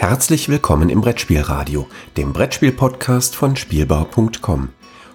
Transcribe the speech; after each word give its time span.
Herzlich 0.00 0.48
willkommen 0.48 0.88
im 0.88 1.02
Brettspielradio, 1.02 1.86
dem 2.16 2.32
Brettspiel-Podcast 2.32 3.36
von 3.36 3.54
Spielbau.com. 3.54 4.70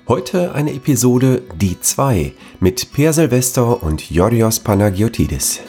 Heute 0.08 0.54
eine 0.54 0.74
Episode 0.76 1.42
Die 1.56 1.82
2 1.82 2.34
mit 2.60 2.94
Per 2.94 3.12
Silvester 3.12 3.82
und 3.82 4.12
Yorios 4.12 4.60
Panagiotidis. 4.60 5.62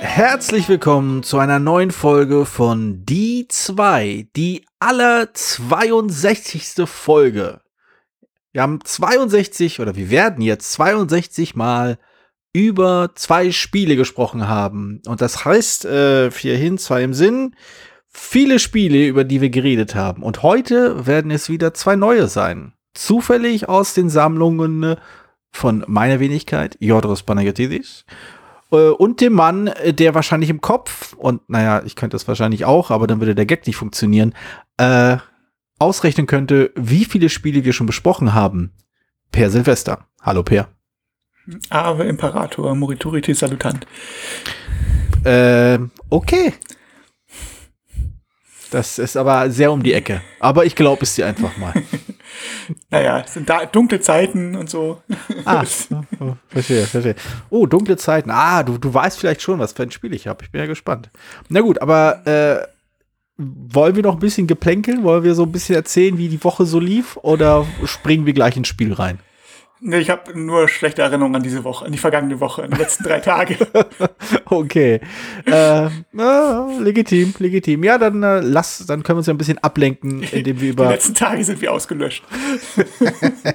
Herzlich 0.00 0.68
willkommen 0.68 1.22
zu 1.22 1.38
einer 1.38 1.60
neuen 1.60 1.92
Folge 1.92 2.44
von 2.44 3.06
Die 3.06 3.46
2, 3.48 4.26
die 4.34 4.66
aller 4.80 5.32
62. 5.32 6.86
Folge. 6.86 7.60
Wir 8.50 8.62
haben 8.62 8.80
62 8.84 9.78
oder 9.78 9.94
wir 9.94 10.10
werden 10.10 10.42
jetzt 10.42 10.72
62 10.72 11.54
Mal 11.54 11.98
über 12.56 13.10
zwei 13.14 13.52
Spiele 13.52 13.96
gesprochen 13.96 14.48
haben. 14.48 15.02
Und 15.06 15.20
das 15.20 15.44
heißt, 15.44 15.84
äh, 15.84 16.30
vier 16.30 16.56
hin, 16.56 16.78
zwei 16.78 17.02
im 17.02 17.12
Sinn, 17.12 17.54
viele 18.08 18.58
Spiele, 18.58 19.06
über 19.06 19.24
die 19.24 19.42
wir 19.42 19.50
geredet 19.50 19.94
haben. 19.94 20.22
Und 20.22 20.42
heute 20.42 21.06
werden 21.06 21.30
es 21.30 21.50
wieder 21.50 21.74
zwei 21.74 21.96
neue 21.96 22.28
sein. 22.28 22.72
Zufällig 22.94 23.68
aus 23.68 23.92
den 23.92 24.08
Sammlungen 24.08 24.96
von 25.52 25.84
meiner 25.86 26.18
Wenigkeit, 26.18 26.76
Jodros 26.80 27.22
Panagiotis, 27.22 28.06
äh, 28.72 28.76
und 28.76 29.20
dem 29.20 29.34
Mann, 29.34 29.70
der 29.86 30.14
wahrscheinlich 30.14 30.50
im 30.50 30.62
Kopf, 30.62 31.12
und 31.12 31.48
naja, 31.48 31.82
ich 31.84 31.94
könnte 31.94 32.14
das 32.14 32.26
wahrscheinlich 32.26 32.64
auch, 32.64 32.90
aber 32.90 33.06
dann 33.06 33.20
würde 33.20 33.34
der 33.34 33.46
Gag 33.46 33.66
nicht 33.66 33.76
funktionieren, 33.76 34.34
äh, 34.78 35.18
ausrechnen 35.78 36.26
könnte, 36.26 36.72
wie 36.74 37.04
viele 37.04 37.28
Spiele 37.28 37.64
wir 37.64 37.74
schon 37.74 37.86
besprochen 37.86 38.32
haben. 38.32 38.72
Per 39.30 39.50
Silvester. 39.50 40.06
Hallo 40.22 40.42
Per. 40.42 40.75
Ave 41.70 42.04
Imperator, 42.04 42.74
Moriturite 42.74 43.34
Salutant. 43.34 43.86
Äh, 45.24 45.78
okay. 46.10 46.54
Das 48.70 48.98
ist 48.98 49.16
aber 49.16 49.48
sehr 49.50 49.70
um 49.70 49.82
die 49.82 49.92
Ecke. 49.92 50.22
Aber 50.40 50.64
ich 50.64 50.74
glaube 50.74 51.02
es 51.02 51.14
dir 51.14 51.26
einfach 51.26 51.56
mal. 51.56 51.72
naja, 52.90 53.20
es 53.24 53.34
sind 53.34 53.48
da 53.48 53.64
dunkle 53.64 54.00
Zeiten 54.00 54.56
und 54.56 54.68
so. 54.68 55.02
ah, 55.44 55.64
oh, 56.20 56.34
verstehe, 56.48 56.84
verstehe. 56.84 57.14
Oh, 57.48 57.66
dunkle 57.66 57.96
Zeiten. 57.96 58.30
Ah, 58.30 58.62
du, 58.62 58.76
du 58.78 58.92
weißt 58.92 59.18
vielleicht 59.18 59.42
schon, 59.42 59.58
was 59.60 59.72
für 59.72 59.84
ein 59.84 59.92
Spiel 59.92 60.14
ich 60.14 60.26
habe. 60.26 60.44
Ich 60.44 60.50
bin 60.50 60.60
ja 60.60 60.66
gespannt. 60.66 61.10
Na 61.48 61.60
gut, 61.60 61.80
aber 61.80 62.26
äh, 62.26 62.66
wollen 63.36 63.94
wir 63.94 64.02
noch 64.02 64.14
ein 64.14 64.20
bisschen 64.20 64.46
geplänkeln? 64.46 65.04
Wollen 65.04 65.24
wir 65.24 65.34
so 65.34 65.44
ein 65.44 65.52
bisschen 65.52 65.76
erzählen, 65.76 66.18
wie 66.18 66.28
die 66.28 66.42
Woche 66.42 66.66
so 66.66 66.80
lief? 66.80 67.16
Oder 67.18 67.66
springen 67.84 68.26
wir 68.26 68.32
gleich 68.32 68.56
ins 68.56 68.68
Spiel 68.68 68.92
rein? 68.92 69.20
Nee, 69.80 69.98
ich 69.98 70.08
habe 70.08 70.38
nur 70.38 70.68
schlechte 70.68 71.02
Erinnerungen 71.02 71.36
an 71.36 71.42
diese 71.42 71.62
Woche, 71.62 71.84
an 71.84 71.92
die 71.92 71.98
vergangene 71.98 72.40
Woche, 72.40 72.62
an 72.62 72.70
die 72.70 72.78
letzten 72.78 73.04
drei 73.04 73.20
Tage. 73.20 73.58
okay. 74.46 75.00
Äh, 75.44 75.86
äh, 75.86 76.80
legitim, 76.80 77.34
legitim. 77.38 77.84
Ja, 77.84 77.98
dann 77.98 78.22
äh, 78.22 78.40
lass, 78.40 78.86
dann 78.86 79.02
können 79.02 79.16
wir 79.16 79.18
uns 79.18 79.26
ja 79.26 79.34
ein 79.34 79.38
bisschen 79.38 79.58
ablenken, 79.58 80.22
indem 80.22 80.62
wir 80.62 80.70
über. 80.70 80.86
Die 80.86 80.94
letzten 80.94 81.14
Tage 81.14 81.44
sind 81.44 81.60
wir 81.60 81.72
ausgelöscht. 81.72 82.24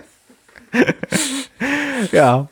ja. 2.11 2.47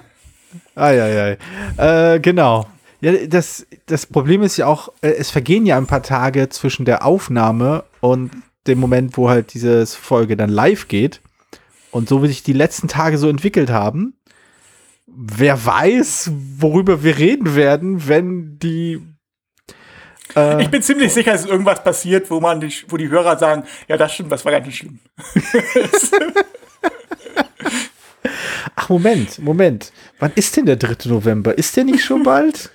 Eieiei. 0.75 1.38
Äh, 1.78 2.20
genau. 2.22 2.67
Ja, 3.02 3.14
das, 3.28 3.67
das 3.86 4.08
Problem 4.08 4.42
ist 4.42 4.58
ja 4.58 4.66
auch, 4.66 4.90
äh, 5.02 5.12
es 5.12 5.30
vergehen 5.30 5.67
ja 5.67 5.78
ein 5.78 5.88
paar 5.88 6.03
Tage 6.03 6.50
zwischen 6.50 6.86
der 6.86 7.06
Aufnahme 7.06 7.84
und 8.02 8.31
dem 8.66 8.80
Moment, 8.80 9.16
wo 9.16 9.30
halt 9.30 9.53
diese 9.53 9.86
Folge 9.86 10.36
dann 10.36 10.50
live 10.50 10.88
geht. 10.88 11.22
Und 11.91 12.09
so 12.09 12.21
wie 12.23 12.27
sich 12.27 12.43
die 12.43 12.53
letzten 12.53 12.87
Tage 12.87 13.17
so 13.17 13.29
entwickelt 13.29 13.69
haben, 13.69 14.13
wer 15.07 15.65
weiß, 15.65 16.31
worüber 16.57 17.03
wir 17.03 17.17
reden 17.17 17.55
werden, 17.55 18.07
wenn 18.07 18.59
die. 18.59 19.01
Äh 20.35 20.61
ich 20.61 20.69
bin 20.69 20.83
ziemlich 20.83 21.13
sicher, 21.13 21.31
dass 21.31 21.45
irgendwas 21.45 21.83
passiert, 21.83 22.29
wo 22.29 22.39
man 22.39 22.59
die, 22.59 22.73
wo 22.87 22.97
die 22.97 23.09
Hörer 23.09 23.37
sagen, 23.37 23.63
ja, 23.88 23.97
das 23.97 24.13
stimmt, 24.13 24.31
das 24.31 24.45
war 24.45 24.51
ganz 24.51 24.73
schlimm. 24.73 24.99
Ach, 28.75 28.89
Moment, 28.89 29.39
Moment. 29.39 29.91
Wann 30.19 30.31
ist 30.35 30.55
denn 30.55 30.66
der 30.66 30.75
3. 30.75 31.09
November? 31.09 31.57
Ist 31.57 31.75
der 31.75 31.85
nicht 31.85 32.03
schon 32.03 32.23
bald? 32.23 32.72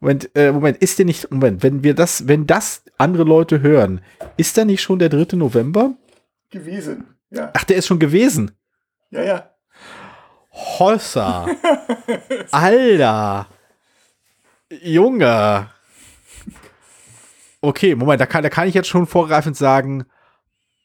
Moment, 0.00 0.30
äh, 0.34 0.50
Moment, 0.50 0.78
ist 0.78 0.98
der 0.98 1.06
nicht, 1.06 1.30
Moment, 1.30 1.62
wenn 1.62 1.84
wir 1.84 1.94
das, 1.94 2.26
wenn 2.26 2.46
das 2.46 2.82
andere 2.98 3.24
Leute 3.24 3.60
hören, 3.60 4.00
ist 4.36 4.56
der 4.56 4.64
nicht 4.64 4.80
schon 4.82 4.98
der 4.98 5.10
3. 5.10 5.36
November? 5.36 5.94
Gewesen. 6.50 7.04
Ja. 7.30 7.50
Ach, 7.54 7.64
der 7.64 7.76
ist 7.76 7.86
schon 7.86 7.98
gewesen. 7.98 8.52
Ja, 9.10 9.22
ja. 9.22 9.50
Hossa. 10.52 11.46
Alter. 12.50 13.46
Junge. 14.82 15.68
Okay, 17.60 17.94
Moment, 17.94 18.20
da 18.20 18.26
kann, 18.26 18.42
da 18.42 18.48
kann 18.48 18.68
ich 18.68 18.74
jetzt 18.74 18.88
schon 18.88 19.06
vorgreifend 19.06 19.56
sagen, 19.56 20.06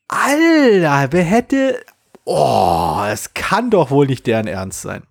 Alter, 0.08 1.08
wer 1.12 1.24
hätte. 1.24 1.84
Oh, 2.26 3.02
es 3.08 3.34
kann 3.34 3.70
doch 3.70 3.92
wohl 3.92 4.08
nicht 4.08 4.28
deren 4.28 4.48
Ernst 4.48 4.82
sein. 4.82 5.04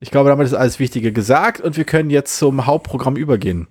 Ich 0.00 0.10
glaube, 0.10 0.28
damit 0.28 0.46
ist 0.46 0.54
alles 0.54 0.78
Wichtige 0.78 1.12
gesagt 1.12 1.60
und 1.60 1.76
wir 1.76 1.84
können 1.84 2.10
jetzt 2.10 2.36
zum 2.36 2.66
Hauptprogramm 2.66 3.16
übergehen. 3.16 3.68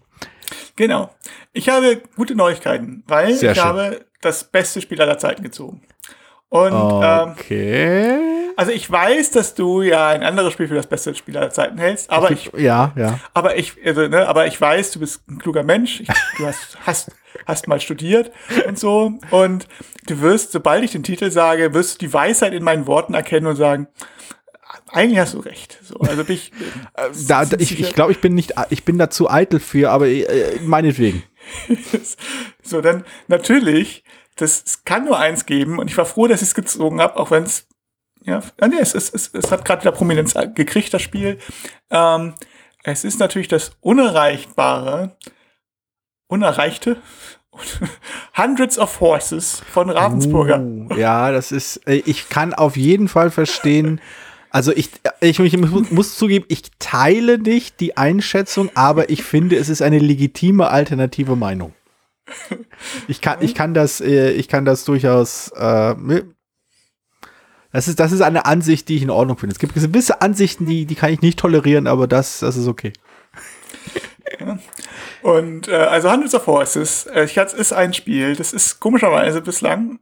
Genau. 0.75 1.14
Ich 1.52 1.70
habe 1.70 2.02
gute 2.16 2.35
Neuigkeiten, 2.35 3.03
weil 3.08 3.34
Sehr 3.34 3.52
ich 3.52 3.58
schön. 3.58 3.66
habe 3.66 4.06
das 4.22 4.44
beste 4.46 4.81
Spiel 4.81 5.00
aller 5.02 5.18
Zeiten 5.20 5.44
gezogen. 5.44 5.81
Und 6.53 6.72
ähm, 6.72 7.31
okay. 7.31 8.12
Ähm, 8.12 8.52
also 8.58 8.72
ich 8.72 8.90
weiß, 8.90 9.31
dass 9.31 9.56
du 9.56 9.81
ja 9.81 10.09
ein 10.09 10.22
anderes 10.22 10.53
Spiel 10.53 10.68
für 10.68 10.75
das 10.75 10.86
beste 10.86 11.16
Spiel 11.16 11.36
aller 11.36 11.50
Zeiten 11.50 11.80
hältst, 11.80 12.12
aber 12.12 12.30
ich, 12.30 12.53
ich 12.53 12.62
ja, 12.62 12.91
ja. 12.96 13.19
Aber 13.34 13.58
ich, 13.58 13.74
also, 13.84 14.08
ne, 14.08 14.28
aber 14.28 14.46
ich 14.46 14.62
weiß, 14.62 14.91
du 14.91 15.00
bist 15.00 15.28
ein 15.28 15.40
kluger 15.40 15.64
Mensch. 15.64 16.02
Ich, 16.02 16.09
du 16.38 16.46
hast, 16.46 16.78
hast, 16.86 17.12
hast 17.47 17.68
mal 17.68 17.80
studiert 17.80 18.31
und 18.68 18.78
so. 18.78 19.14
Und 19.31 19.68
du 20.06 20.22
wirst, 20.22 20.52
sobald 20.52 20.84
ich 20.84 20.91
den 20.91 21.02
Titel 21.02 21.31
sage, 21.31 21.74
wirst 21.74 21.96
du 21.96 22.06
die 22.06 22.14
Weisheit 22.14 22.53
in 22.53 22.64
meinen 22.64 22.85
Worten 22.85 23.16
erkennen 23.16 23.47
und 23.47 23.56
sagen, 23.56 23.88
eigentlich 24.91 25.18
hast 25.18 25.34
du 25.34 25.40
recht. 25.40 25.80
So, 25.81 25.96
also 26.02 26.24
bin 26.24 26.35
ich, 26.35 26.52
äh, 26.94 27.09
da, 27.28 27.47
ich, 27.58 27.80
ich 27.80 27.94
glaube, 27.96 28.12
ich 28.12 28.22
bin 28.22 28.35
nicht, 28.35 28.53
ich 28.70 28.85
bin 28.85 29.00
dazu 29.00 29.28
eitel 29.28 29.59
für, 29.59 29.90
aber 29.90 30.08
äh, 30.08 30.59
meinetwegen. 30.62 31.24
so, 32.62 32.80
dann 32.80 33.06
natürlich 33.28 34.03
das 34.35 34.83
kann 34.85 35.05
nur 35.05 35.19
eins 35.19 35.45
geben 35.45 35.79
und 35.79 35.89
ich 35.89 35.97
war 35.97 36.05
froh, 36.05 36.27
dass 36.27 36.41
ich 36.41 36.49
es 36.49 36.55
gezogen 36.55 37.01
habe, 37.01 37.17
auch 37.17 37.31
wenn 37.31 37.44
es 37.44 37.67
ja, 38.25 38.41
nee, 38.66 38.77
es, 38.79 38.95
es, 38.95 39.09
es, 39.09 39.31
es 39.33 39.51
hat 39.51 39.66
gerade 39.66 39.81
wieder 39.81 39.91
Prominenz 39.91 40.33
gekriegt, 40.55 40.94
das 40.94 41.01
Spiel. 41.01 41.39
Ähm, 41.89 42.33
es 42.83 43.03
ist 43.03 43.19
natürlich 43.19 43.49
das 43.49 43.75
Unerreichbare, 43.81 45.17
Unerreichte, 46.27 46.97
Hundreds 48.38 48.79
of 48.79 48.99
Horses 49.01 49.61
von 49.69 49.89
Ravensburger. 49.89 50.59
Uh, 50.59 50.93
ja, 50.95 51.31
das 51.31 51.51
ist, 51.51 51.77
äh, 51.88 52.01
ich 52.05 52.29
kann 52.29 52.53
auf 52.53 52.77
jeden 52.77 53.07
Fall 53.07 53.29
verstehen, 53.29 53.99
also 54.49 54.72
ich, 54.72 54.89
ich, 55.19 55.39
ich 55.39 55.57
muss 55.57 56.16
zugeben, 56.16 56.45
ich 56.47 56.61
teile 56.77 57.39
nicht 57.39 57.79
die 57.79 57.97
Einschätzung, 57.97 58.69
aber 58.75 59.09
ich 59.09 59.23
finde, 59.23 59.55
es 59.57 59.67
ist 59.67 59.81
eine 59.81 59.97
legitime 59.97 60.69
alternative 60.69 61.35
Meinung. 61.35 61.73
Ich 63.07 63.22
kann, 63.22 63.41
ich 63.41 63.56
kann 63.56 63.73
das, 63.73 64.01
äh, 64.01 64.31
ich 64.31 64.47
kann 64.47 64.66
das 64.66 64.85
durchaus. 64.85 65.50
Äh, 65.56 65.95
das 67.72 67.88
ist, 67.88 68.00
das 68.00 68.11
ist 68.11 68.22
eine 68.22 68.45
Ansicht, 68.45 68.88
die 68.88 68.97
ich 68.97 69.01
in 69.01 69.09
Ordnung 69.09 69.38
finde. 69.38 69.53
Es 69.53 69.59
gibt 69.59 69.73
gewisse 69.73 70.22
Ansichten, 70.22 70.66
die, 70.66 70.85
die 70.85 70.95
kann 70.95 71.11
ich 71.11 71.22
nicht 71.22 71.39
tolerieren, 71.39 71.88
aber 71.88 72.07
das, 72.07 72.39
das 72.39 72.56
ist 72.56 72.67
okay. 72.67 72.94
Ja. 74.39 74.59
Und 75.22 75.67
äh, 75.67 75.75
also 75.75 76.11
Hundreds 76.11 76.35
of 76.35 76.47
Horses, 76.47 77.06
äh, 77.07 77.25
ist 77.25 77.73
ein 77.73 77.94
Spiel, 77.94 78.35
das 78.35 78.53
ist 78.53 78.79
komischerweise 78.79 79.41
bislang 79.41 80.00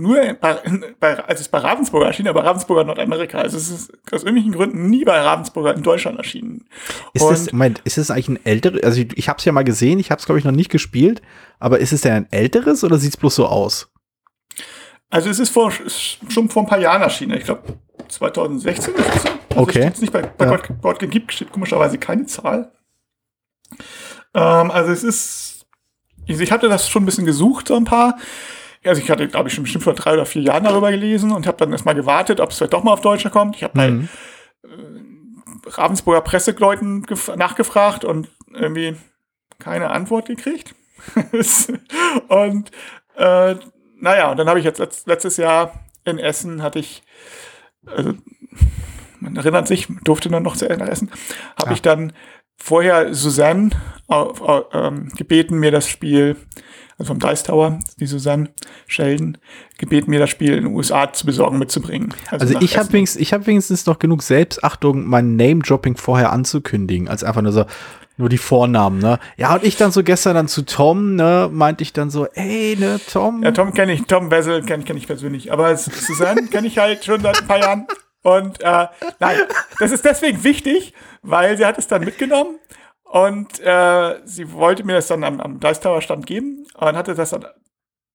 nur 0.00 0.34
bei, 0.34 0.58
bei, 0.98 1.18
also 1.18 1.34
es 1.34 1.40
ist 1.42 1.50
bei 1.50 1.58
Ravensburger 1.58 2.06
erschienen, 2.06 2.28
aber 2.28 2.44
Ravensburger 2.44 2.84
Nordamerika. 2.84 3.38
Also 3.38 3.56
es 3.56 3.70
ist 3.70 3.92
aus 4.10 4.22
irgendwelchen 4.22 4.52
Gründen 4.52 4.90
nie 4.90 5.04
bei 5.04 5.20
Ravensburger 5.20 5.74
in 5.74 5.82
Deutschland 5.82 6.18
erschienen. 6.18 6.66
Ist 7.12 7.22
und 7.22 7.30
das, 7.30 7.52
Moment, 7.52 7.80
ist 7.84 7.98
das 7.98 8.10
eigentlich 8.10 8.28
ein 8.28 8.44
älteres, 8.44 8.82
also 8.82 9.00
ich, 9.00 9.16
ich 9.16 9.28
habe 9.28 9.38
es 9.38 9.44
ja 9.44 9.52
mal 9.52 9.64
gesehen, 9.64 9.98
ich 9.98 10.10
habe 10.10 10.18
es 10.18 10.26
glaube 10.26 10.38
ich 10.38 10.44
noch 10.44 10.52
nicht 10.52 10.70
gespielt, 10.70 11.22
aber 11.58 11.78
ist 11.78 11.92
es 11.92 12.00
denn 12.00 12.12
ein 12.12 12.32
älteres 12.32 12.84
oder 12.84 12.98
sieht 12.98 13.10
es 13.10 13.16
bloß 13.16 13.34
so 13.34 13.46
aus? 13.46 13.92
Also 15.10 15.28
es 15.28 15.38
ist, 15.38 15.50
vor, 15.50 15.72
ist 15.84 16.18
schon 16.28 16.48
vor 16.48 16.62
ein 16.62 16.68
paar 16.68 16.80
Jahren 16.80 17.02
erschienen, 17.02 17.36
ich 17.36 17.44
glaube 17.44 17.62
2016 18.08 18.94
oder 18.94 19.02
so. 19.02 19.10
Also 19.10 19.28
okay. 19.56 19.92
nicht 20.00 20.12
bei, 20.12 20.22
bei 20.22 20.46
ja. 20.46 20.58
Board 20.80 20.98
gibt 21.10 21.32
steht 21.32 21.52
komischerweise 21.52 21.98
keine 21.98 22.26
Zahl. 22.26 22.72
Ähm, 24.34 24.70
also 24.70 24.92
es 24.92 25.02
ist, 25.02 25.66
ich, 26.26 26.40
ich 26.40 26.52
hatte 26.52 26.68
das 26.68 26.88
schon 26.88 27.02
ein 27.02 27.06
bisschen 27.06 27.26
gesucht, 27.26 27.68
so 27.68 27.76
ein 27.76 27.84
paar. 27.84 28.16
Also 28.84 29.02
ich 29.02 29.10
hatte, 29.10 29.28
glaube 29.28 29.48
ich, 29.48 29.54
schon 29.54 29.64
bestimmt 29.64 29.84
vor 29.84 29.94
drei 29.94 30.14
oder 30.14 30.24
vier 30.24 30.42
Jahren 30.42 30.64
darüber 30.64 30.90
gelesen 30.90 31.32
und 31.32 31.46
habe 31.46 31.58
dann 31.58 31.72
erstmal 31.72 31.94
gewartet, 31.94 32.40
ob 32.40 32.50
es 32.50 32.56
vielleicht 32.56 32.72
doch 32.72 32.82
mal 32.82 32.92
auf 32.92 33.02
Deutsch 33.02 33.28
kommt. 33.30 33.56
Ich 33.56 33.62
habe 33.62 33.78
mhm. 33.78 34.08
bei 34.62 34.68
äh, 34.68 35.70
Ravensburger 35.70 36.22
Presseleuten 36.22 37.06
nachgefragt 37.36 38.04
und 38.04 38.28
irgendwie 38.52 38.96
keine 39.58 39.90
Antwort 39.90 40.26
gekriegt. 40.26 40.74
und 42.28 42.70
äh, 43.16 43.54
naja, 44.00 44.30
und 44.30 44.38
dann 44.38 44.48
habe 44.48 44.58
ich 44.58 44.64
jetzt 44.64 44.78
letzt, 44.78 45.06
letztes 45.06 45.36
Jahr 45.36 45.72
in 46.04 46.18
Essen 46.18 46.62
hatte 46.62 46.78
ich, 46.78 47.02
also 47.86 48.14
man 49.20 49.36
erinnert 49.36 49.68
sich, 49.68 49.88
durfte 50.02 50.30
dann 50.30 50.42
noch 50.42 50.56
zu 50.56 50.68
Essen, 50.68 51.10
habe 51.56 51.70
ja. 51.70 51.72
ich 51.72 51.82
dann 51.82 52.12
vorher 52.56 53.14
Suzanne 53.14 53.70
auf, 54.06 54.42
ähm, 54.72 55.10
gebeten, 55.16 55.58
mir 55.58 55.70
das 55.70 55.88
Spiel, 55.88 56.36
also 57.00 57.14
vom 57.14 57.18
Dice 57.18 57.42
Tower, 57.44 57.78
die 57.98 58.04
Suzanne 58.04 58.50
Sheldon, 58.86 59.38
gebeten, 59.78 60.10
mir 60.10 60.20
das 60.20 60.28
Spiel 60.28 60.54
in 60.54 60.64
den 60.64 60.74
USA 60.74 61.10
zu 61.10 61.24
besorgen, 61.24 61.58
mitzubringen. 61.58 62.12
Also, 62.30 62.52
nach 62.52 62.60
ich 62.60 62.76
habe 62.76 62.92
wenigstens, 62.92 63.22
ich 63.22 63.32
hab 63.32 63.46
wenigstens 63.46 63.86
noch 63.86 63.98
genug 63.98 64.22
Selbstachtung, 64.22 65.06
mein 65.06 65.34
Name-Dropping 65.34 65.96
vorher 65.96 66.30
anzukündigen, 66.30 67.08
als 67.08 67.24
einfach 67.24 67.40
nur 67.40 67.52
so, 67.52 67.64
nur 68.18 68.28
die 68.28 68.36
Vornamen, 68.36 68.98
ne? 68.98 69.18
Ja, 69.38 69.54
und 69.54 69.64
ich 69.64 69.78
dann 69.78 69.92
so 69.92 70.02
gestern 70.02 70.34
dann 70.34 70.46
zu 70.46 70.60
Tom, 70.60 71.14
ne, 71.14 71.48
meinte 71.50 71.82
ich 71.82 71.94
dann 71.94 72.10
so, 72.10 72.26
ey, 72.34 72.76
ne, 72.78 73.00
Tom. 73.10 73.42
Ja, 73.42 73.52
Tom 73.52 73.72
kenne 73.72 73.94
ich, 73.94 74.02
Tom 74.02 74.28
Bessel 74.28 74.62
kenne 74.62 74.84
kenn 74.84 74.98
ich 74.98 75.06
persönlich, 75.06 75.50
aber 75.50 75.74
Suzanne 75.78 76.48
kenne 76.48 76.66
ich 76.66 76.76
halt 76.76 77.02
schon 77.02 77.22
seit 77.22 77.40
ein 77.40 77.48
paar 77.48 77.60
Jahren. 77.60 77.86
Und 78.22 78.60
äh, 78.60 78.88
nein, 79.20 79.38
das 79.78 79.90
ist 79.90 80.04
deswegen 80.04 80.44
wichtig, 80.44 80.92
weil 81.22 81.56
sie 81.56 81.64
hat 81.64 81.78
es 81.78 81.86
dann 81.86 82.04
mitgenommen 82.04 82.58
und 83.10 83.58
äh, 83.58 84.20
sie 84.24 84.52
wollte 84.52 84.84
mir 84.84 84.92
das 84.92 85.08
dann 85.08 85.24
am, 85.24 85.40
am 85.40 85.58
Dice 85.58 85.80
Tower 85.80 86.00
Stand 86.00 86.26
geben 86.26 86.64
und 86.74 86.96
hatte 86.96 87.16
das 87.16 87.30
dann, 87.30 87.44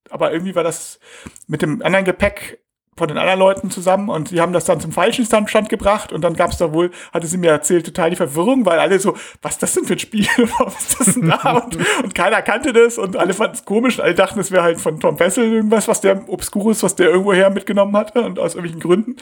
aber 0.09 0.31
irgendwie 0.31 0.55
war 0.55 0.63
das 0.63 1.01
mit 1.47 1.61
dem 1.61 1.81
anderen 1.81 2.05
Gepäck 2.05 2.63
von 2.95 3.09
den 3.09 3.17
anderen 3.17 3.39
Leuten 3.39 3.69
zusammen 3.69 4.07
und 4.07 4.29
sie 4.29 4.39
haben 4.39 4.53
das 4.53 4.63
dann 4.63 4.79
zum 4.79 4.93
falschen 4.93 5.25
Stand 5.25 5.67
gebracht 5.67 6.13
und 6.13 6.21
dann 6.21 6.33
gab 6.33 6.51
es 6.51 6.59
da 6.59 6.71
wohl, 6.71 6.91
hatte 7.13 7.27
sie 7.27 7.37
mir 7.37 7.51
erzählt, 7.51 7.85
total 7.85 8.11
die 8.11 8.15
Verwirrung, 8.15 8.65
weil 8.65 8.79
alle 8.79 8.97
so, 8.97 9.17
was 9.41 9.55
ist 9.55 9.63
das 9.63 9.73
denn 9.73 9.83
für 9.83 9.93
ein 9.95 9.99
Spiel? 9.99 10.27
was 10.59 10.79
ist 10.79 10.99
das 11.01 11.13
denn 11.15 11.27
da? 11.27 11.57
Und, 11.57 11.77
und 12.01 12.15
keiner 12.15 12.41
kannte 12.41 12.71
das 12.71 12.97
und 12.97 13.17
alle 13.17 13.33
fanden 13.33 13.55
es 13.55 13.65
komisch. 13.65 13.99
Alle 13.99 14.15
dachten, 14.15 14.39
es 14.39 14.49
wäre 14.51 14.63
halt 14.63 14.79
von 14.79 15.01
Tom 15.01 15.17
Bessel 15.17 15.51
irgendwas, 15.51 15.89
was 15.89 15.99
der 15.99 16.29
Obscurus, 16.29 16.83
was 16.83 16.95
der 16.95 17.09
irgendwoher 17.09 17.49
mitgenommen 17.49 17.97
hatte 17.97 18.21
und 18.21 18.39
aus 18.39 18.55
irgendwelchen 18.55 18.79
Gründen. 18.79 19.17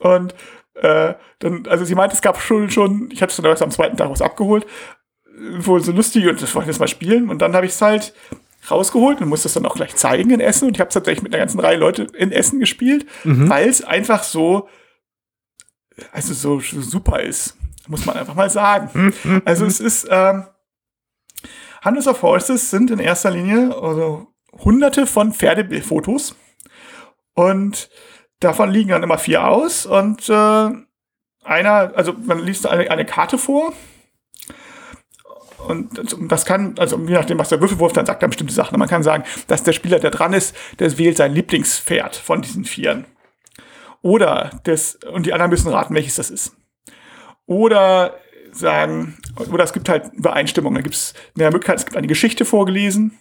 Und 0.00 0.34
äh, 0.76 1.12
dann, 1.40 1.66
also 1.68 1.84
sie 1.84 1.94
meinte, 1.94 2.16
es 2.16 2.22
gab 2.22 2.40
schon, 2.40 2.70
schon 2.70 3.10
ich 3.12 3.20
hatte 3.20 3.32
es 3.32 3.36
dann 3.36 3.44
erst 3.44 3.62
am 3.62 3.70
zweiten 3.70 3.98
Tag 3.98 4.08
was 4.08 4.22
abgeholt, 4.22 4.66
wohl 5.58 5.82
so 5.82 5.92
lustig 5.92 6.26
und 6.28 6.40
das 6.40 6.54
wollte 6.54 6.68
ich 6.70 6.74
jetzt 6.74 6.80
mal 6.80 6.88
spielen. 6.88 7.28
Und 7.30 7.40
dann 7.40 7.54
habe 7.54 7.66
ich 7.66 7.72
es 7.72 7.82
halt 7.82 8.14
rausgeholt 8.70 9.20
und 9.20 9.28
musste 9.28 9.48
es 9.48 9.54
dann 9.54 9.66
auch 9.66 9.74
gleich 9.74 9.96
zeigen 9.96 10.30
in 10.30 10.40
Essen. 10.40 10.68
Und 10.68 10.76
ich 10.76 10.80
habe 10.80 10.88
es 10.88 10.94
tatsächlich 10.94 11.22
mit 11.22 11.32
einer 11.34 11.42
ganzen 11.42 11.58
Reihe 11.60 11.76
Leute 11.78 12.06
in 12.16 12.30
Essen 12.32 12.60
gespielt, 12.60 13.06
Mhm. 13.24 13.48
weil 13.50 13.68
es 13.68 13.82
einfach 13.82 14.22
so, 14.22 14.68
also 16.12 16.32
so, 16.34 16.60
so 16.60 16.80
super 16.80 17.20
ist, 17.20 17.56
muss 17.88 18.06
man 18.06 18.16
einfach 18.16 18.34
mal 18.34 18.50
sagen. 18.50 19.12
Also 19.44 19.66
es 19.66 19.80
ist, 19.80 20.06
ähm, 20.10 20.44
Handles 21.82 22.06
of 22.06 22.22
Horses 22.22 22.70
sind 22.70 22.90
in 22.92 23.00
erster 23.00 23.30
Linie 23.32 23.74
also 23.76 24.28
hunderte 24.52 25.06
von 25.08 25.32
Pferdebildfotos 25.32 26.36
und 27.34 27.90
davon 28.38 28.70
liegen 28.70 28.90
dann 28.90 29.02
immer 29.02 29.18
vier 29.18 29.48
aus. 29.48 29.86
Und 29.86 30.28
äh, 30.28 30.70
einer, 31.44 31.92
also 31.96 32.12
man 32.12 32.38
liest 32.38 32.66
eine, 32.68 32.88
eine 32.90 33.04
Karte 33.04 33.36
vor 33.38 33.72
und 35.68 36.30
das- 36.30 36.44
kann, 36.44 36.74
also 36.78 36.98
je 36.98 37.14
nachdem, 37.14 37.38
was 37.38 37.48
der 37.48 37.60
Würfelwurf 37.60 37.92
dann 37.92 38.06
sagt, 38.06 38.22
dann 38.22 38.30
bestimmte 38.30 38.54
Sachen. 38.54 38.78
Man 38.78 38.88
kann 38.88 39.02
sagen, 39.02 39.24
dass 39.46 39.62
der 39.62 39.72
Spieler, 39.72 39.98
der 39.98 40.10
dran 40.10 40.32
ist, 40.32 40.54
der 40.78 40.96
wählt 40.98 41.16
sein 41.16 41.34
Lieblingspferd 41.34 42.16
von 42.16 42.42
diesen 42.42 42.64
Vieren. 42.64 43.04
Oder 44.02 44.50
das, 44.64 44.96
und 45.12 45.26
die 45.26 45.32
anderen 45.32 45.50
müssen 45.50 45.68
raten, 45.68 45.94
welches 45.94 46.16
das 46.16 46.30
ist. 46.30 46.56
Oder 47.46 48.14
sagen, 48.52 49.16
oder 49.50 49.64
es 49.64 49.72
gibt 49.72 49.88
halt 49.88 50.12
Übereinstimmungen. 50.14 50.76
Da 50.76 50.82
gibt 50.82 50.94
es 50.94 51.14
mehrere 51.34 51.52
Möglichkeiten. 51.52 51.78
Es 51.78 51.84
gibt 51.86 51.96
eine 51.96 52.06
Geschichte 52.06 52.44
vorgelesen. 52.44 53.18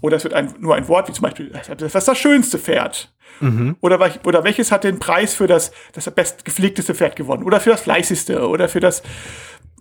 Oder 0.00 0.16
es 0.16 0.24
wird 0.24 0.34
ein, 0.34 0.54
nur 0.58 0.74
ein 0.74 0.86
Wort, 0.88 1.08
wie 1.08 1.12
zum 1.12 1.22
Beispiel, 1.22 1.48
das 1.50 1.68
ist 1.94 2.08
das 2.08 2.18
schönste 2.18 2.58
Pferd. 2.58 3.10
Oder, 3.80 3.98
welch- 3.98 4.20
oder 4.26 4.44
welches 4.44 4.70
hat 4.70 4.84
den 4.84 4.98
Preis 5.00 5.34
für 5.34 5.46
das, 5.46 5.72
das 5.92 6.08
bestgepflegteste 6.10 6.94
Pferd 6.94 7.16
gewonnen? 7.16 7.42
Oder 7.42 7.58
für 7.58 7.70
das 7.70 7.80
fleißigste? 7.80 8.46
Oder 8.48 8.68
für 8.68 8.80
das 8.80 9.02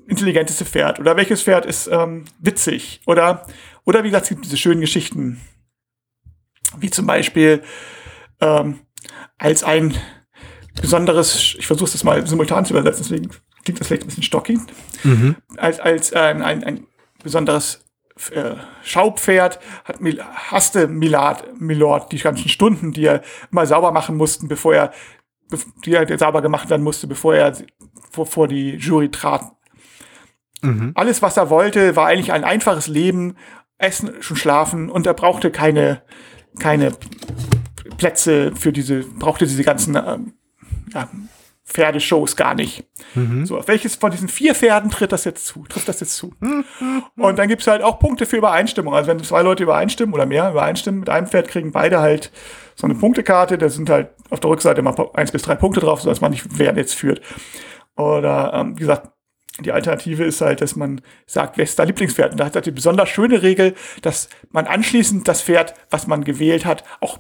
intelligenteste 0.08 0.66
Pferd? 0.66 1.00
Oder 1.00 1.16
welches 1.16 1.44
Pferd 1.44 1.66
ist 1.66 1.88
ähm, 1.88 2.26
witzig? 2.40 3.02
Oder, 3.06 3.46
oder 3.86 4.04
wie 4.04 4.10
gesagt, 4.10 4.24
es 4.24 4.30
gibt 4.30 4.46
diese 4.46 4.58
schönen 4.58 4.82
Geschichten. 4.82 5.42
Wie 6.78 6.90
zum 6.90 7.06
Beispiel, 7.06 7.64
ähm, 8.42 8.80
als 9.38 9.64
ein 9.64 9.96
besonderes, 10.82 11.56
ich 11.58 11.68
versuche 11.68 11.92
das 11.92 12.04
mal 12.04 12.26
simultan 12.26 12.66
zu 12.66 12.74
übersetzen, 12.74 13.04
deswegen 13.04 13.30
klingt 13.64 13.80
das 13.80 13.88
vielleicht 13.88 14.04
ein 14.04 14.08
bisschen 14.08 14.24
stockig, 14.24 14.60
Mhm. 15.04 15.36
als, 15.58 15.80
als 15.80 16.12
äh, 16.12 16.18
ein, 16.20 16.42
ein, 16.42 16.64
ein 16.64 16.88
besonderes 17.22 17.86
äh, 18.32 18.56
Schaupferd 18.84 19.60
hat 19.86 20.02
Mil 20.02 20.24
hasste 20.24 20.88
Milad, 20.88 21.60
Milord 21.60 22.12
die 22.12 22.20
ganzen 22.20 22.50
Stunden, 22.50 22.92
die 22.92 23.06
er 23.06 23.22
immer 23.52 23.66
sauber 23.66 23.92
machen 23.92 24.18
mussten, 24.18 24.48
bevor 24.48 24.76
er, 24.76 24.94
die 25.86 25.94
er 25.94 26.18
sauber 26.18 26.42
gemacht 26.42 26.70
werden 26.70 26.84
musste, 26.84 27.08
bevor 27.08 27.36
er 27.36 27.58
vor, 28.12 28.26
vor 28.26 28.48
die 28.48 28.76
Jury 28.76 29.10
trat. 29.10 29.52
Mhm. 30.64 30.92
Alles, 30.96 31.22
was 31.22 31.38
er 31.38 31.50
wollte, 31.50 31.96
war 31.96 32.08
eigentlich 32.08 32.32
ein 32.32 32.44
einfaches 32.44 32.88
Leben, 32.88 33.36
Essen, 33.78 34.22
schon 34.22 34.38
schlafen 34.38 34.90
und 34.90 35.06
er 35.06 35.14
brauchte 35.14 35.52
keine, 35.52 36.02
keine 36.60 36.94
Plätze 37.98 38.54
für 38.56 38.72
diese, 38.72 39.02
brauchte 39.02 39.46
diese 39.46 39.64
ganzen 39.64 39.96
ähm, 39.96 40.34
ja, 40.94 41.10
Pferdeshows 41.66 42.36
gar 42.36 42.56
nicht. 42.56 42.86
So, 43.46 43.58
auf 43.58 43.68
welches 43.68 43.96
von 43.96 44.12
diesen 44.12 44.28
vier 44.28 44.54
Pferden 44.54 44.92
tritt 44.92 45.12
das 45.12 45.24
jetzt 45.24 45.48
zu? 45.48 45.64
Trifft 45.68 45.88
das 45.88 46.02
jetzt 46.02 46.16
zu? 46.16 46.34
Und 47.16 47.40
dann 47.40 47.48
gibt's 47.48 47.68
halt 47.68 47.82
auch 47.82 48.00
Punkte 48.00 48.26
für 48.26 48.38
Übereinstimmung. 48.38 48.94
Also 48.94 49.10
wenn 49.10 49.24
zwei 49.24 49.42
Leute 49.42 49.64
übereinstimmen 49.64 50.14
oder 50.14 50.26
mehr 50.26 50.52
übereinstimmen 50.52 51.00
mit 51.00 51.10
einem 51.10 51.28
Pferd, 51.28 51.48
kriegen 51.48 51.72
beide 51.72 52.00
halt 52.00 52.32
so 52.76 52.86
eine 52.86 52.96
Punktekarte. 52.96 53.58
Da 53.58 53.70
sind 53.70 53.90
halt 53.90 54.10
auf 54.30 54.40
der 54.42 54.50
Rückseite 54.50 54.82
immer 54.82 54.96
eins 55.16 55.32
bis 55.32 55.44
drei 55.44 55.56
Punkte 55.56 55.80
drauf, 55.80 56.02
sodass 56.02 56.22
man 56.22 56.32
nicht 56.32 56.46
wer 56.58 56.76
jetzt 56.76 56.96
führt. 56.96 57.22
Oder 57.96 58.54
ähm, 58.54 58.76
wie 58.76 58.82
gesagt, 58.82 59.13
die 59.60 59.72
Alternative 59.72 60.24
ist 60.24 60.42
halt, 60.42 60.62
dass 60.62 60.76
man 60.76 61.02
sagt, 61.28 61.58
wer 61.58 61.64
ist 61.64 61.78
dein 61.78 61.88
Lieblingspferd? 61.88 62.32
Und 62.32 62.40
da 62.40 62.46
hat 62.46 62.56
er 62.56 62.62
die 62.62 62.72
besonders 62.72 63.10
schöne 63.10 63.44
Regel, 63.44 63.76
dass 64.02 64.30
man 64.52 64.66
anschließend 64.66 65.28
das 65.28 65.44
Pferd, 65.44 65.76
was 65.92 66.08
man 66.08 66.24
gewählt 66.24 66.66
hat, 66.66 66.84
auch 67.02 67.20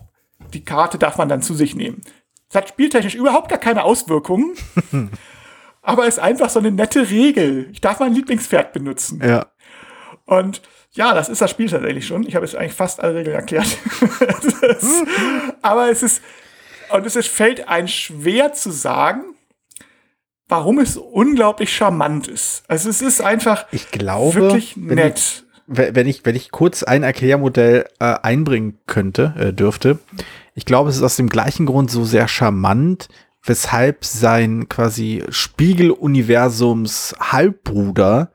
die 0.53 0.65
Karte 0.65 0.97
darf 0.97 1.17
man 1.17 1.29
dann 1.29 1.41
zu 1.41 1.53
sich 1.53 1.75
nehmen. 1.75 2.01
Das 2.49 2.63
hat 2.63 2.69
spieltechnisch 2.69 3.15
überhaupt 3.15 3.49
gar 3.49 3.59
keine 3.59 3.83
Auswirkungen, 3.83 4.55
aber 5.81 6.07
ist 6.07 6.19
einfach 6.19 6.49
so 6.49 6.59
eine 6.59 6.71
nette 6.71 7.09
Regel. 7.09 7.69
Ich 7.71 7.81
darf 7.81 7.99
mein 7.99 8.13
Lieblingspferd 8.13 8.73
benutzen. 8.73 9.21
Ja. 9.23 9.47
Und 10.25 10.61
ja, 10.91 11.13
das 11.13 11.29
ist 11.29 11.41
das 11.41 11.51
Spiel 11.51 11.69
tatsächlich 11.69 12.05
schon. 12.05 12.27
Ich 12.27 12.35
habe 12.35 12.45
jetzt 12.45 12.55
eigentlich 12.55 12.73
fast 12.73 13.01
alle 13.01 13.15
Regeln 13.15 13.35
erklärt. 13.35 13.65
Ist, 14.61 15.05
aber 15.61 15.89
es 15.89 16.03
ist, 16.03 16.21
und 16.91 17.05
es 17.05 17.15
ist, 17.15 17.27
fällt 17.27 17.67
ein 17.67 17.87
schwer 17.87 18.53
zu 18.53 18.71
sagen, 18.71 19.32
warum 20.53 20.77
es 20.77 20.97
unglaublich 20.97 21.75
charmant 21.75 22.27
ist. 22.27 22.63
Also 22.67 22.87
es 22.87 23.01
ist 23.01 23.21
einfach 23.21 23.65
Ich 23.71 23.89
glaube, 23.89 24.35
wirklich 24.35 24.77
nett. 24.77 25.45
wenn 25.65 25.95
wenn 25.95 26.07
ich, 26.07 26.23
wenn 26.25 26.35
ich 26.35 26.51
kurz 26.51 26.83
ein 26.83 27.01
Erklärmodell 27.01 27.87
äh, 27.99 28.13
einbringen 28.21 28.77
könnte, 28.85 29.33
äh, 29.35 29.51
dürfte, 29.51 29.97
ich 30.53 30.65
glaube, 30.65 30.91
es 30.91 30.97
ist 30.97 31.01
aus 31.01 31.15
dem 31.15 31.29
gleichen 31.29 31.65
Grund 31.65 31.89
so 31.89 32.05
sehr 32.05 32.27
charmant, 32.27 33.07
weshalb 33.43 34.05
sein 34.05 34.69
quasi 34.69 35.23
Spiegeluniversums 35.29 37.15
Halbbruder 37.19 38.31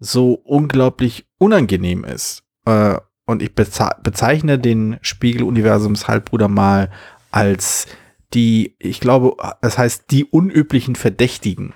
so 0.00 0.32
unglaublich 0.32 1.26
unangenehm 1.38 2.02
ist. 2.02 2.42
Äh, 2.64 2.96
und 3.26 3.42
ich 3.42 3.54
beze 3.54 3.90
bezeichne 4.02 4.58
den 4.58 4.98
Spiegeluniversums 5.02 6.08
Halbbruder 6.08 6.48
mal 6.48 6.90
als 7.30 7.86
die, 8.34 8.76
ich 8.78 9.00
glaube, 9.00 9.36
es 9.60 9.78
heißt 9.78 10.10
die 10.10 10.24
unüblichen 10.24 10.96
Verdächtigen 10.96 11.74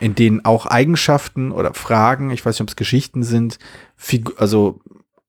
in 0.00 0.14
denen 0.14 0.44
auch 0.44 0.66
Eigenschaften 0.66 1.52
oder 1.52 1.72
Fragen, 1.74 2.30
ich 2.30 2.44
weiß 2.44 2.56
nicht, 2.56 2.62
ob 2.62 2.68
es 2.68 2.76
Geschichten 2.76 3.22
sind, 3.22 3.58
Figu 3.96 4.32
also 4.36 4.80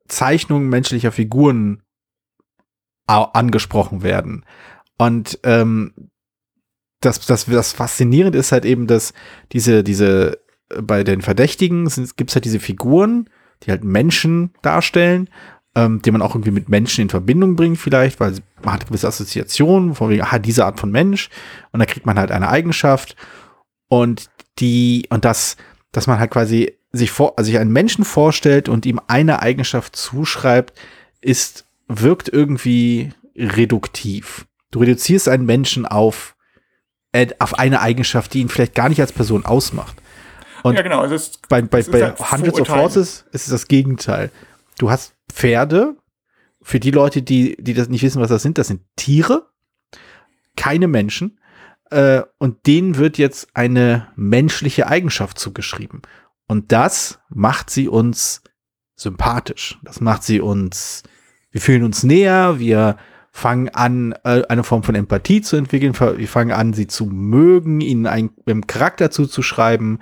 Zeichnungen 0.08 0.70
menschlicher 0.70 1.12
Figuren 1.12 1.82
angesprochen 3.08 4.02
werden. 4.02 4.46
Und 4.98 5.40
ähm, 5.44 5.94
das, 7.02 7.20
das, 7.26 7.46
das 7.46 7.74
Faszinierende 7.74 8.40
ist 8.40 8.52
halt 8.52 8.66
eben, 8.66 8.88
dass 8.88 9.14
diese, 9.52 9.84
diese, 9.84 10.40
bei 10.82 11.04
den 11.04 11.22
Verdächtigen 11.22 11.86
gibt 12.16 12.32
es 12.32 12.36
halt 12.36 12.46
diese 12.46 12.60
Figuren, 12.60 13.30
die 13.64 13.72
halt 13.72 13.84
Menschen 13.84 14.54
darstellen, 14.64 15.30
ähm, 15.76 16.02
die 16.02 16.12
man 16.12 16.22
auch 16.22 16.36
irgendwie 16.36 16.52
mit 16.52 16.70
Menschen 16.70 17.02
in 17.02 17.10
Verbindung 17.10 17.56
bringt, 17.56 17.78
vielleicht, 17.78 18.20
weil 18.20 18.34
man 18.64 18.76
hat 18.76 18.88
gewisse 18.88 19.08
Assoziationen, 19.08 19.94
von 19.94 20.10
wegen, 20.10 20.24
ah, 20.24 20.40
diese 20.40 20.66
Art 20.66 20.80
von 20.80 20.92
Mensch, 20.92 21.30
und 21.72 21.80
dann 21.80 21.88
kriegt 21.88 22.06
man 22.06 22.18
halt 22.18 22.32
eine 22.32 22.50
Eigenschaft 22.50 23.16
und 23.88 24.30
die, 24.60 25.06
und 25.10 25.26
das, 25.26 25.58
dass 25.92 26.08
man 26.08 26.20
halt 26.20 26.32
quasi 26.32 26.74
sich 26.92 27.12
vor, 27.12 27.34
also 27.38 27.52
sich 27.52 27.60
einen 27.60 27.74
Menschen 27.74 28.06
vorstellt 28.06 28.70
und 28.70 28.86
ihm 28.86 29.02
eine 29.08 29.42
Eigenschaft 29.42 29.96
zuschreibt, 29.96 30.74
ist, 31.20 31.66
wirkt 31.88 32.30
irgendwie 32.30 33.12
reduktiv. 33.36 34.46
Du 34.72 34.80
reduzierst 34.80 35.28
einen 35.28 35.46
Menschen 35.46 35.86
auf, 35.86 36.36
äh, 37.12 37.28
auf 37.40 37.60
eine 37.60 37.82
Eigenschaft, 37.82 38.34
die 38.34 38.42
ihn 38.42 38.50
vielleicht 38.50 38.76
gar 38.76 38.88
nicht 38.88 39.02
als 39.02 39.12
Person 39.12 39.46
ausmacht. 39.46 39.98
Und 40.64 40.76
ja, 40.76 40.82
genau. 40.82 41.02
Also 41.02 41.16
es, 41.16 41.40
bei, 41.50 41.62
bei, 41.62 41.80
es 41.80 41.88
ist 41.88 41.92
bei 41.92 42.02
halt 42.02 42.32
Hundreds 42.32 42.62
of. 42.62 42.70
Horses 42.70 43.26
ist 43.32 43.44
es 43.44 43.50
das 43.50 43.68
Gegenteil. 43.68 44.32
Du 44.78 44.90
hast 44.90 45.15
Pferde. 45.32 45.96
Für 46.62 46.80
die 46.80 46.92
Leute, 46.92 47.22
die, 47.22 47.56
die 47.60 47.74
das 47.74 47.90
nicht 47.90 48.02
wissen, 48.02 48.22
was 48.22 48.30
das 48.30 48.42
sind, 48.42 48.58
das 48.58 48.68
sind 48.68 48.82
Tiere, 48.96 49.50
keine 50.56 50.88
Menschen. 50.88 51.40
Äh, 51.92 52.24
und 52.40 52.66
denen 52.66 52.98
wird 52.98 53.18
jetzt 53.18 53.50
eine 53.54 54.08
menschliche 54.16 54.88
Eigenschaft 54.88 55.38
zugeschrieben. 55.38 56.02
Und 56.48 56.72
das 56.72 57.20
macht 57.30 57.70
sie 57.70 57.88
uns 57.88 58.42
sympathisch. 58.96 59.78
Das 59.84 60.02
macht 60.02 60.24
sie 60.24 60.42
uns, 60.42 61.04
wir 61.52 61.62
fühlen 61.62 61.84
uns 61.84 62.04
näher, 62.04 62.60
wir 62.60 62.98
fangen 63.32 63.70
an, 63.70 64.14
äh, 64.24 64.44
eine 64.48 64.64
Form 64.64 64.84
von 64.84 64.96
Empathie 64.96 65.42
zu 65.42 65.58
entwickeln, 65.58 65.94
wir 66.00 66.28
fangen 66.28 66.54
an, 66.54 66.74
sie 66.74 66.88
zu 66.88 67.06
mögen, 67.06 67.82
ihnen 67.82 68.08
einen 68.08 68.66
Charakter 68.66 69.12
zuzuschreiben. 69.12 70.00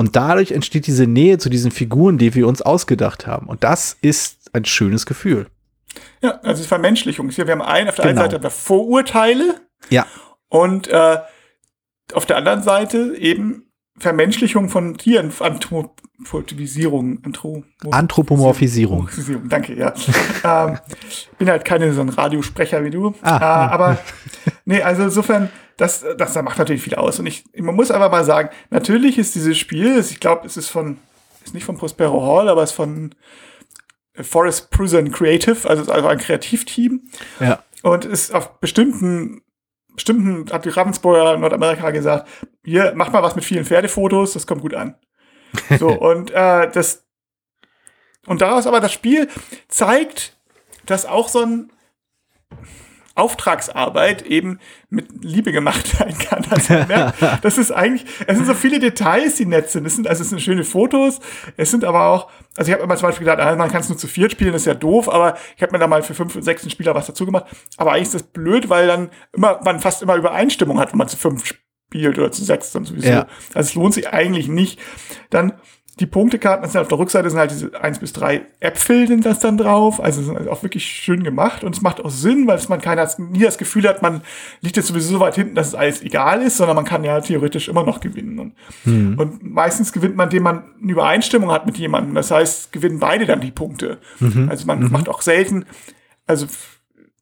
Und 0.00 0.16
dadurch 0.16 0.52
entsteht 0.52 0.86
diese 0.86 1.06
Nähe 1.06 1.36
zu 1.36 1.50
diesen 1.50 1.70
Figuren, 1.70 2.16
die 2.16 2.34
wir 2.34 2.48
uns 2.48 2.62
ausgedacht 2.62 3.26
haben. 3.26 3.48
Und 3.48 3.64
das 3.64 3.98
ist 4.00 4.48
ein 4.54 4.64
schönes 4.64 5.04
Gefühl. 5.04 5.48
Ja, 6.22 6.40
also 6.40 6.64
Vermenschlichung. 6.64 7.30
Wir 7.36 7.46
haben 7.46 7.60
einen, 7.60 7.90
auf 7.90 7.96
der 7.96 8.06
genau. 8.06 8.22
einen 8.22 8.30
Seite 8.30 8.48
Vorurteile. 8.48 9.60
Ja. 9.90 10.06
Und 10.48 10.88
äh, 10.88 11.18
auf 12.14 12.24
der 12.24 12.38
anderen 12.38 12.62
Seite 12.62 13.14
eben 13.18 13.70
Vermenschlichung 13.98 14.70
von 14.70 14.96
Tieren, 14.96 15.34
Anthropomorphisierung. 15.38 17.22
Anthro 17.22 17.64
Anthropomorphisierung. 17.90 19.00
Anthropomorphisierung. 19.00 19.50
Danke, 19.50 19.74
ja. 19.74 19.92
ähm, 20.66 20.78
bin 21.36 21.50
halt 21.50 21.66
keine 21.66 21.92
so 21.92 22.00
ein 22.00 22.08
Radiosprecher 22.08 22.82
wie 22.84 22.90
du. 22.90 23.14
Ah, 23.20 23.36
äh, 23.36 23.70
aber 23.74 23.98
nee, 24.64 24.80
also 24.80 25.02
insofern, 25.02 25.50
das, 25.80 26.04
das 26.18 26.34
macht 26.42 26.58
natürlich 26.58 26.82
viel 26.82 26.94
aus. 26.94 27.18
Und 27.18 27.26
ich, 27.26 27.44
man 27.56 27.74
muss 27.74 27.90
einfach 27.90 28.10
mal 28.10 28.24
sagen, 28.24 28.50
natürlich 28.68 29.16
ist 29.16 29.34
dieses 29.34 29.56
Spiel, 29.56 29.98
ich 29.98 30.20
glaube, 30.20 30.46
es 30.46 30.58
ist 30.58 30.68
von, 30.68 30.98
ist 31.42 31.54
nicht 31.54 31.64
von 31.64 31.78
Prospero 31.78 32.22
Hall, 32.22 32.50
aber 32.50 32.62
es 32.62 32.70
ist 32.70 32.76
von 32.76 33.14
Forest 34.14 34.70
Prison 34.70 35.10
Creative, 35.10 35.68
also, 35.68 35.90
also 35.90 36.06
ein 36.06 36.18
Kreativteam. 36.18 37.08
Ja. 37.40 37.64
Und 37.82 38.04
ist 38.04 38.34
auf 38.34 38.60
bestimmten 38.60 39.42
bestimmten, 39.94 40.52
hat 40.52 40.64
die 40.64 40.70
Ravensburger 40.70 41.36
Nordamerika 41.38 41.90
gesagt, 41.90 42.28
hier, 42.62 42.92
mach 42.94 43.10
mal 43.10 43.22
was 43.22 43.34
mit 43.34 43.44
vielen 43.44 43.64
Pferdefotos, 43.64 44.34
das 44.34 44.46
kommt 44.46 44.62
gut 44.62 44.74
an. 44.74 44.96
So, 45.78 45.88
und 45.88 46.30
äh, 46.30 46.70
das 46.70 47.06
und 48.26 48.40
daraus 48.40 48.66
aber 48.66 48.80
das 48.80 48.92
Spiel 48.92 49.28
zeigt, 49.68 50.36
dass 50.86 51.06
auch 51.06 51.28
so 51.28 51.40
ein 51.40 51.72
Auftragsarbeit 53.14 54.22
eben 54.22 54.60
mit 54.88 55.24
Liebe 55.24 55.52
gemacht 55.52 55.86
sein 55.98 56.16
kann. 56.18 56.44
Also 56.50 56.74
merkt, 56.74 57.22
das 57.42 57.58
ist 57.58 57.72
eigentlich, 57.72 58.04
es 58.26 58.36
sind 58.36 58.46
so 58.46 58.54
viele 58.54 58.78
Details, 58.78 59.36
die 59.36 59.46
nett 59.46 59.70
sind. 59.70 59.86
Es 59.86 59.96
sind, 59.96 60.08
also 60.08 60.22
es 60.22 60.30
sind 60.30 60.40
schöne 60.40 60.64
Fotos, 60.64 61.20
es 61.56 61.70
sind 61.70 61.84
aber 61.84 62.06
auch, 62.06 62.30
also 62.56 62.70
ich 62.70 62.74
habe 62.74 62.84
immer 62.84 62.96
zum 62.96 63.08
Beispiel 63.08 63.26
gedacht, 63.26 63.40
ah, 63.40 63.56
man 63.56 63.70
kann 63.70 63.80
es 63.80 63.88
nur 63.88 63.98
zu 63.98 64.06
viert 64.06 64.32
spielen, 64.32 64.52
das 64.52 64.62
ist 64.62 64.66
ja 64.66 64.74
doof, 64.74 65.08
aber 65.08 65.36
ich 65.56 65.62
habe 65.62 65.72
mir 65.72 65.78
da 65.78 65.86
mal 65.86 66.02
für 66.02 66.14
fünf, 66.14 66.36
sechs 66.40 66.70
Spieler 66.70 66.94
was 66.94 67.06
dazu 67.06 67.26
gemacht. 67.26 67.46
Aber 67.76 67.92
eigentlich 67.92 68.08
ist 68.08 68.14
das 68.14 68.22
blöd, 68.22 68.68
weil 68.68 68.86
dann 68.86 69.10
immer, 69.32 69.60
man 69.64 69.80
fast 69.80 70.02
immer 70.02 70.16
Übereinstimmung 70.16 70.78
hat, 70.78 70.92
wenn 70.92 70.98
man 70.98 71.08
zu 71.08 71.16
fünf 71.16 71.44
spielt 71.46 72.18
oder 72.18 72.30
zu 72.30 72.44
sechs 72.44 72.70
dann 72.72 72.84
sowieso. 72.84 73.08
Ja. 73.08 73.26
Also 73.54 73.68
es 73.68 73.74
lohnt 73.74 73.94
sich 73.94 74.08
eigentlich 74.08 74.48
nicht. 74.48 74.78
Dann 75.30 75.54
die 76.00 76.06
Punktekarten, 76.06 76.66
sind 76.68 76.80
auf 76.80 76.88
der 76.88 76.98
Rückseite 76.98 77.28
sind 77.28 77.38
halt 77.38 77.50
diese 77.50 77.78
eins 77.80 77.98
bis 77.98 78.14
drei 78.14 78.42
Äpfel 78.58 79.06
sind 79.06 79.26
das 79.26 79.38
dann 79.38 79.58
drauf. 79.58 80.02
Also 80.02 80.22
sind 80.22 80.48
auch 80.48 80.62
wirklich 80.62 80.86
schön 80.86 81.22
gemacht 81.22 81.62
und 81.62 81.76
es 81.76 81.82
macht 81.82 82.02
auch 82.02 82.10
Sinn, 82.10 82.46
weil 82.46 82.58
man 82.68 82.80
keiner 82.80 83.08
nie 83.18 83.40
das 83.40 83.58
Gefühl 83.58 83.86
hat, 83.86 84.00
man 84.00 84.22
liegt 84.62 84.76
jetzt 84.76 84.86
sowieso 84.86 85.10
so 85.10 85.20
weit 85.20 85.34
hinten, 85.34 85.54
dass 85.54 85.68
es 85.68 85.74
alles 85.74 86.02
egal 86.02 86.40
ist, 86.40 86.56
sondern 86.56 86.76
man 86.76 86.86
kann 86.86 87.04
ja 87.04 87.20
theoretisch 87.20 87.68
immer 87.68 87.84
noch 87.84 88.00
gewinnen. 88.00 88.38
Und, 88.38 88.54
hm. 88.84 89.18
und 89.18 89.44
meistens 89.44 89.92
gewinnt 89.92 90.16
man, 90.16 90.28
indem 90.28 90.44
man 90.44 90.64
eine 90.82 90.92
Übereinstimmung 90.92 91.50
hat 91.50 91.66
mit 91.66 91.76
jemandem. 91.76 92.14
Das 92.14 92.30
heißt, 92.30 92.72
gewinnen 92.72 92.98
beide 92.98 93.26
dann 93.26 93.40
die 93.42 93.50
Punkte. 93.50 93.98
Mhm. 94.20 94.48
Also 94.48 94.66
man 94.66 94.80
mhm. 94.80 94.90
macht 94.90 95.08
auch 95.08 95.20
selten, 95.20 95.66
also 96.26 96.46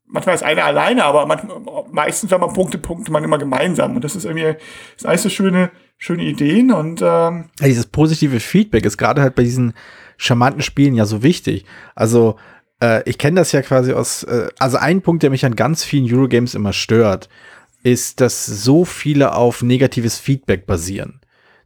manchmal 0.08 0.34
ist 0.34 0.42
einer 0.42 0.64
alleine, 0.64 1.04
aber 1.04 1.26
manchmal, 1.26 1.60
meistens, 1.90 2.30
wenn 2.30 2.40
man 2.40 2.52
Punkte 2.52 2.78
punkte, 2.78 3.12
man 3.12 3.24
immer 3.24 3.38
gemeinsam. 3.38 3.94
Und 3.96 4.04
das 4.04 4.16
ist 4.16 4.24
irgendwie, 4.24 4.44
das 4.44 4.56
ist 4.96 5.06
alles 5.06 5.22
so 5.22 5.28
schöne, 5.28 5.70
schöne 5.96 6.24
Ideen 6.24 6.72
und 6.72 7.02
ähm, 7.02 7.50
ja, 7.60 7.66
dieses 7.66 7.86
positive 7.86 8.40
Feedback 8.40 8.84
ist 8.84 8.98
gerade 8.98 9.20
halt 9.20 9.34
bei 9.34 9.42
diesen 9.42 9.74
charmanten 10.16 10.62
Spielen 10.62 10.94
ja 10.94 11.06
so 11.06 11.22
wichtig. 11.22 11.64
Also 11.94 12.36
äh, 12.80 13.08
ich 13.08 13.18
kenne 13.18 13.40
das 13.40 13.52
ja 13.52 13.62
quasi 13.62 13.92
aus, 13.92 14.22
äh, 14.24 14.48
also 14.58 14.76
ein 14.76 15.02
Punkt, 15.02 15.22
der 15.22 15.30
mich 15.30 15.44
an 15.44 15.56
ganz 15.56 15.84
vielen 15.84 16.12
Eurogames 16.12 16.54
immer 16.54 16.72
stört, 16.72 17.28
ist, 17.82 18.20
dass 18.20 18.46
so 18.46 18.84
viele 18.84 19.34
auf 19.34 19.62
negatives 19.62 20.18
Feedback 20.18 20.66
basieren. 20.66 21.20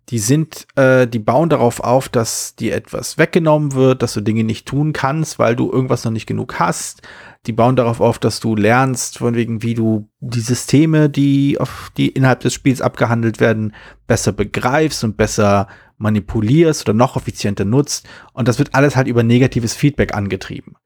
Die 0.09 0.19
sind, 0.19 0.67
äh, 0.77 1.07
die 1.07 1.21
bauen 1.21 1.49
darauf 1.49 1.81
auf, 1.81 2.09
dass 2.09 2.57
dir 2.57 2.75
etwas 2.75 3.19
weggenommen 3.19 3.73
wird, 3.73 4.03
dass 4.03 4.15
du 4.15 4.21
Dinge 4.21 4.45
nicht 4.45 4.67
tun 4.67 4.93
kannst, 4.93 5.39
weil 5.39 5.57
du 5.57 5.71
irgendwas 5.71 6.05
noch 6.05 6.13
nicht 6.13 6.27
genug 6.27 6.59
hast, 6.59 7.03
die 7.47 7.53
bauen 7.53 7.75
darauf 7.75 8.01
auf, 8.01 8.19
dass 8.19 8.39
du 8.39 8.55
lernst, 8.55 9.19
von 9.19 9.35
wegen, 9.35 9.63
wie 9.63 9.75
du 9.75 10.09
die 10.21 10.41
Systeme, 10.41 11.11
die 11.11 11.59
auf 11.59 11.91
die 11.97 12.09
innerhalb 12.09 12.41
des 12.41 12.55
Spiels 12.55 12.81
abgehandelt 12.81 13.41
werden, 13.41 13.75
besser 14.07 14.33
begreifst 14.33 15.03
und 15.03 15.17
besser 15.17 15.67
manipulierst 15.99 16.89
oder 16.89 16.97
noch 16.97 17.17
effizienter 17.17 17.65
nutzt. 17.65 18.09
Und 18.33 18.47
das 18.47 18.59
wird 18.59 18.75
alles 18.75 18.95
halt 18.95 19.09
über 19.09 19.25
negatives 19.25 19.75
Feedback 19.75 20.15
angetrieben. 20.15 20.77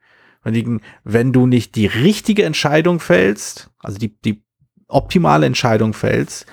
Von 0.42 0.54
wegen, 0.54 0.80
wenn 1.04 1.32
du 1.32 1.46
nicht 1.46 1.74
die 1.74 1.86
richtige 1.86 2.44
Entscheidung 2.44 3.00
fällst, 3.00 3.70
also 3.80 3.98
die, 3.98 4.16
die 4.22 4.42
optimale 4.88 5.44
Entscheidung 5.44 5.92
fällst, 5.92 6.46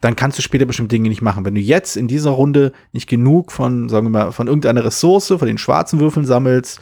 dann 0.00 0.16
kannst 0.16 0.38
du 0.38 0.42
später 0.42 0.64
bestimmte 0.64 0.94
Dinge 0.94 1.10
nicht 1.10 1.20
machen. 1.20 1.44
Wenn 1.44 1.54
du 1.54 1.60
jetzt 1.60 1.96
in 1.96 2.08
dieser 2.08 2.30
Runde 2.30 2.72
nicht 2.92 3.08
genug 3.08 3.52
von, 3.52 3.90
sagen 3.90 4.06
wir 4.06 4.10
mal, 4.10 4.32
von 4.32 4.46
irgendeiner 4.46 4.84
Ressource, 4.84 5.28
von 5.28 5.46
den 5.46 5.58
schwarzen 5.58 6.00
Würfeln 6.00 6.24
sammelst, 6.24 6.80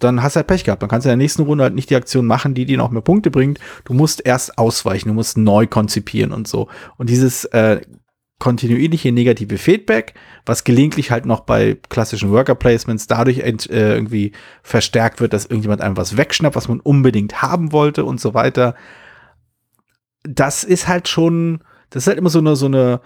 dann 0.00 0.22
hast 0.22 0.34
du 0.34 0.38
halt 0.38 0.46
Pech 0.46 0.64
gehabt. 0.64 0.82
Dann 0.82 0.88
kannst 0.88 1.04
du 1.04 1.08
in 1.08 1.18
der 1.18 1.24
nächsten 1.24 1.42
Runde 1.42 1.64
halt 1.64 1.74
nicht 1.74 1.90
die 1.90 1.96
Aktion 1.96 2.26
machen, 2.26 2.54
die 2.54 2.66
dir 2.66 2.78
noch 2.78 2.90
mehr 2.90 3.02
Punkte 3.02 3.30
bringt. 3.30 3.58
Du 3.84 3.94
musst 3.94 4.26
erst 4.26 4.58
ausweichen, 4.58 5.08
du 5.08 5.14
musst 5.14 5.38
neu 5.38 5.66
konzipieren 5.66 6.32
und 6.32 6.48
so. 6.48 6.68
Und 6.96 7.10
dieses 7.10 7.44
äh, 7.46 7.80
kontinuierliche 8.40 9.12
negative 9.12 9.58
Feedback, 9.58 10.14
was 10.46 10.64
gelegentlich 10.64 11.12
halt 11.12 11.26
noch 11.26 11.40
bei 11.40 11.76
klassischen 11.90 12.32
Worker 12.32 12.54
Placements 12.56 13.06
dadurch 13.06 13.38
äh, 13.38 13.54
irgendwie 13.68 14.32
verstärkt 14.62 15.20
wird, 15.20 15.34
dass 15.34 15.44
irgendjemand 15.44 15.82
einem 15.82 15.96
was 15.96 16.16
wegschnappt, 16.16 16.56
was 16.56 16.66
man 16.66 16.80
unbedingt 16.80 17.42
haben 17.42 17.70
wollte 17.70 18.04
und 18.04 18.20
so 18.20 18.34
weiter. 18.34 18.74
Das 20.24 20.64
ist 20.64 20.88
halt 20.88 21.06
schon, 21.06 21.62
das 21.90 22.02
ist 22.04 22.08
halt 22.08 22.18
immer 22.18 22.30
so 22.30 22.40
eine, 22.40 22.56
so 22.56 22.66
eine 22.66 23.00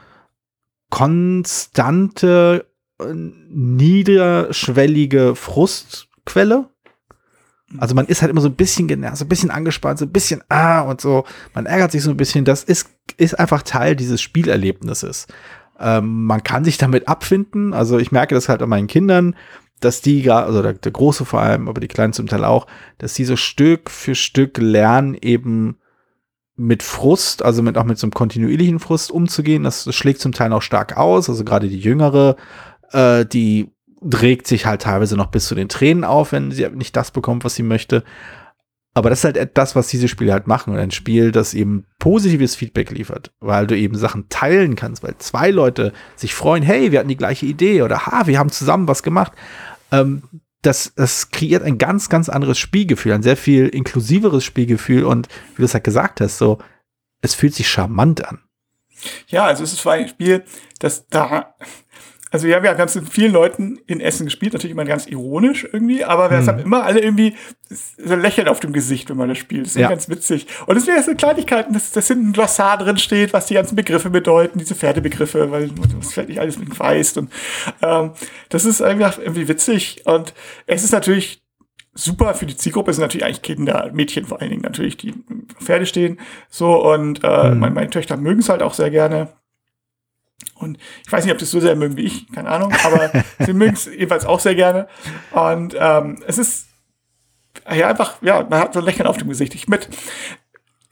konstante, 0.91 2.67
äh, 3.01 3.13
niederschwellige 3.13 5.35
Frustquelle, 5.35 6.71
also 7.78 7.95
man 7.95 8.07
ist 8.07 8.23
halt 8.23 8.31
immer 8.31 8.40
so 8.40 8.49
ein 8.49 8.54
bisschen 8.54 8.88
genervt, 8.88 9.16
so 9.16 9.25
ein 9.25 9.28
bisschen 9.28 9.50
angespannt, 9.50 9.99
so 9.99 10.04
ein 10.04 10.12
bisschen 10.12 10.43
ah 10.49 10.81
und 10.83 11.00
so. 11.00 11.25
Man 11.54 11.66
ärgert 11.66 11.93
sich 11.93 12.02
so 12.02 12.11
ein 12.11 12.16
bisschen. 12.16 12.45
Das 12.45 12.64
ist, 12.64 12.90
ist 13.16 13.38
einfach 13.38 13.62
Teil 13.62 13.97
dieses 13.97 14.21
Spielerlebnisses. 14.21 15.26
Ähm, 15.78 16.25
man 16.25 16.43
kann 16.43 16.64
sich 16.64 16.78
damit 16.78 17.09
abfinden. 17.09 17.75
Also 17.75 17.99
ich 17.99 18.12
merke 18.12 18.35
das 18.35 18.49
halt 18.49 18.62
an 18.62 18.69
meinen 18.69 18.87
Kindern, 18.87 19.35
dass 19.81 20.00
die 20.00 20.31
also 20.31 20.62
der, 20.62 20.75
der 20.75 20.93
Große 20.93 21.25
vor 21.25 21.40
allem, 21.40 21.69
aber 21.69 21.81
die 21.81 21.88
Kleinen 21.88 22.12
zum 22.12 22.26
Teil 22.26 22.45
auch, 22.45 22.66
dass 22.99 23.14
die 23.14 23.25
so 23.25 23.37
Stück 23.37 23.90
für 23.90 24.14
Stück 24.14 24.59
lernen, 24.59 25.16
eben 25.21 25.78
mit 26.57 26.85
Frust, 26.85 27.45
also 27.45 27.62
mit 27.62 27.76
auch 27.76 27.85
mit 27.85 27.99
so 27.99 28.07
einem 28.07 28.12
kontinuierlichen 28.12 28.78
Frust 28.78 29.11
umzugehen. 29.11 29.64
Das, 29.64 29.85
das 29.85 29.95
schlägt 29.95 30.21
zum 30.21 30.33
Teil 30.33 30.52
auch 30.52 30.62
stark 30.62 30.97
aus. 30.97 31.28
Also 31.28 31.45
gerade 31.45 31.69
die 31.69 31.81
Jüngere, 31.81 32.37
äh, 32.93 33.26
die 33.26 33.74
regt 34.05 34.47
sich 34.47 34.67
halt 34.67 34.83
teilweise 34.83 35.17
noch 35.17 35.27
bis 35.27 35.47
zu 35.47 35.55
den 35.55 35.69
Tränen 35.69 36.05
auf, 36.05 36.33
wenn 36.33 36.51
sie 36.51 36.69
nicht 36.71 36.97
das 36.97 37.11
bekommt, 37.11 37.45
was 37.45 37.55
sie 37.55 37.63
möchte. 37.63 38.05
Aber 38.97 39.11
das 39.11 39.25
ist 39.25 39.25
halt 39.25 39.59
das, 39.59 39.75
was 39.75 39.89
diese 39.89 40.07
Spiele 40.07 40.33
halt 40.33 40.47
machen. 40.47 40.73
Und 40.73 40.79
ein 40.79 40.93
Spiel, 40.93 41.33
das 41.33 41.53
eben 41.53 41.87
positives 41.99 42.55
Feedback 42.55 42.91
liefert, 42.91 43.33
weil 43.41 43.67
du 43.67 43.77
eben 43.77 43.97
Sachen 43.97 44.29
teilen 44.29 44.77
kannst, 44.77 45.03
weil 45.03 45.17
zwei 45.19 45.51
Leute 45.51 45.93
sich 46.15 46.35
freuen, 46.35 46.63
hey, 46.63 46.93
wir 46.93 47.01
hatten 47.01 47.09
die 47.09 47.17
gleiche 47.17 47.47
Idee 47.47 47.83
oder 47.83 48.07
ha, 48.07 48.27
wir 48.27 48.39
haben 48.39 48.51
zusammen 48.51 48.87
was 48.87 49.03
gemacht. 49.03 49.33
Ähm, 49.91 50.23
das, 50.63 50.93
das 50.95 51.31
kreiert 51.31 51.63
ein 51.63 51.79
ganz, 51.79 52.09
ganz 52.09 52.29
anderes 52.29 52.59
Spielgefühl, 52.59 53.13
ein 53.13 53.23
sehr 53.23 53.37
viel 53.37 53.69
inklusiveres 53.69 54.45
Spielgefühl. 54.45 55.05
Und 55.05 55.29
wie 55.57 55.63
du 55.63 55.65
es 55.65 55.75
halt 55.75 55.85
gesagt 55.85 56.21
hast, 56.21 56.39
so, 56.39 56.59
es 57.21 57.35
fühlt 57.35 57.55
sich 57.55 57.69
charmant 57.69 58.25
an. 58.27 58.41
Ja, 59.27 59.45
also 59.45 59.65
es 59.65 59.73
ist 59.73 59.87
ein 59.87 60.09
Spiel, 60.09 60.45
das 60.79 61.09
da 61.09 61.55
also 62.35 62.49
ja, 62.49 62.64
wir 62.64 62.76
haben 62.76 62.91
mit 62.93 63.09
vielen 63.09 63.33
Leuten 63.33 63.79
in 63.87 64.00
Essen 64.00 64.25
gespielt, 64.26 64.55
natürlich 64.55 64.73
immer 64.73 64.85
ganz 64.85 65.07
ironisch 65.07 65.69
irgendwie, 65.73 66.05
aber 66.05 66.33
wir 66.33 66.41
mhm. 66.41 66.47
haben 66.49 66.59
immer 66.59 66.83
alle 66.83 66.99
irgendwie 66.99 67.37
so 67.71 68.12
ein 68.12 68.21
Lächeln 68.23 68.49
auf 68.49 68.59
dem 68.59 68.73
Gesicht, 68.73 69.09
wenn 69.09 69.17
man 69.17 69.29
das 69.29 69.38
spielt. 69.38 69.67
Das 69.67 69.76
ist 69.76 69.81
ja. 69.81 69.88
ganz 69.88 70.09
witzig. 70.09 70.49
Und 70.67 70.76
es 70.76 70.88
wäre 70.88 71.00
so 71.00 71.14
Kleinigkeiten, 71.14 71.73
dass, 71.73 71.93
dass 71.93 72.09
hinten 72.09 72.31
ein 72.31 72.33
Glossar 72.33 72.79
drin 72.79 72.99
steht, 72.99 73.33
was 73.33 73.47
die 73.47 73.55
ganzen 73.55 73.76
Begriffe 73.76 74.11
bedeuten, 74.11 74.59
diese 74.59 74.75
Pferdebegriffe, 74.75 75.53
weil 75.53 75.69
du 75.69 75.83
das 75.97 76.12
vielleicht 76.12 76.31
nicht 76.31 76.41
alles 76.41 76.59
mit 76.59 76.76
weißt. 76.76 77.19
Und 77.19 77.31
ähm, 77.83 78.11
das 78.49 78.64
ist 78.64 78.83
einfach 78.83 79.17
irgendwie 79.21 79.47
witzig. 79.47 80.03
Und 80.05 80.35
es 80.67 80.83
ist 80.83 80.91
natürlich 80.91 81.41
super 81.95 82.35
für 82.35 82.47
die 82.47 82.57
Zielgruppe 82.57 82.91
es 82.91 82.97
sind 82.97 83.05
natürlich 83.05 83.26
eigentlich 83.26 83.43
Kinder, 83.43 83.91
Mädchen 83.93 84.25
vor 84.25 84.41
allen 84.41 84.50
Dingen 84.50 84.62
natürlich, 84.62 84.97
die 84.97 85.14
Pferde 85.61 85.87
stehen. 85.87 86.19
So, 86.49 86.85
und 86.85 87.23
äh, 87.23 87.50
mhm. 87.50 87.61
meine, 87.61 87.75
meine 87.76 87.91
Töchter 87.91 88.17
mögen 88.17 88.41
es 88.41 88.49
halt 88.49 88.61
auch 88.61 88.75
sehr 88.75 88.91
gerne. 88.91 89.29
Und 90.55 90.79
ich 91.05 91.13
weiß 91.13 91.25
nicht, 91.25 91.33
ob 91.33 91.39
das 91.39 91.51
so 91.51 91.61
sehr 91.61 91.77
mögen 91.77 91.97
wie 91.97 92.05
ich, 92.05 92.31
keine 92.33 92.49
Ahnung, 92.49 92.73
aber 92.85 93.11
sie 93.41 93.53
mögen 93.53 93.75
es 93.75 93.87
jedenfalls 93.87 94.25
auch 94.25 94.41
sehr 94.41 94.55
gerne. 94.55 94.89
Und 95.33 95.77
ähm, 95.79 96.23
es 96.27 96.39
ist 96.39 96.67
ja 97.73 97.89
einfach, 97.89 98.17
ja, 98.23 98.47
man 98.49 98.61
hat 98.61 98.75
so 98.75 98.81
ein 98.81 98.85
Lächeln 98.85 99.07
auf 99.07 99.17
dem 99.17 99.29
Gesicht. 99.29 99.55
Ich 99.55 99.69
mit, 99.69 99.89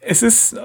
es 0.01 0.23
ist, 0.23 0.57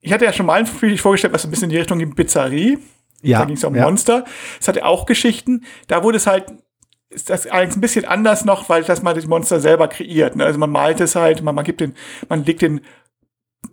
ich 0.00 0.12
hatte 0.12 0.24
ja 0.24 0.32
schon 0.32 0.46
mal 0.46 0.60
ein 0.60 0.66
Spiel 0.66 0.96
vorgestellt, 0.98 1.32
was 1.32 1.42
so 1.42 1.48
ein 1.48 1.50
bisschen 1.50 1.64
in 1.64 1.70
die 1.70 1.78
Richtung 1.78 1.98
geht, 1.98 2.14
Pizzerie. 2.14 2.78
Ja, 3.22 3.40
da 3.40 3.44
ging 3.44 3.56
es 3.56 3.64
um 3.64 3.74
ja. 3.74 3.84
Monster. 3.84 4.24
Es 4.60 4.66
hatte 4.66 4.84
auch 4.84 5.06
Geschichten. 5.06 5.64
Da 5.86 6.02
wurde 6.02 6.16
es 6.16 6.26
halt, 6.26 6.46
ist 7.08 7.30
das 7.30 7.46
eigentlich 7.46 7.76
ein 7.76 7.80
bisschen 7.80 8.04
anders 8.04 8.44
noch, 8.44 8.68
weil 8.68 8.82
das 8.82 9.02
man 9.02 9.14
das 9.14 9.26
Monster 9.26 9.60
selber 9.60 9.86
kreiert. 9.86 10.34
Ne? 10.34 10.44
Also 10.44 10.58
man 10.58 10.70
malt 10.70 11.00
es 11.00 11.14
halt, 11.14 11.42
man, 11.42 11.54
man 11.54 11.64
gibt 11.64 11.80
den, 11.80 11.94
man 12.28 12.44
legt 12.44 12.62
den 12.62 12.80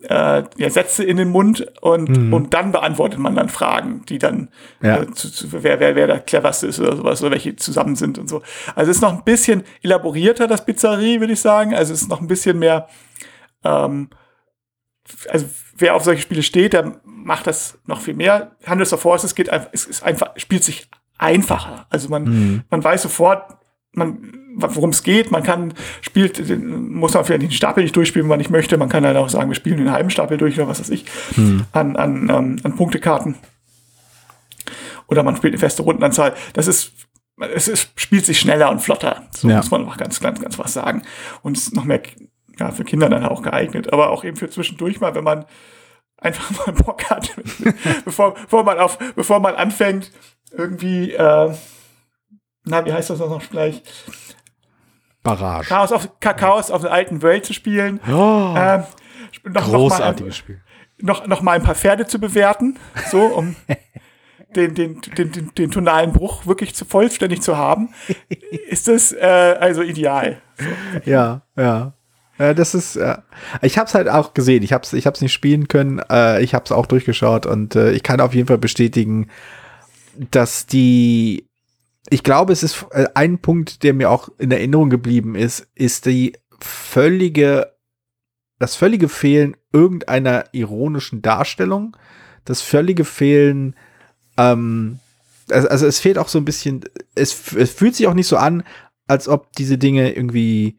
äh, 0.03 0.44
ja, 0.58 0.70
Sätze 0.70 1.03
in 1.03 1.18
den 1.18 1.29
Mund 1.29 1.65
und, 1.82 2.10
Mhm. 2.10 2.34
und 2.34 2.53
dann 2.53 2.72
beantwortet 2.72 3.20
man 3.20 3.36
dann 3.36 3.50
Fragen, 3.50 4.03
die 4.08 4.18
dann, 4.18 4.50
Ja. 4.82 5.01
äh, 5.01 5.12
zu, 5.12 5.29
zu, 5.32 5.51
wer, 5.63 5.79
wer, 5.79 5.96
wer 5.96 6.08
der 6.08 6.20
cleverste 6.20 6.68
ist 6.68 6.79
oder 6.79 6.96
sowas, 6.96 7.22
oder 7.22 7.32
welche 7.32 7.56
zusammen 7.58 7.96
sind 7.96 8.18
und 8.18 8.29
so. 8.29 8.41
Also 8.75 8.91
es 8.91 8.98
ist 8.98 9.01
noch 9.01 9.13
ein 9.13 9.24
bisschen 9.24 9.63
elaborierter, 9.82 10.48
das 10.48 10.63
Pizzerie, 10.65 11.20
würde 11.20 11.34
ich 11.34 11.41
sagen. 11.41 11.74
Also 11.75 11.94
es 11.94 12.01
ist 12.03 12.10
noch 12.10 12.22
ein 12.22 12.27
bisschen 12.27 12.60
mehr, 12.60 12.88
ähm, 13.63 14.10
also 15.29 15.48
wer 15.77 15.96
auf 15.96 16.03
solche 16.03 16.22
Spiele 16.22 16.44
steht, 16.44 16.74
der 16.74 17.01
macht 17.03 17.48
das 17.48 17.77
noch 17.86 18.00
viel 18.01 18.13
mehr. 18.13 18.56
Handels 18.65 18.94
of 18.94 19.01
Forces 19.01 19.36
geht 19.36 19.50
einfach, 19.50 19.70
es 19.74 19.86
ist 19.86 20.03
einfach, 20.03 20.32
spielt 20.38 20.63
sich 20.63 20.88
einfacher. 21.18 21.88
Also 21.89 22.10
man, 22.10 22.24
Mhm. 22.24 22.63
man 22.70 22.84
weiß 22.84 23.01
sofort, 23.01 23.58
man, 23.91 24.38
worum 24.62 24.89
es 24.92 25.04
geht. 25.04 25.32
Man 25.32 25.44
kann, 25.44 25.74
spielt, 26.01 26.39
muss 26.60 27.13
man 27.13 27.25
vielleicht 27.25 27.42
den 27.44 27.51
Stapel 27.51 27.84
nicht 27.84 27.96
durchspielen, 27.96 28.25
wenn 28.25 28.30
man 28.30 28.38
nicht 28.39 28.50
möchte. 28.51 28.78
Man 28.78 28.89
kann 28.89 29.06
halt 29.06 29.18
auch 29.18 29.30
sagen, 29.30 29.50
wir 29.50 29.56
spielen 29.56 29.78
den 29.78 29.92
halben 29.92 30.10
Stapel 30.10 30.38
durch 30.38 30.56
oder 30.58 30.68
was 30.68 30.80
weiß 30.80 30.89
ich, 30.89 31.06
an, 31.72 31.96
an, 31.96 32.30
ähm, 32.30 32.58
an 32.63 32.75
Punktekarten. 32.75 33.36
Oder 35.08 35.24
man 35.24 35.36
spielt 35.36 35.54
eine 35.54 35.60
feste 35.60 35.82
Rundenanzahl. 35.82 36.34
Das 36.54 36.68
ist, 36.68 36.92
es 37.56 37.68
ist, 37.68 37.89
spielt 37.96 38.25
sich 38.25 38.39
schneller 38.39 38.70
und 38.70 38.80
flotter. 38.80 39.24
So 39.36 39.50
Ja. 39.50 39.58
muss 39.58 39.72
man 39.72 39.82
einfach 39.82 39.98
ganz, 39.98 40.20
ganz, 40.20 40.39
ganz 40.42 40.60
was 40.60 40.74
sagen. 40.74 41.04
Und 41.42 41.58
es 41.58 41.63
ist 41.63 41.75
noch 41.75 41.86
mehr, 41.86 42.01
ja, 42.60 42.72
für 42.72 42.84
Kinder 42.84 43.10
dann 43.10 43.25
auch 43.25 43.42
geeignet. 43.42 43.92
Aber 43.94 44.10
auch 44.12 44.24
eben 44.24 44.38
für 44.38 44.50
zwischendurch 44.50 45.00
mal, 45.00 45.16
wenn 45.16 45.24
man 45.24 45.46
einfach 46.18 46.51
mal 46.68 46.74
Bock 46.74 47.10
hat, 47.10 47.32
bevor, 48.06 48.34
bevor 48.36 48.63
man 48.63 48.78
auf, 48.78 49.00
bevor 49.16 49.39
man 49.39 49.56
anfängt, 49.56 50.12
irgendwie, 50.51 51.12
äh, 51.13 51.54
na, 52.66 52.86
wie 52.86 52.94
heißt 52.94 53.10
das 53.10 53.20
noch 53.20 53.50
gleich? 53.50 53.82
Barrage. 55.36 55.69
Chaos 55.69 55.91
auf, 55.91 56.09
Chaos 56.19 56.71
auf 56.71 56.81
der 56.81 56.91
alten 56.91 57.21
Welt 57.21 57.45
zu 57.45 57.53
spielen. 57.53 58.00
Oh, 58.07 58.53
Ähm, 58.57 58.83
noch, 59.43 59.65
großartiges 59.65 60.19
noch, 60.19 60.25
mal, 60.25 60.33
Spiel. 60.33 60.62
noch, 61.00 61.27
noch 61.27 61.41
mal 61.41 61.53
ein 61.53 61.63
paar 61.63 61.75
Pferde 61.75 62.07
zu 62.07 62.19
bewerten, 62.19 62.77
so, 63.12 63.21
um 63.21 63.55
den, 64.55 64.74
den, 64.74 65.01
den, 65.17 65.31
den, 65.31 65.51
den 65.55 65.71
tonalen 65.71 66.13
Bruch 66.13 66.45
wirklich 66.45 66.75
zu 66.75 66.86
vollständig 66.86 67.41
zu 67.41 67.57
haben, 67.57 67.93
ist 68.69 68.88
das 68.88 69.12
äh, 69.12 69.55
also 69.59 69.81
ideal. 69.81 70.41
Ja, 71.05 71.41
ja. 71.55 71.93
Ja, 72.38 72.53
das 72.53 72.74
ist, 72.74 72.95
ja. 72.95 73.24
ich 73.62 73.77
habe 73.77 73.88
es 73.88 73.93
halt 73.93 74.07
auch 74.07 74.33
gesehen. 74.33 74.63
Ich 74.63 74.71
habe 74.71 74.83
es 74.83 74.93
ich 74.93 75.05
hab's 75.05 75.19
nicht 75.19 75.33
spielen 75.33 75.67
können. 75.67 76.01
Äh, 76.09 76.41
ich 76.41 76.53
habe 76.55 76.63
es 76.63 76.71
auch 76.71 76.86
durchgeschaut 76.86 77.45
und 77.45 77.75
äh, 77.75 77.91
ich 77.91 78.01
kann 78.01 78.21
auf 78.21 78.33
jeden 78.33 78.48
Fall 78.48 78.57
bestätigen, 78.57 79.27
dass 80.31 80.65
die, 80.65 81.49
ich 82.10 82.24
glaube, 82.24 82.54
es 82.54 82.63
ist 82.63 82.86
äh, 82.92 83.08
ein 83.13 83.39
Punkt, 83.39 83.84
der 83.84 83.94
mir 83.94 84.10
auch 84.10 84.30
in 84.38 84.51
Erinnerung 84.51 84.89
geblieben 84.89 85.36
ist, 85.36 85.68
ist 85.75 86.06
die 86.06 86.34
völlige, 86.60 87.74
das 88.60 88.75
völlige 88.75 89.10
Fehlen 89.10 89.56
irgendeiner 89.72 90.46
ironischen 90.51 91.22
Darstellung, 91.22 91.96
das 92.46 92.62
völlige 92.62 93.06
Fehlen, 93.06 93.75
ähm, 94.38 95.00
also, 95.50 95.68
also 95.68 95.88
es 95.88 96.00
fehlt 96.00 96.18
auch 96.18 96.28
so 96.28 96.38
ein 96.38 96.46
bisschen, 96.46 96.82
es, 97.16 97.54
es 97.54 97.72
fühlt 97.72 97.96
sich 97.96 98.08
auch 98.08 98.13
nicht 98.13 98.28
so 98.28 98.38
an, 98.38 98.63
als 99.08 99.28
ob 99.28 99.54
diese 99.54 99.78
Dinge 99.78 100.12
irgendwie 100.12 100.78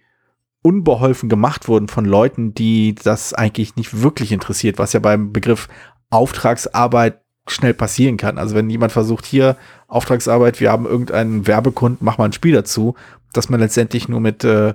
unbeholfen 0.63 1.29
gemacht 1.29 1.69
wurden 1.69 1.89
von 1.89 2.05
Leuten, 2.05 2.55
die 2.55 2.95
das 2.95 3.33
eigentlich 3.33 3.77
nicht 3.77 4.03
wirklich 4.03 4.31
interessiert, 4.31 4.79
was 4.79 4.93
ja 4.93 5.01
beim 5.01 5.33
Begriff 5.33 5.69
Auftragsarbeit 6.11 7.20
schnell 7.49 7.75
passieren 7.75 8.17
kann. 8.17 8.39
Also 8.39 8.55
wenn 8.55 8.71
jemand 8.71 8.93
versucht, 8.93 9.27
hier 9.27 9.57
Auftragsarbeit, 9.89 10.61
wir 10.61 10.71
haben 10.71 10.87
irgendeinen 10.87 11.47
Werbekunden, 11.47 12.05
mach 12.05 12.19
mal 12.19 12.27
ein 12.27 12.33
Spiel 12.33 12.55
dazu, 12.55 12.95
dass 13.33 13.49
man 13.49 13.61
letztendlich 13.61 14.09
nur 14.09 14.21
mit, 14.21 14.45
äh, 14.45 14.75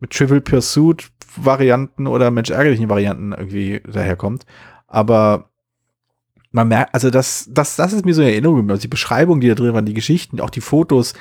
mit 0.00 0.10
Trivial 0.10 0.40
Pursuit 0.40 1.08
Varianten 1.36 2.06
oder 2.06 2.30
Mensch 2.30 2.50
ärgerlichen 2.50 2.88
Varianten 2.88 3.32
irgendwie 3.32 3.80
daherkommt. 3.86 4.46
Aber 4.86 5.50
man 6.50 6.68
merkt, 6.68 6.94
also 6.94 7.10
das, 7.10 7.48
das, 7.50 7.76
das 7.76 7.92
ist 7.92 8.04
mir 8.04 8.14
so 8.14 8.22
in 8.22 8.28
Erinnerung. 8.28 8.70
Also 8.70 8.80
die 8.80 8.88
Beschreibung, 8.88 9.40
die 9.40 9.48
da 9.48 9.54
drin 9.54 9.74
waren, 9.74 9.84
die 9.84 9.94
Geschichten, 9.94 10.40
auch 10.40 10.50
die 10.50 10.60
Fotos, 10.62 11.14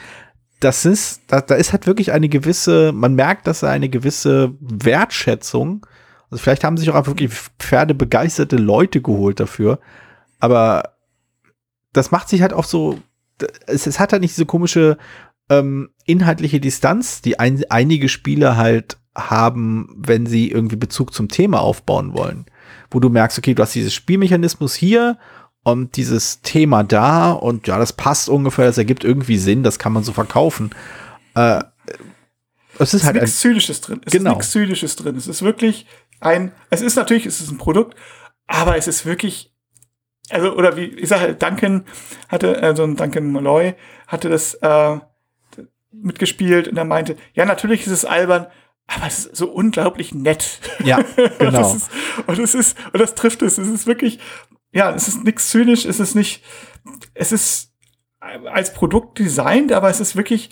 das 0.61 0.85
ist, 0.85 1.21
da, 1.27 1.41
da 1.41 1.55
ist 1.55 1.73
halt 1.73 1.85
wirklich 1.85 2.11
eine 2.13 2.29
gewisse, 2.29 2.91
man 2.93 3.13
merkt, 3.15 3.45
dass 3.45 3.59
da 3.59 3.69
eine 3.69 3.89
gewisse 3.89 4.53
Wertschätzung, 4.61 5.85
also 6.31 6.41
vielleicht 6.41 6.63
haben 6.63 6.77
sich 6.77 6.89
auch 6.89 6.95
einfach 6.95 7.11
wirklich 7.11 7.31
pferdebegeisterte 7.59 8.55
Leute 8.55 9.01
geholt 9.01 9.39
dafür, 9.39 9.79
aber 10.45 10.93
das 11.93 12.11
macht 12.11 12.29
sich 12.29 12.41
halt 12.41 12.53
auch 12.53 12.63
so, 12.63 12.99
es, 13.67 13.87
es 13.87 13.99
hat 13.99 14.11
halt 14.13 14.21
nicht 14.21 14.35
diese 14.35 14.45
komische 14.45 14.97
ähm, 15.49 15.89
inhaltliche 16.05 16.59
Distanz, 16.59 17.21
die 17.21 17.39
ein, 17.39 17.63
einige 17.69 18.09
Spiele 18.09 18.55
halt 18.57 18.97
haben, 19.17 19.89
wenn 19.97 20.25
sie 20.25 20.51
irgendwie 20.51 20.75
Bezug 20.75 21.13
zum 21.13 21.29
Thema 21.29 21.61
aufbauen 21.61 22.13
wollen. 22.13 22.45
Wo 22.91 22.99
du 22.99 23.09
merkst, 23.09 23.37
okay, 23.37 23.53
du 23.53 23.61
hast 23.63 23.73
dieses 23.75 23.93
Spielmechanismus 23.93 24.75
hier 24.75 25.17
und 25.63 25.95
dieses 25.97 26.41
Thema 26.41 26.83
da 26.83 27.31
und 27.31 27.67
ja, 27.67 27.77
das 27.79 27.93
passt 27.93 28.29
ungefähr, 28.29 28.65
das 28.65 28.77
ergibt 28.77 29.03
irgendwie 29.03 29.37
Sinn, 29.37 29.63
das 29.63 29.79
kann 29.79 29.93
man 29.93 30.03
so 30.03 30.11
verkaufen. 30.13 30.71
Äh, 31.33 31.63
es 32.77 32.93
ist 32.93 33.01
ist 33.01 33.05
halt 33.05 33.15
nichts 33.15 33.39
Zynisches 33.39 33.81
drin. 33.81 34.01
Es 34.05 34.11
Genau. 34.11 34.31
ist 34.31 34.37
nichts 34.37 34.51
Zynisches 34.51 34.95
drin. 34.97 35.15
Es 35.15 35.27
ist 35.27 35.41
wirklich 35.41 35.85
ein, 36.19 36.51
es 36.69 36.81
ist 36.81 36.95
natürlich, 36.95 37.25
es 37.25 37.39
ist 37.41 37.51
ein 37.51 37.57
Produkt, 37.57 37.95
aber 38.47 38.77
es 38.77 38.87
ist 38.87 39.05
wirklich, 39.05 39.54
also, 40.29 40.53
oder 40.55 40.75
wie, 40.75 40.85
ich 40.85 41.09
sage, 41.09 41.35
Duncan 41.35 41.85
hatte, 42.29 42.61
also 42.61 42.85
Duncan 42.87 43.31
Malloy 43.31 43.75
hatte 44.07 44.29
das 44.29 44.55
äh, 44.55 44.97
mitgespielt 45.91 46.67
und 46.67 46.77
er 46.77 46.85
meinte, 46.85 47.15
ja, 47.33 47.45
natürlich 47.45 47.81
ist 47.81 47.91
es 47.93 48.05
albern, 48.05 48.47
aber 48.87 49.07
es 49.07 49.25
ist 49.25 49.35
so 49.35 49.49
unglaublich 49.51 50.13
nett. 50.13 50.59
ja, 50.83 50.97
Und 51.17 51.37
genau. 51.39 51.51
das 51.59 51.75
ist, 51.75 51.89
und 52.27 52.39
es 52.39 52.53
ist, 52.55 52.77
und 52.93 52.99
das 52.99 53.15
trifft 53.15 53.41
es. 53.41 53.57
Es 53.57 53.67
ist 53.67 53.87
wirklich, 53.87 54.19
ja, 54.71 54.93
es 54.93 55.07
ist 55.07 55.23
nichts 55.23 55.49
zynisch, 55.49 55.85
es 55.85 55.99
ist 55.99 56.15
nicht, 56.15 56.43
es 57.13 57.31
ist 57.31 57.71
als 58.19 58.73
Produkt 58.73 59.19
designt, 59.19 59.71
aber 59.71 59.89
es 59.89 59.99
ist 59.99 60.15
wirklich, 60.15 60.49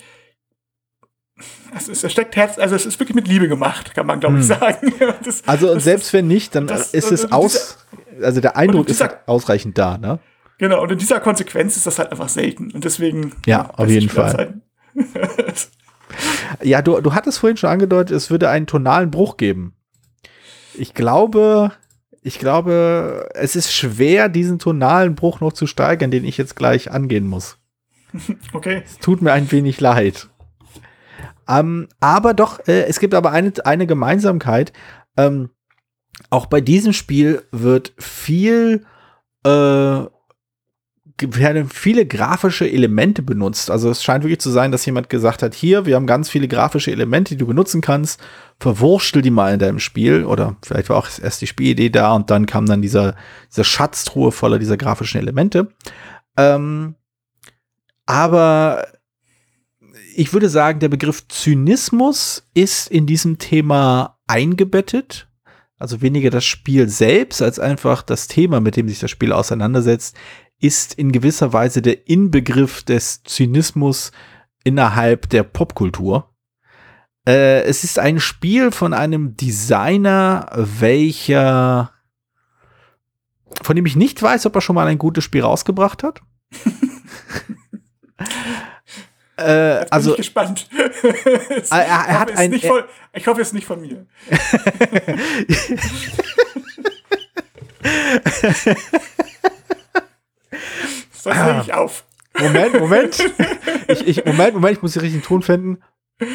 es, 1.76 1.88
ist, 1.88 2.04
es 2.04 2.12
steckt 2.12 2.36
Herz, 2.36 2.58
also 2.58 2.76
es 2.76 2.86
ist 2.86 3.00
wirklich 3.00 3.16
mit 3.16 3.26
Liebe 3.26 3.48
gemacht, 3.48 3.94
kann 3.94 4.06
man 4.06 4.20
glaube 4.20 4.36
ich 4.38 4.48
Hm. 4.48 4.58
sagen. 4.60 4.92
Das, 5.24 5.42
Also 5.46 5.68
und 5.68 5.76
das 5.76 5.84
selbst 5.84 6.12
wenn 6.12 6.26
nicht, 6.28 6.54
dann 6.54 6.66
das- 6.68 6.94
ist 6.94 7.10
es 7.10 7.24
und 7.24 7.32
aus, 7.32 7.84
also 8.22 8.40
der 8.40 8.56
Eindruck 8.56 8.88
ist 8.88 9.00
dieser- 9.00 9.10
halt 9.10 9.28
ausreichend 9.28 9.78
da, 9.78 9.98
ne? 9.98 10.18
Genau, 10.58 10.82
und 10.82 10.92
in 10.92 10.98
dieser 10.98 11.20
Konsequenz 11.20 11.76
ist 11.76 11.86
das 11.86 11.98
halt 11.98 12.12
einfach 12.12 12.28
selten. 12.28 12.70
Und 12.70 12.84
deswegen. 12.84 13.32
Ja, 13.44 13.70
auf 13.76 13.88
jeden 13.88 14.08
Fall. 14.08 14.60
Ja, 16.62 16.80
du, 16.82 17.00
du 17.00 17.12
hattest 17.14 17.38
vorhin 17.38 17.56
schon 17.56 17.70
angedeutet, 17.70 18.16
es 18.16 18.30
würde 18.30 18.48
einen 18.48 18.66
tonalen 18.66 19.10
Bruch 19.10 19.36
geben. 19.36 19.74
Ich 20.74 20.94
glaube, 20.94 21.72
ich 22.22 22.38
glaube, 22.38 23.28
es 23.34 23.56
ist 23.56 23.72
schwer, 23.74 24.28
diesen 24.28 24.58
tonalen 24.58 25.14
Bruch 25.14 25.40
noch 25.40 25.52
zu 25.52 25.66
steigern, 25.66 26.10
den 26.10 26.24
ich 26.24 26.38
jetzt 26.38 26.56
gleich 26.56 26.90
angehen 26.90 27.26
muss. 27.26 27.58
okay. 28.52 28.82
Es 28.84 28.98
tut 28.98 29.22
mir 29.22 29.32
ein 29.32 29.50
wenig 29.50 29.80
leid. 29.80 30.28
Ähm, 31.48 31.88
aber 32.00 32.32
doch, 32.32 32.60
äh, 32.68 32.84
es 32.84 33.00
gibt 33.00 33.14
aber 33.14 33.32
eine, 33.32 33.52
eine 33.64 33.86
Gemeinsamkeit. 33.86 34.72
Ähm, 35.16 35.50
auch 36.30 36.46
bei 36.46 36.60
diesem 36.60 36.92
Spiel 36.92 37.42
wird 37.50 37.92
viel, 37.98 38.84
äh, 39.44 40.04
werden 41.20 41.68
viele 41.68 42.06
grafische 42.06 42.68
Elemente 42.68 43.22
benutzt. 43.22 43.70
Also 43.70 43.88
es 43.90 44.02
scheint 44.02 44.24
wirklich 44.24 44.40
zu 44.40 44.50
sein, 44.50 44.72
dass 44.72 44.84
jemand 44.84 45.08
gesagt 45.08 45.42
hat, 45.42 45.54
hier, 45.54 45.86
wir 45.86 45.94
haben 45.94 46.06
ganz 46.06 46.28
viele 46.28 46.48
grafische 46.48 46.90
Elemente, 46.90 47.34
die 47.34 47.38
du 47.38 47.46
benutzen 47.46 47.80
kannst, 47.80 48.20
verwurschtel 48.58 49.22
die 49.22 49.30
mal 49.30 49.52
in 49.54 49.60
deinem 49.60 49.78
Spiel. 49.78 50.24
Oder 50.24 50.56
vielleicht 50.64 50.88
war 50.88 50.96
auch 50.96 51.08
erst 51.22 51.40
die 51.40 51.46
Spielidee 51.46 51.90
da 51.90 52.12
und 52.14 52.30
dann 52.30 52.46
kam 52.46 52.66
dann 52.66 52.82
dieser, 52.82 53.14
diese 53.50 53.64
Schatztruhe 53.64 54.32
voller 54.32 54.58
dieser 54.58 54.76
grafischen 54.76 55.20
Elemente. 55.20 55.68
Ähm, 56.36 56.96
aber 58.06 58.84
ich 60.16 60.32
würde 60.32 60.48
sagen, 60.48 60.80
der 60.80 60.88
Begriff 60.88 61.26
Zynismus 61.28 62.48
ist 62.54 62.88
in 62.90 63.06
diesem 63.06 63.38
Thema 63.38 64.18
eingebettet. 64.26 65.28
Also 65.84 66.00
weniger 66.00 66.30
das 66.30 66.46
Spiel 66.46 66.88
selbst 66.88 67.42
als 67.42 67.58
einfach 67.58 68.00
das 68.00 68.26
Thema, 68.26 68.58
mit 68.58 68.74
dem 68.74 68.88
sich 68.88 69.00
das 69.00 69.10
Spiel 69.10 69.32
auseinandersetzt, 69.32 70.16
ist 70.58 70.94
in 70.94 71.12
gewisser 71.12 71.52
Weise 71.52 71.82
der 71.82 72.08
Inbegriff 72.08 72.84
des 72.84 73.22
Zynismus 73.22 74.10
innerhalb 74.64 75.28
der 75.28 75.42
Popkultur. 75.42 76.32
Äh, 77.28 77.64
es 77.64 77.84
ist 77.84 77.98
ein 77.98 78.18
Spiel 78.18 78.72
von 78.72 78.94
einem 78.94 79.36
Designer, 79.36 80.48
welcher 80.54 81.92
von 83.60 83.76
dem 83.76 83.84
ich 83.84 83.94
nicht 83.94 84.22
weiß, 84.22 84.46
ob 84.46 84.54
er 84.54 84.62
schon 84.62 84.76
mal 84.76 84.86
ein 84.86 84.96
gutes 84.96 85.24
Spiel 85.24 85.42
rausgebracht 85.42 86.02
hat. 86.02 86.22
äh, 89.38 89.80
Jetzt 89.80 89.90
bin 89.90 89.92
also 89.92 90.10
ich 90.12 90.16
gespannt. 90.18 90.68
Es- 91.50 91.70
Er- 91.70 91.78
er 91.78 91.84
ich 91.84 91.90
hoffe, 91.90 92.18
hat 92.18 92.28
es 92.28 92.34
ist 92.34 92.40
ein- 92.40 92.50
nicht 92.50 92.66
von, 92.66 92.82
ich 93.12 93.26
hoffe, 93.26 93.40
es 93.40 93.48
ist 93.48 93.54
nicht 93.54 93.66
von 93.66 93.80
mir. 93.80 94.06
sonst 101.12 101.36
lege 101.38 101.60
ich 101.64 101.72
auf. 101.72 102.04
Moment, 102.38 102.78
Moment. 102.80 103.18
Ich, 103.86 104.06
ich, 104.06 104.24
Moment, 104.24 104.54
Moment, 104.54 104.76
ich 104.78 104.82
muss 104.82 104.94
den 104.94 105.00
richtigen 105.02 105.22
Ton 105.22 105.42
finden. 105.42 105.82
Äh, 106.18 106.26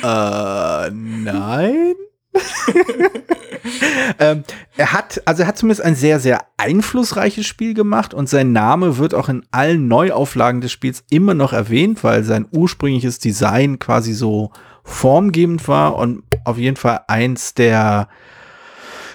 nein. 0.92 1.96
ähm, 4.20 4.44
er 4.78 4.94
hat, 4.94 5.22
also 5.26 5.44
er 5.44 5.48
hat 5.48 5.58
zumindest 5.58 5.82
ein 5.82 5.96
sehr, 5.96 6.20
sehr 6.20 6.46
einflussreiches 6.58 7.46
Spiel 7.46 7.74
gemacht 7.74 8.13
und 8.13 8.30
sein 8.30 8.52
Name 8.52 8.98
wird 8.98 9.13
auch 9.13 9.30
in 9.30 9.46
allen 9.52 9.88
Neuauflagen 9.88 10.62
des 10.62 10.72
Spiels 10.72 11.04
immer 11.10 11.34
noch 11.34 11.54
erwähnt, 11.54 12.04
weil 12.04 12.24
sein 12.24 12.48
ursprüngliches 12.52 13.20
Design 13.20 13.80
quasi 13.80 14.13
so 14.13 14.52
formgebend 14.84 15.68
war 15.68 15.96
und 15.96 16.24
auf 16.46 16.58
jeden 16.58 16.78
Fall 16.78 17.02
eins 17.08 17.54
der 17.54 18.10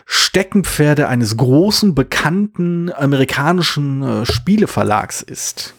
Steckenpferde 0.07 1.09
eines 1.09 1.37
großen, 1.37 1.95
bekannten 1.95 2.93
amerikanischen 2.93 4.03
äh, 4.03 4.27
Spieleverlags 4.27 5.23
ist. 5.23 5.75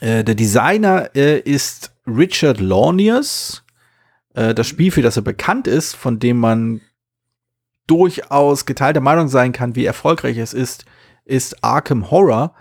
Äh, 0.00 0.24
der 0.24 0.34
Designer 0.34 1.14
äh, 1.14 1.38
ist 1.38 1.92
Richard 2.06 2.60
Launius. 2.60 3.62
Äh, 4.34 4.54
das 4.54 4.66
Spiel, 4.66 4.90
für 4.90 5.02
das 5.02 5.16
er 5.16 5.22
bekannt 5.22 5.66
ist, 5.66 5.94
von 5.94 6.18
dem 6.18 6.38
man 6.38 6.80
durchaus 7.86 8.66
geteilter 8.66 9.00
Meinung 9.00 9.28
sein 9.28 9.52
kann, 9.52 9.74
wie 9.74 9.84
erfolgreich 9.84 10.38
es 10.38 10.52
ist, 10.52 10.84
ist 11.24 11.64
Arkham 11.64 12.10
Horror. 12.10 12.54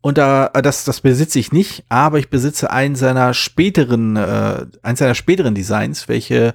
Und 0.00 0.18
da, 0.18 0.50
äh, 0.54 0.62
das, 0.62 0.84
das 0.84 1.00
besitze 1.00 1.38
ich 1.38 1.52
nicht, 1.52 1.84
aber 1.88 2.18
ich 2.18 2.30
besitze 2.30 2.70
einen 2.70 2.96
seiner 2.96 3.34
späteren, 3.34 4.16
äh, 4.16 4.66
eins 4.82 4.98
seiner 4.98 5.14
späteren 5.14 5.54
Designs, 5.54 6.08
welche 6.08 6.54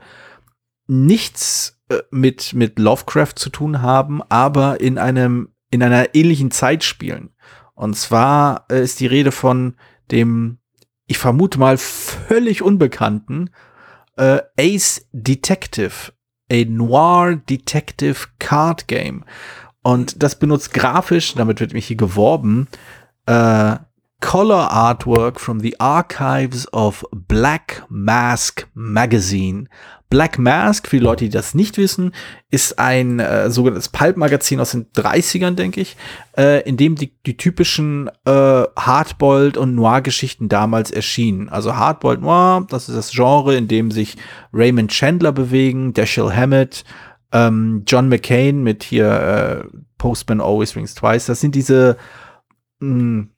nichts 0.88 1.80
äh, 1.90 2.00
mit, 2.12 2.54
mit 2.54 2.80
Lovecraft 2.80 3.34
zu 3.36 3.50
tun 3.50 3.82
haben, 3.82 4.22
aber 4.24 4.82
in 4.82 4.98
einem, 4.98 5.50
in 5.70 5.82
einer 5.82 6.14
ähnlichen 6.14 6.52
Zeit 6.52 6.84
spielen. 6.84 7.30
Und 7.74 7.96
zwar 7.96 8.66
äh, 8.70 8.84
ist 8.84 9.00
die 9.00 9.08
Rede 9.08 9.32
von 9.32 9.76
dem, 10.12 10.58
ich 11.06 11.18
vermute 11.18 11.60
mal, 11.60 11.78
völlig 11.78 12.62
unbekannten 12.62 13.52
äh, 14.18 14.42
Ace 14.60 15.08
Detective, 15.14 16.12
a 16.52 16.64
Noir 16.68 17.38
Detective 17.50 18.28
Card 18.40 18.88
Game. 18.88 19.24
Und 19.84 20.22
das 20.22 20.38
benutzt 20.38 20.74
grafisch, 20.74 21.34
damit 21.36 21.60
wird 21.60 21.74
mich 21.74 21.88
hier 21.88 21.98
geworben, 21.98 22.68
äh, 23.26 23.78
Color 24.20 24.72
Artwork 24.72 25.40
from 25.40 25.60
the 25.60 25.80
Archives 25.80 26.72
of 26.74 27.06
Black 27.12 27.86
Mask 27.88 28.68
Magazine. 28.74 29.70
Black 30.10 30.40
Mask, 30.40 30.88
für 30.88 30.98
die 30.98 31.04
Leute, 31.04 31.26
die 31.26 31.30
das 31.30 31.54
nicht 31.54 31.78
wissen, 31.78 32.14
ist 32.50 32.80
ein 32.80 33.20
äh, 33.20 33.50
sogenanntes 33.50 33.90
Pulp-Magazin 33.90 34.60
aus 34.62 34.72
den 34.72 34.86
30ern, 34.94 35.56
denke 35.56 35.82
ich, 35.82 35.98
äh, 36.38 36.62
in 36.68 36.78
dem 36.78 36.96
die, 36.96 37.12
die 37.26 37.36
typischen 37.36 38.10
äh, 38.26 38.32
Hardboiled- 38.32 39.58
und 39.58 39.76
Noir-Geschichten 39.76 40.48
damals 40.48 40.92
erschienen. 40.92 41.50
Also 41.50 41.76
Hardboiled 41.76 42.22
Noir, 42.22 42.66
das 42.70 42.88
ist 42.88 42.96
das 42.96 43.12
Genre, 43.12 43.56
in 43.56 43.68
dem 43.68 43.92
sich 43.92 44.16
Raymond 44.54 44.92
Chandler 44.92 45.34
bewegen, 45.34 45.94
Dashiell 45.94 46.34
Hammett, 46.34 46.86
ähm, 47.34 47.84
John 47.86 48.08
McCain 48.08 48.64
mit 48.64 48.84
hier 48.84 49.10
äh, 49.10 49.78
Postman 49.98 50.40
Always 50.40 50.76
Rings 50.76 50.96
Twice. 50.96 51.26
Das 51.26 51.42
sind 51.42 51.54
diese 51.54 51.98
mh, 52.80 52.90
hm, 52.90 53.30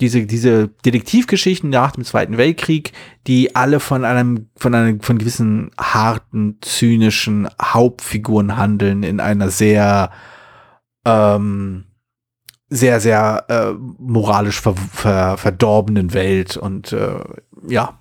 diese, 0.00 0.26
diese 0.26 0.68
Detektivgeschichten 0.68 1.70
nach 1.70 1.92
dem 1.92 2.04
Zweiten 2.04 2.36
Weltkrieg, 2.36 2.92
die 3.26 3.56
alle 3.56 3.80
von 3.80 4.04
einem, 4.04 4.48
von 4.56 4.74
einem, 4.74 5.00
von 5.00 5.18
gewissen 5.18 5.70
harten, 5.78 6.58
zynischen 6.60 7.48
Hauptfiguren 7.60 8.56
handeln 8.56 9.02
in 9.02 9.20
einer 9.20 9.50
sehr, 9.50 10.10
ähm, 11.04 11.84
sehr, 12.70 13.00
sehr 13.00 13.44
äh, 13.48 13.72
moralisch 13.98 14.60
ver 14.60 14.74
ver 14.92 15.36
verdorbenen 15.36 16.14
Welt. 16.14 16.56
Und 16.56 16.92
äh, 16.92 17.20
ja, 17.66 17.98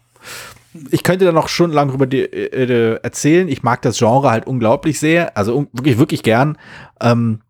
ich 0.91 1.03
könnte 1.03 1.25
da 1.25 1.31
noch 1.31 1.47
schon 1.47 1.71
lange 1.71 1.91
drüber 1.91 2.12
äh, 2.12 2.99
erzählen. 3.01 3.47
Ich 3.47 3.63
mag 3.63 3.81
das 3.81 3.97
Genre 3.97 4.29
halt 4.29 4.45
unglaublich 4.45 4.99
sehr, 4.99 5.36
also 5.36 5.67
wirklich, 5.71 5.97
wirklich 5.97 6.21
gern. 6.21 6.57
Ähm, 7.01 7.41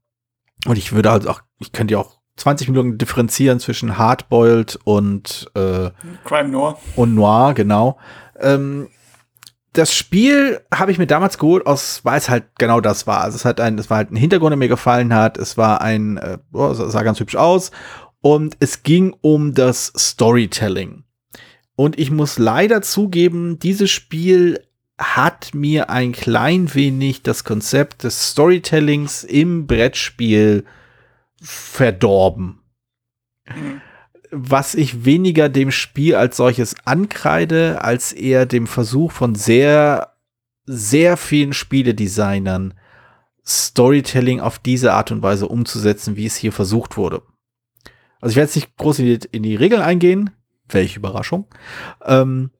und 0.66 0.78
ich 0.78 0.94
würde 0.94 1.12
halt 1.12 1.28
auch, 1.28 1.42
ich 1.60 1.72
könnte 1.72 1.94
ja 1.94 2.00
auch 2.00 2.17
20 2.38 2.70
Minuten 2.70 2.98
differenzieren 2.98 3.60
zwischen 3.60 3.98
Hardboiled 3.98 4.80
und 4.84 5.52
äh, 5.56 5.90
Crime 6.24 6.50
Noir. 6.50 6.78
Und 6.96 7.16
Noir, 7.16 7.54
genau. 7.54 7.98
Ähm, 8.40 8.88
das 9.74 9.94
Spiel 9.94 10.62
habe 10.74 10.92
ich 10.92 10.98
mir 10.98 11.08
damals 11.08 11.38
geholt, 11.38 11.68
aus, 11.68 12.02
weil 12.04 12.18
es 12.18 12.30
halt 12.30 12.46
genau 12.58 12.82
das 12.82 13.06
war. 13.06 13.22
Also 13.22 13.36
es 13.36 13.46
hat 13.46 13.60
ein, 13.60 13.78
es 13.78 13.90
war 13.90 13.98
halt 13.98 14.12
ein 14.12 14.16
Hintergrund, 14.16 14.52
der 14.52 14.58
mir 14.58 14.68
gefallen 14.68 15.14
hat. 15.14 15.38
Es 15.38 15.58
war 15.58 15.82
ein, 15.82 16.18
äh, 16.18 16.38
oh, 16.54 16.74
sah 16.74 17.04
ganz 17.04 17.20
hübsch 17.20 17.36
aus. 17.36 17.72
Und 18.22 18.58
es 18.60 18.84
ging 18.84 19.16
um 19.22 19.54
das 19.54 19.94
Storytelling. 19.96 21.04
Und 21.76 22.00
ich 22.00 22.10
muss 22.10 22.40
leider 22.40 22.82
zugeben, 22.82 23.60
dieses 23.60 23.92
Spiel 23.92 24.64
hat 24.98 25.54
mir 25.54 25.92
ein 25.92 26.12
klein 26.12 26.74
wenig 26.74 27.22
das 27.22 27.44
Konzept 27.44 28.04
des 28.04 28.32
Storytellings 28.32 29.24
im 29.24 29.68
Brettspiel 29.68 30.66
verdorben. 31.42 32.62
Was 34.32 34.76
ich 34.76 35.06
weniger 35.06 35.50
dem 35.50 35.72
Spiel 35.72 36.16
als 36.16 36.38
solches 36.38 36.76
ankreide, 36.86 37.82
als 37.82 38.12
eher 38.12 38.46
dem 38.46 38.68
Versuch 38.68 39.12
von 39.12 39.36
sehr, 39.36 40.14
sehr 40.66 41.16
vielen 41.16 41.54
Spieledesignern, 41.54 42.74
Storytelling 43.46 44.42
auf 44.42 44.60
diese 44.60 44.94
Art 44.94 45.12
und 45.12 45.22
Weise 45.22 45.48
umzusetzen, 45.48 46.18
wie 46.18 46.26
es 46.26 46.36
hier 46.36 46.52
versucht 46.52 46.98
wurde. 46.98 47.22
Also 48.20 48.32
ich 48.32 48.36
werde 48.36 48.48
jetzt 48.48 48.56
nicht 48.56 48.76
groß 48.78 49.00
in 49.00 49.44
die, 49.44 49.56
Regeln 49.56 49.82
eingehen, 49.82 50.32
welche 50.68 51.00
Überraschung. 51.00 51.48
Ähm, 52.04 52.52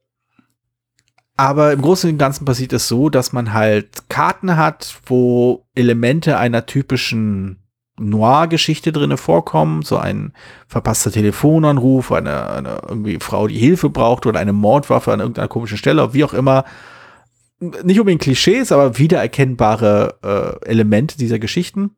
aber 1.36 1.74
im 1.74 1.82
Großen 1.82 2.10
und 2.10 2.18
Ganzen 2.18 2.46
passiert 2.46 2.74
es 2.74 2.88
so, 2.88 3.10
dass 3.10 3.34
man 3.34 3.54
halt 3.54 4.10
Karten 4.10 4.56
hat, 4.56 5.00
wo 5.06 5.68
Elemente 5.76 6.38
einer 6.38 6.66
typischen 6.66 7.67
Noir-Geschichte 8.00 8.92
drinne 8.92 9.18
vorkommen, 9.18 9.82
so 9.82 9.98
ein 9.98 10.34
verpasster 10.68 11.12
Telefonanruf, 11.12 12.12
eine, 12.12 12.50
eine 12.50 12.82
irgendwie 12.88 13.20
Frau, 13.20 13.48
die 13.48 13.58
Hilfe 13.58 13.90
braucht 13.90 14.26
oder 14.26 14.40
eine 14.40 14.54
Mordwaffe 14.54 15.12
an 15.12 15.20
irgendeiner 15.20 15.48
komischen 15.48 15.78
Stelle, 15.78 16.14
wie 16.14 16.24
auch 16.24 16.34
immer. 16.34 16.66
Nicht 17.60 18.00
unbedingt 18.00 18.22
Klischees, 18.22 18.72
aber 18.72 19.00
wiedererkennbare 19.00 20.60
äh, 20.64 20.70
Elemente 20.70 21.18
dieser 21.18 21.40
Geschichten, 21.40 21.96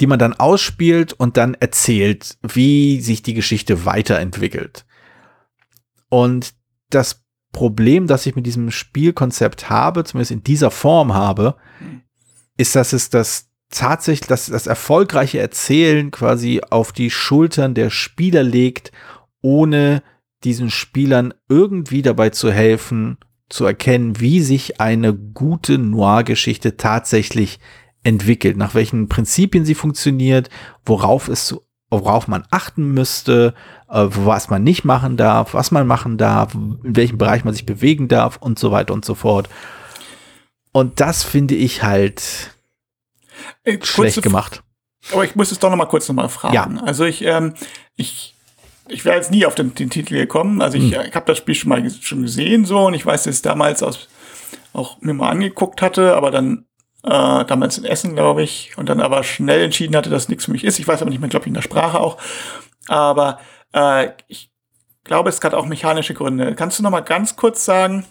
die 0.00 0.06
man 0.06 0.20
dann 0.20 0.34
ausspielt 0.34 1.12
und 1.12 1.36
dann 1.36 1.54
erzählt, 1.54 2.38
wie 2.42 3.00
sich 3.00 3.22
die 3.22 3.34
Geschichte 3.34 3.84
weiterentwickelt. 3.84 4.86
Und 6.08 6.54
das 6.88 7.24
Problem, 7.52 8.06
das 8.06 8.26
ich 8.26 8.36
mit 8.36 8.46
diesem 8.46 8.70
Spielkonzept 8.70 9.70
habe, 9.70 10.04
zumindest 10.04 10.30
in 10.30 10.44
dieser 10.44 10.70
Form 10.70 11.14
habe, 11.14 11.56
ist, 12.56 12.76
dass 12.76 12.92
es 12.92 13.10
das 13.10 13.49
tatsächlich 13.70 14.28
das, 14.28 14.46
das 14.46 14.66
erfolgreiche 14.66 15.38
Erzählen 15.38 16.10
quasi 16.10 16.60
auf 16.68 16.92
die 16.92 17.10
Schultern 17.10 17.74
der 17.74 17.90
Spieler 17.90 18.42
legt, 18.42 18.92
ohne 19.40 20.02
diesen 20.44 20.70
Spielern 20.70 21.34
irgendwie 21.48 22.02
dabei 22.02 22.30
zu 22.30 22.50
helfen, 22.50 23.18
zu 23.48 23.64
erkennen, 23.64 24.20
wie 24.20 24.40
sich 24.40 24.80
eine 24.80 25.14
gute 25.14 25.78
Noir-Geschichte 25.78 26.76
tatsächlich 26.76 27.58
entwickelt, 28.02 28.56
nach 28.56 28.74
welchen 28.74 29.08
Prinzipien 29.08 29.64
sie 29.64 29.74
funktioniert, 29.74 30.48
worauf 30.84 31.28
es 31.28 31.56
worauf 31.92 32.28
man 32.28 32.44
achten 32.50 32.92
müsste, 32.92 33.52
äh, 33.88 34.06
was 34.08 34.48
man 34.48 34.62
nicht 34.62 34.84
machen 34.84 35.16
darf, 35.16 35.54
was 35.54 35.72
man 35.72 35.88
machen 35.88 36.18
darf, 36.18 36.54
in 36.54 36.96
welchem 36.96 37.18
Bereich 37.18 37.44
man 37.44 37.52
sich 37.52 37.66
bewegen 37.66 38.06
darf 38.06 38.36
und 38.36 38.60
so 38.60 38.70
weiter 38.70 38.94
und 38.94 39.04
so 39.04 39.16
fort. 39.16 39.48
Und 40.72 41.00
das 41.00 41.24
finde 41.24 41.56
ich 41.56 41.82
halt 41.82 42.54
äh, 43.64 43.78
schlecht 43.82 44.22
gemacht. 44.22 44.62
Aber 45.12 45.24
ich 45.24 45.34
muss 45.34 45.50
es 45.50 45.58
doch 45.58 45.70
noch 45.70 45.76
mal 45.76 45.86
kurz 45.86 46.08
noch 46.08 46.14
mal 46.14 46.28
fragen. 46.28 46.76
Ja. 46.76 46.82
Also 46.84 47.04
ich, 47.04 47.24
ähm, 47.24 47.54
ich, 47.96 48.34
ich 48.88 49.04
wäre 49.04 49.16
jetzt 49.16 49.30
nie 49.30 49.46
auf 49.46 49.54
den, 49.54 49.74
den 49.74 49.90
Titel 49.90 50.14
gekommen. 50.14 50.60
Also 50.60 50.76
ich, 50.76 50.94
hm. 50.94 51.06
ich 51.08 51.14
habe 51.14 51.26
das 51.26 51.38
Spiel 51.38 51.54
schon 51.54 51.70
mal 51.70 51.90
schon 51.90 52.22
gesehen 52.22 52.64
so 52.64 52.86
und 52.86 52.94
ich 52.94 53.06
weiß, 53.06 53.22
dass 53.24 53.34
ich 53.34 53.38
es 53.38 53.42
damals 53.42 53.82
aus, 53.82 54.08
auch 54.72 55.00
mir 55.00 55.14
mal 55.14 55.30
angeguckt 55.30 55.82
hatte, 55.82 56.14
aber 56.14 56.30
dann 56.30 56.66
äh, 57.02 57.44
damals 57.44 57.78
in 57.78 57.84
Essen, 57.84 58.14
glaube 58.14 58.42
ich, 58.42 58.76
und 58.76 58.88
dann 58.88 59.00
aber 59.00 59.24
schnell 59.24 59.62
entschieden 59.62 59.96
hatte, 59.96 60.10
dass 60.10 60.28
nichts 60.28 60.44
für 60.44 60.52
mich 60.52 60.64
ist. 60.64 60.78
Ich 60.78 60.86
weiß 60.86 61.00
aber 61.00 61.10
nicht 61.10 61.20
mehr, 61.20 61.30
glaube 61.30 61.44
ich, 61.44 61.48
in 61.48 61.54
der 61.54 61.62
Sprache 61.62 61.98
auch. 61.98 62.18
Aber 62.88 63.40
äh, 63.72 64.10
ich 64.28 64.50
glaube, 65.04 65.30
es 65.30 65.40
hat 65.42 65.54
auch 65.54 65.66
mechanische 65.66 66.14
Gründe. 66.14 66.54
Kannst 66.54 66.78
du 66.78 66.82
noch 66.82 66.90
mal 66.90 67.00
ganz 67.00 67.36
kurz 67.36 67.64
sagen, 67.64 68.04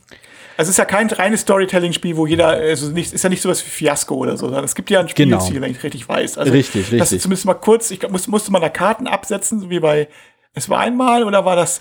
also 0.60 0.72
es 0.72 0.74
ist 0.74 0.78
ja 0.78 0.84
kein 0.84 1.10
reines 1.10 1.42
Storytelling-Spiel, 1.42 2.18
wo 2.18 2.28
jeder, 2.28 2.48
also 2.50 2.90
nicht, 2.90 3.14
ist 3.14 3.24
ja 3.24 3.30
nicht 3.30 3.42
sowas 3.42 3.66
wie 3.66 3.70
Fiasco 3.70 4.16
oder 4.16 4.36
so, 4.36 4.48
sondern 4.48 4.66
es 4.66 4.76
gibt 4.76 4.90
ja 4.90 5.00
ein 5.00 5.08
Spielziel, 5.08 5.54
genau. 5.54 5.62
wenn 5.62 5.72
ich 5.72 5.82
richtig 5.82 6.10
weiß. 6.10 6.38
Also 6.38 6.52
richtig, 6.52 6.92
richtig. 6.92 7.00
Das 7.00 7.10
zumindest 7.12 7.46
mal 7.46 7.54
kurz, 7.54 7.92
ich 7.92 8.06
muss, 8.10 8.28
musste 8.28 8.52
man 8.52 8.62
da 8.62 8.68
Karten 8.68 9.08
absetzen, 9.08 9.70
wie 9.70 9.80
bei 9.80 10.10
Es 10.54 10.68
war 10.68 10.80
einmal 10.80 11.24
oder 11.24 11.46
war 11.46 11.56
das 11.56 11.80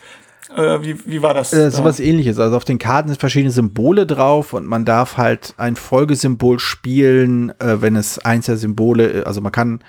äh, 0.57 0.81
wie, 0.81 0.97
wie 1.07 1.21
war 1.23 1.35
das? 1.35 1.53
Äh, 1.53 1.73
sowas 1.73 1.99
ähnliches. 1.99 2.39
Also 2.39 2.57
auf 2.57 2.65
den 2.65 2.79
Karten 2.79 3.09
sind 3.09 3.19
verschiedene 3.19 3.51
Symbole 3.51 4.07
drauf 4.07 4.53
und 4.53 4.65
man 4.65 4.85
darf 4.85 5.17
halt 5.17 5.55
ein 5.57 5.75
Folgesymbol 5.75 6.61
spielen, 6.61 7.51
äh, 7.59 7.83
wenn 7.83 7.97
es 7.97 8.21
eins 8.21 8.47
der 8.47 8.59
Symbole, 8.59 9.25
also 9.27 9.41
man 9.41 9.51
kann 9.51 9.83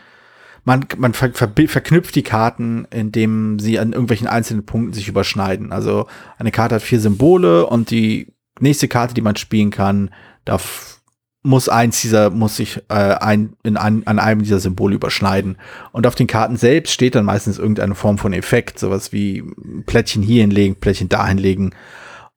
man, 0.64 0.88
man 0.98 1.14
ver 1.14 1.30
ver 1.32 1.52
verknüpft 1.68 2.16
die 2.16 2.24
Karten, 2.24 2.88
indem 2.90 3.60
sie 3.60 3.78
an 3.78 3.94
irgendwelchen 3.94 4.28
einzelnen 4.28 4.66
Punkten 4.66 4.94
sich 4.94 5.08
überschneiden. 5.08 5.72
Also 5.72 6.08
eine 6.40 6.50
Karte 6.50 6.74
hat 6.74 6.82
vier 6.82 7.00
Symbole 7.00 7.68
und 7.68 7.92
die 7.92 8.34
nächste 8.62 8.88
Karte, 8.88 9.14
die 9.14 9.22
man 9.22 9.36
spielen 9.36 9.72
kann, 9.72 10.12
darf 10.46 11.00
muss 11.42 11.70
eins 11.70 12.02
dieser, 12.02 12.30
muss 12.32 12.58
sich 12.58 12.82
äh, 12.90 12.94
ein, 12.94 13.54
in 13.64 13.78
ein, 13.78 14.06
an 14.06 14.20
einem 14.20 14.42
dieser 14.42 14.60
Symbole 14.60 14.96
überschneiden. 14.96 15.58
Und 15.92 16.06
auf 16.06 16.16
den 16.16 16.28
Karten 16.28 16.58
selbst 16.58 16.92
steht 16.92 17.16
dann 17.16 17.26
meistens 17.26 17.58
irgendeine 17.58 17.96
Form 17.96 18.18
von 18.18 18.34
Effekt, 18.34 18.78
sowas 18.78 19.14
wie 19.14 19.44
Plättchen 19.86 20.22
hier 20.22 20.42
hinlegen, 20.42 20.76
Plättchen 20.76 21.08
da 21.08 21.26
hinlegen. 21.26 21.74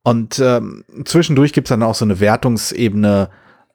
Und 0.04 0.38
ähm, 0.38 0.84
zwischendurch 1.04 1.52
gibt's 1.52 1.70
dann 1.70 1.82
auch 1.82 1.96
so 1.96 2.04
eine 2.04 2.20
Wertungsebene, 2.20 3.30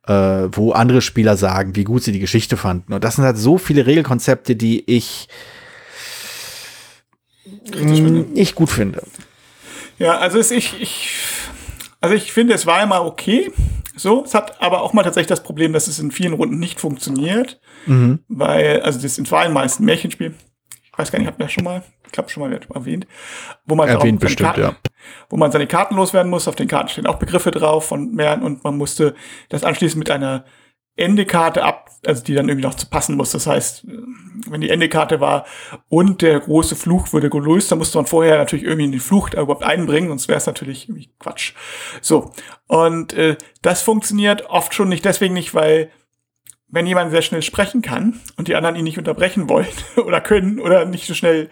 äh, 0.08 0.14
wo 0.14 0.72
andere 0.72 1.02
Spieler 1.02 1.36
sagen, 1.36 1.76
wie 1.76 1.84
gut 1.84 2.04
sie 2.04 2.14
die 2.14 2.20
Geschichte 2.20 2.56
fanden. 2.56 2.94
Und 2.94 3.04
das 3.04 3.18
sind 3.18 3.26
halt 3.26 3.38
so 3.38 3.58
viele 3.58 3.86
Regelkonzepte, 3.86 4.56
die 4.56 4.90
ich 4.90 5.28
nicht 7.76 8.56
gut 8.56 8.70
finde. 8.70 9.04
Ja, 10.00 10.18
also 10.20 10.38
ist 10.38 10.52
ich, 10.52 10.80
ich, 10.80 11.10
also 12.02 12.16
ich 12.16 12.32
finde, 12.32 12.54
es 12.54 12.66
war 12.66 12.82
immer 12.84 13.06
okay. 13.06 13.52
So, 13.96 14.24
es 14.24 14.36
hat 14.36 14.62
aber 14.62 14.82
auch 14.82 14.94
mal 14.94 15.04
tatsächlich 15.04 15.28
das 15.28 15.42
Problem, 15.42 15.74
dass 15.74 15.88
es 15.88 16.00
in 16.00 16.12
vielen 16.12 16.34
Runden 16.34 16.60
nicht 16.60 16.80
funktioniert. 16.80 17.60
Mhm. 17.88 18.20
Weil, 18.28 18.82
also 18.82 19.02
das 19.02 19.16
sind 19.16 19.28
vor 19.28 19.40
allem 19.40 19.54
meist 19.54 19.80
ein 19.80 19.86
Märchenspiel. 19.86 20.36
Ich 20.84 20.98
weiß 20.98 21.12
gar 21.12 21.20
nicht, 21.20 21.28
ich 21.28 21.34
habe 21.34 21.44
das 21.44 21.52
schon 21.52 21.64
mal, 21.64 21.84
ich 22.06 22.12
glaube 22.12 22.30
schon 22.30 22.42
mal 22.42 22.60
erwähnt. 22.74 23.08
Wo 23.66 23.76
man 23.76 23.88
Erwähnt 23.88 24.20
bestimmt, 24.20 24.54
Karten, 24.56 24.62
ja. 24.62 24.76
Wo 25.30 25.38
man 25.38 25.52
seine 25.52 25.68
Karten 25.68 25.96
loswerden 25.96 26.30
muss. 26.30 26.48
Auf 26.48 26.56
den 26.56 26.68
Karten 26.68 26.90
stehen 26.90 27.08
auch 27.08 27.18
Begriffe 27.18 27.52
drauf 27.52 27.88
von 27.88 28.14
mehreren 28.14 28.44
und 28.44 28.64
man 28.64 28.78
musste 28.78 29.16
das 29.50 29.64
anschließend 29.64 30.00
mit 30.00 30.12
einer 30.12 30.46
Endekarte 30.98 31.64
ab, 31.64 31.90
also 32.06 32.24
die 32.24 32.34
dann 32.34 32.50
irgendwie 32.50 32.68
noch 32.68 32.76
zu 32.76 32.88
passen 32.90 33.16
muss. 33.16 33.32
Das 33.32 33.48
heißt, 33.48 33.86
wenn 34.50 34.62
die 34.62 34.70
Endekarte 34.70 35.20
war 35.20 35.46
und 35.90 36.22
der 36.22 36.40
große 36.40 36.76
Fluch 36.76 37.14
wurde 37.14 37.30
gelöst, 37.30 37.72
dann 37.72 37.78
musste 37.80 37.98
man 37.98 38.06
vorher 38.06 38.38
natürlich 38.38 38.66
irgendwie 38.66 38.90
den 38.92 39.00
Fluch 39.00 39.30
da 39.30 39.42
überhaupt 39.42 39.64
einbringen, 39.64 40.10
sonst 40.10 40.28
wäre 40.28 40.38
es 40.38 40.46
natürlich 40.48 40.90
irgendwie 40.90 41.10
Quatsch. 41.20 41.54
So. 42.02 42.32
Und 42.68 43.14
äh, 43.14 43.38
das 43.62 43.82
funktioniert 43.82 44.48
oft 44.50 44.74
schon 44.74 44.90
nicht 44.90 45.06
deswegen 45.06 45.34
nicht, 45.34 45.54
weil 45.54 45.90
wenn 46.70 46.86
jemand 46.88 47.12
sehr 47.12 47.22
schnell 47.22 47.42
sprechen 47.44 47.82
kann 47.82 48.20
und 48.36 48.48
die 48.50 48.56
anderen 48.56 48.76
ihn 48.76 48.84
nicht 48.84 48.98
unterbrechen 48.98 49.48
wollen 49.50 49.68
oder 50.06 50.20
können 50.20 50.60
oder 50.60 50.86
nicht 50.86 51.08
so 51.08 51.14
schnell 51.14 51.50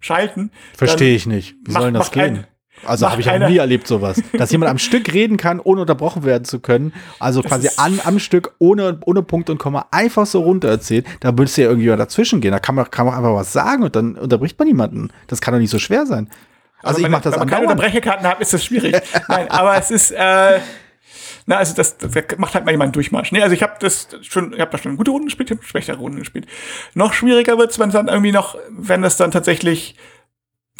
schalten. 0.00 0.50
Verstehe 0.76 1.14
ich 1.14 1.26
nicht. 1.26 1.56
Wie 1.64 1.72
macht- 1.72 1.82
soll 1.82 1.90
denn 1.92 1.94
das 2.00 2.06
macht 2.08 2.18
ein- 2.18 2.34
gehen? 2.34 2.46
Also 2.84 3.10
habe 3.10 3.20
ich 3.20 3.28
einer- 3.30 3.48
nie 3.48 3.56
erlebt 3.56 3.86
sowas. 3.86 4.22
Dass 4.32 4.52
jemand 4.52 4.70
am 4.70 4.78
Stück 4.78 5.12
reden 5.12 5.36
kann, 5.36 5.60
ohne 5.60 5.80
unterbrochen 5.80 6.24
werden 6.24 6.44
zu 6.44 6.60
können. 6.60 6.92
Also 7.18 7.42
quasi 7.42 7.68
ist- 7.68 7.78
an, 7.78 8.00
am 8.04 8.18
Stück, 8.18 8.52
ohne, 8.58 8.98
ohne 9.06 9.22
Punkt 9.22 9.50
und 9.50 9.58
Komma, 9.58 9.86
einfach 9.90 10.26
so 10.26 10.40
runter 10.40 10.68
erzählt. 10.68 11.06
Da 11.20 11.32
müsste 11.32 11.62
ja 11.62 11.68
irgendjemand 11.68 12.00
dazwischen 12.00 12.40
gehen. 12.40 12.52
Da 12.52 12.58
kann 12.58 12.74
man, 12.74 12.90
kann 12.90 13.06
man 13.06 13.14
einfach 13.16 13.34
was 13.34 13.52
sagen 13.52 13.82
und 13.82 13.96
dann 13.96 14.16
unterbricht 14.16 14.58
man 14.58 14.68
niemanden. 14.68 15.10
Das 15.26 15.40
kann 15.40 15.52
doch 15.54 15.60
nicht 15.60 15.70
so 15.70 15.78
schwer 15.78 16.06
sein. 16.06 16.28
Also 16.82 16.98
ich 16.98 17.04
wenn- 17.04 17.10
mache 17.12 17.22
das 17.24 17.32
Wenn 17.32 17.40
man 17.40 17.48
keine. 17.48 17.62
Unterbrecherkarten 17.62 18.26
hat, 18.26 18.40
ist 18.40 18.52
das 18.52 18.64
schwierig. 18.64 18.94
Nein, 19.28 19.50
aber 19.50 19.76
es 19.76 19.90
ist, 19.90 20.10
äh, 20.12 20.60
na, 21.46 21.56
also 21.56 21.74
das, 21.74 21.96
das 21.96 22.10
macht 22.38 22.54
halt 22.54 22.64
mal 22.64 22.72
jemand 22.72 22.94
Durchmarsch. 22.94 23.32
Nee, 23.32 23.40
also 23.42 23.54
ich 23.54 23.62
habe 23.62 23.74
das 23.80 24.08
schon, 24.22 24.52
ich 24.52 24.60
habe 24.60 24.70
da 24.70 24.78
schon 24.78 24.96
gute 24.96 25.10
Runden 25.12 25.26
gespielt, 25.26 25.50
ich 25.50 25.56
habe 25.56 25.66
schlechtere 25.66 25.96
Runden 25.96 26.18
gespielt. 26.18 26.46
Noch 26.94 27.12
schwieriger 27.12 27.56
wird's, 27.58 27.78
wenn 27.78 27.88
es 27.88 27.94
dann 27.94 28.08
irgendwie 28.08 28.32
noch, 28.32 28.56
wenn 28.70 29.02
das 29.02 29.16
dann 29.16 29.30
tatsächlich 29.30 29.96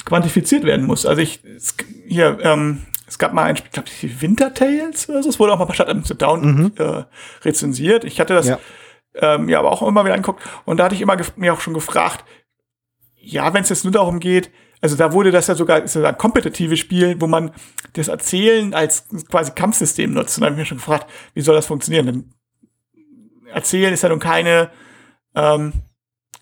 quantifiziert 0.04 0.64
werden 0.64 0.86
muss. 0.86 1.06
Also 1.06 1.22
ich, 1.22 1.42
es, 1.44 1.74
hier, 2.06 2.38
ähm, 2.42 2.82
es 3.06 3.18
gab 3.18 3.32
mal 3.32 3.44
ein 3.44 3.56
Spiel, 3.56 3.70
glaube 3.72 3.88
ich, 3.88 4.20
Winter 4.20 4.52
Tales 4.54 5.08
oder 5.08 5.22
so, 5.22 5.28
es 5.28 5.38
wurde 5.38 5.52
auch 5.52 5.58
mal 5.58 5.64
bei 5.64 5.74
Stadt 5.74 6.22
Down 6.22 6.72
äh, 6.76 7.04
rezensiert. 7.42 8.04
Ich 8.04 8.20
hatte 8.20 8.34
das 8.34 8.46
Ja. 8.46 8.58
ähm, 9.14 9.48
ja 9.48 9.58
aber 9.58 9.72
auch 9.72 9.82
immer 9.82 10.04
wieder 10.04 10.14
angeguckt 10.14 10.42
und 10.64 10.78
da 10.78 10.84
hatte 10.84 10.94
ich 10.94 11.00
immer 11.00 11.16
mir 11.36 11.52
auch 11.54 11.60
schon 11.60 11.74
gefragt, 11.74 12.24
ja, 13.16 13.52
wenn 13.54 13.62
es 13.62 13.68
jetzt 13.70 13.84
nur 13.84 13.92
darum 13.92 14.20
geht, 14.20 14.50
also 14.80 14.94
da 14.96 15.12
wurde 15.12 15.30
das 15.30 15.46
ja 15.46 15.54
sogar, 15.54 15.82
ist 15.82 15.96
ja 15.96 16.04
ein 16.04 16.18
kompetitives 16.18 16.78
Spiel, 16.78 17.20
wo 17.20 17.26
man 17.26 17.50
das 17.94 18.08
Erzählen 18.08 18.74
als 18.74 19.06
quasi 19.28 19.52
Kampfsystem 19.52 20.12
nutzt. 20.12 20.36
Und 20.36 20.42
da 20.42 20.46
habe 20.46 20.54
ich 20.54 20.58
mir 20.60 20.66
schon 20.66 20.78
gefragt, 20.78 21.10
wie 21.34 21.40
soll 21.40 21.56
das 21.56 21.66
funktionieren? 21.66 22.06
Denn 22.06 22.34
Erzählen 23.52 23.92
ist 23.92 24.02
ja 24.02 24.10
nun 24.10 24.18
keine 24.18 24.70
ähm, 25.34 25.72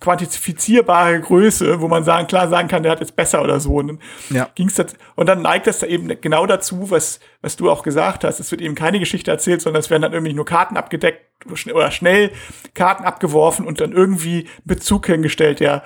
quantifizierbare 0.05 1.21
Größe, 1.21 1.81
wo 1.81 1.89
man 1.89 2.05
sagen, 2.05 2.27
klar 2.27 2.49
sagen 2.49 2.69
kann, 2.69 2.83
der 2.83 2.93
hat 2.93 3.01
jetzt 3.01 3.17
besser 3.17 3.43
oder 3.43 3.59
so. 3.61 3.75
Und 3.77 3.89
dann 3.89 3.99
Ja. 4.31 4.49
ging's 4.55 4.75
das, 4.75 4.95
und 5.17 5.27
dann 5.29 5.43
neigt 5.43 5.67
das 5.67 5.79
da 5.81 5.87
eben 5.87 6.09
genau 6.21 6.47
dazu, 6.47 6.91
was, 6.91 7.21
was 7.41 7.57
du 7.57 7.71
auch 7.71 7.83
gesagt 7.83 8.23
hast. 8.25 8.39
Es 8.41 8.51
wird 8.51 8.61
eben 8.61 8.75
keine 8.75 9.01
Geschichte 9.01 9.31
erzählt, 9.31 9.63
sondern 9.63 9.81
es 9.81 9.91
werden 9.91 10.03
dann 10.03 10.13
irgendwie 10.13 10.35
nur 10.35 10.45
Karten 10.45 10.77
abgedeckt 10.77 11.25
oder 11.73 11.91
schnell 11.91 12.31
Karten 12.75 13.05
abgeworfen 13.05 13.67
und 13.67 13.81
dann 13.81 13.93
irgendwie 13.93 14.47
Bezug 14.65 15.07
hingestellt, 15.07 15.61
der 15.61 15.83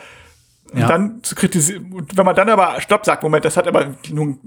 und 0.72 0.80
Ja. 0.80 0.88
dann 0.88 1.22
zu 1.22 1.34
kritisieren. 1.34 1.92
Und 1.94 2.16
wenn 2.18 2.26
man 2.26 2.36
dann 2.36 2.48
aber 2.50 2.80
Stopp 2.80 3.06
sagt, 3.06 3.22
Moment, 3.22 3.44
das 3.44 3.56
hat 3.56 3.66
aber 3.66 3.94
nun 4.10 4.40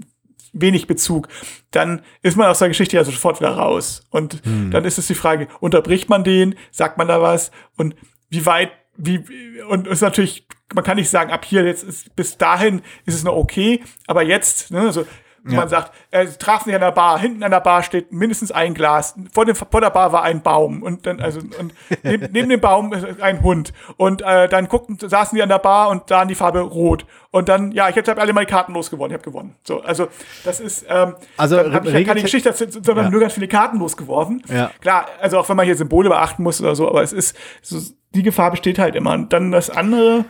wenig 0.52 0.86
Bezug, 0.86 1.28
dann 1.72 2.02
ist 2.22 2.36
man 2.36 2.46
aus 2.46 2.58
der 2.60 2.68
Geschichte 2.68 2.96
ja 2.96 3.04
sofort 3.04 3.40
wieder 3.40 3.50
raus. 3.56 4.02
Und 4.10 4.42
dann 4.44 4.84
ist 4.84 4.98
es 4.98 5.06
die 5.08 5.14
Frage, 5.14 5.48
unterbricht 5.60 6.08
man 6.10 6.22
den, 6.24 6.54
sagt 6.70 6.98
man 6.98 7.08
da 7.08 7.20
was 7.22 7.50
und 7.76 7.96
wie 8.28 8.44
weit, 8.46 8.70
wie, 8.96 9.24
und 9.68 9.86
es 9.86 9.94
ist 9.94 10.00
natürlich, 10.02 10.46
man 10.74 10.84
kann 10.84 10.96
nicht 10.96 11.10
sagen, 11.10 11.30
ab 11.32 11.44
hier, 11.44 11.64
jetzt 11.64 11.82
ist, 11.84 12.14
bis 12.16 12.36
dahin 12.38 12.82
ist 13.04 13.14
es 13.14 13.24
noch 13.24 13.34
okay, 13.36 13.82
aber 14.06 14.22
jetzt, 14.22 14.70
ne, 14.70 14.80
also, 14.80 15.04
man 15.44 15.68
sagt, 15.68 15.92
äh, 16.12 16.24
sie 16.24 16.38
trafen 16.38 16.66
sich 16.66 16.74
an 16.76 16.80
der 16.80 16.92
Bar, 16.92 17.18
hinten 17.18 17.42
an 17.42 17.50
der 17.50 17.58
Bar 17.58 17.82
steht 17.82 18.12
mindestens 18.12 18.52
ein 18.52 18.74
Glas, 18.74 19.16
vor, 19.32 19.44
dem, 19.44 19.56
vor 19.56 19.80
der 19.80 19.90
Bar 19.90 20.12
war 20.12 20.22
ein 20.22 20.40
Baum 20.40 20.84
und 20.84 21.04
dann, 21.04 21.20
also, 21.20 21.40
und 21.40 21.74
neben, 22.04 22.30
neben 22.30 22.48
dem 22.48 22.60
Baum 22.60 22.92
ist 22.92 23.20
ein 23.20 23.42
Hund 23.42 23.72
und 23.96 24.22
äh, 24.22 24.48
dann 24.48 24.68
guckten, 24.68 24.96
saßen 25.00 25.34
die 25.34 25.42
an 25.42 25.48
der 25.48 25.58
Bar 25.58 25.88
und 25.88 26.08
sahen 26.08 26.28
die 26.28 26.36
Farbe 26.36 26.60
rot 26.60 27.06
und 27.32 27.48
dann, 27.48 27.72
ja, 27.72 27.88
ich 27.88 27.96
habe 27.96 28.20
alle 28.20 28.32
meine 28.32 28.46
Karten 28.46 28.72
losgewonnen, 28.72 29.10
ich 29.10 29.20
habe 29.20 29.28
gewonnen. 29.28 29.56
So, 29.64 29.80
also, 29.80 30.06
das 30.44 30.60
ist, 30.60 30.86
ähm, 30.88 31.16
Also, 31.36 31.56
dann 31.56 31.74
hab 31.74 31.86
ich 31.86 31.92
ja 31.92 32.04
keine 32.04 32.22
Geschichte, 32.22 32.52
sondern 32.54 33.06
Ja. 33.06 33.10
nur 33.10 33.20
ganz 33.20 33.32
viele 33.32 33.48
Karten 33.48 33.80
losgeworfen. 33.80 34.44
Ja. 34.48 34.70
Klar, 34.80 35.06
also 35.20 35.40
auch 35.40 35.48
wenn 35.48 35.56
man 35.56 35.66
hier 35.66 35.74
Symbole 35.74 36.08
beachten 36.08 36.44
muss 36.44 36.60
oder 36.60 36.76
so, 36.76 36.88
aber 36.88 37.02
es 37.02 37.12
ist, 37.12 37.36
so, 37.62 37.80
die 38.14 38.22
Gefahr 38.22 38.50
besteht 38.50 38.78
halt 38.78 38.94
immer. 38.94 39.12
Und 39.12 39.32
dann 39.32 39.50
das 39.52 39.70
andere, 39.70 40.24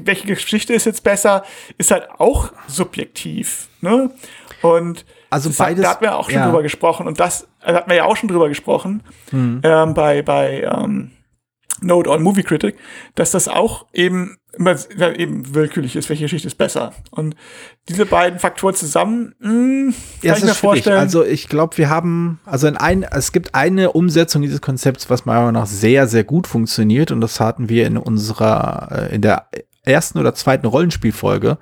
welche 0.00 0.26
Geschichte 0.26 0.72
ist 0.74 0.86
jetzt 0.86 1.02
besser, 1.04 1.44
ist 1.78 1.90
halt 1.90 2.08
auch 2.18 2.52
subjektiv. 2.68 3.68
Ne? 3.80 4.10
Und 4.62 5.04
Also 5.30 5.48
das 5.48 5.58
hat- 5.60 5.66
beides- 5.68 5.82
da 5.84 5.90
hatten 5.90 6.04
wir 6.04 6.16
auch 6.16 6.30
schon 6.30 6.38
ja. 6.40 6.46
drüber 6.46 6.62
gesprochen. 6.62 7.06
Und 7.06 7.20
das 7.20 7.46
also 7.60 7.78
hatten 7.78 7.90
wir 7.90 7.96
ja 7.96 8.04
auch 8.04 8.16
schon 8.16 8.28
drüber 8.28 8.48
gesprochen 8.48 9.02
Hm. 9.30 9.60
ähm, 9.64 9.94
bei, 9.94 10.22
bei 10.22 10.62
ähm, 10.62 11.10
Note 11.80 12.08
on 12.10 12.22
Movie 12.22 12.42
Critic, 12.42 12.76
dass 13.14 13.30
das 13.32 13.48
auch 13.48 13.86
eben 13.92 14.36
immer 14.54 14.76
eben 15.18 15.54
willkürlich 15.54 15.96
ist, 15.96 16.08
welche 16.10 16.24
Geschichte 16.24 16.46
ist 16.46 16.56
besser. 16.58 16.92
Und 17.10 17.34
diese 17.88 18.04
beiden 18.04 18.38
Faktoren 18.38 18.74
zusammen, 18.74 19.34
mh, 19.40 19.92
kann 19.92 19.94
Ja, 20.22 20.32
ich 20.34 20.38
es 20.38 20.44
mir 20.44 20.48
schwierig. 20.48 20.58
vorstellen. 20.58 20.98
Also 20.98 21.24
ich 21.24 21.48
glaube, 21.48 21.78
wir 21.78 21.88
haben, 21.88 22.38
also 22.44 22.66
in 22.66 22.76
ein, 22.76 23.02
es 23.02 23.32
gibt 23.32 23.54
eine 23.54 23.92
Umsetzung 23.92 24.42
dieses 24.42 24.60
Konzepts, 24.60 25.08
was 25.08 25.24
meiner 25.24 25.40
Meinung 25.40 25.54
nach 25.62 25.66
sehr, 25.66 26.06
sehr 26.06 26.24
gut 26.24 26.46
funktioniert 26.46 27.10
und 27.10 27.22
das 27.22 27.40
hatten 27.40 27.68
wir 27.70 27.86
in 27.86 27.96
unserer, 27.96 29.08
äh, 29.10 29.14
in 29.14 29.22
der 29.22 29.46
ersten 29.84 30.18
oder 30.18 30.34
zweiten 30.34 30.66
Rollenspielfolge. 30.66 31.56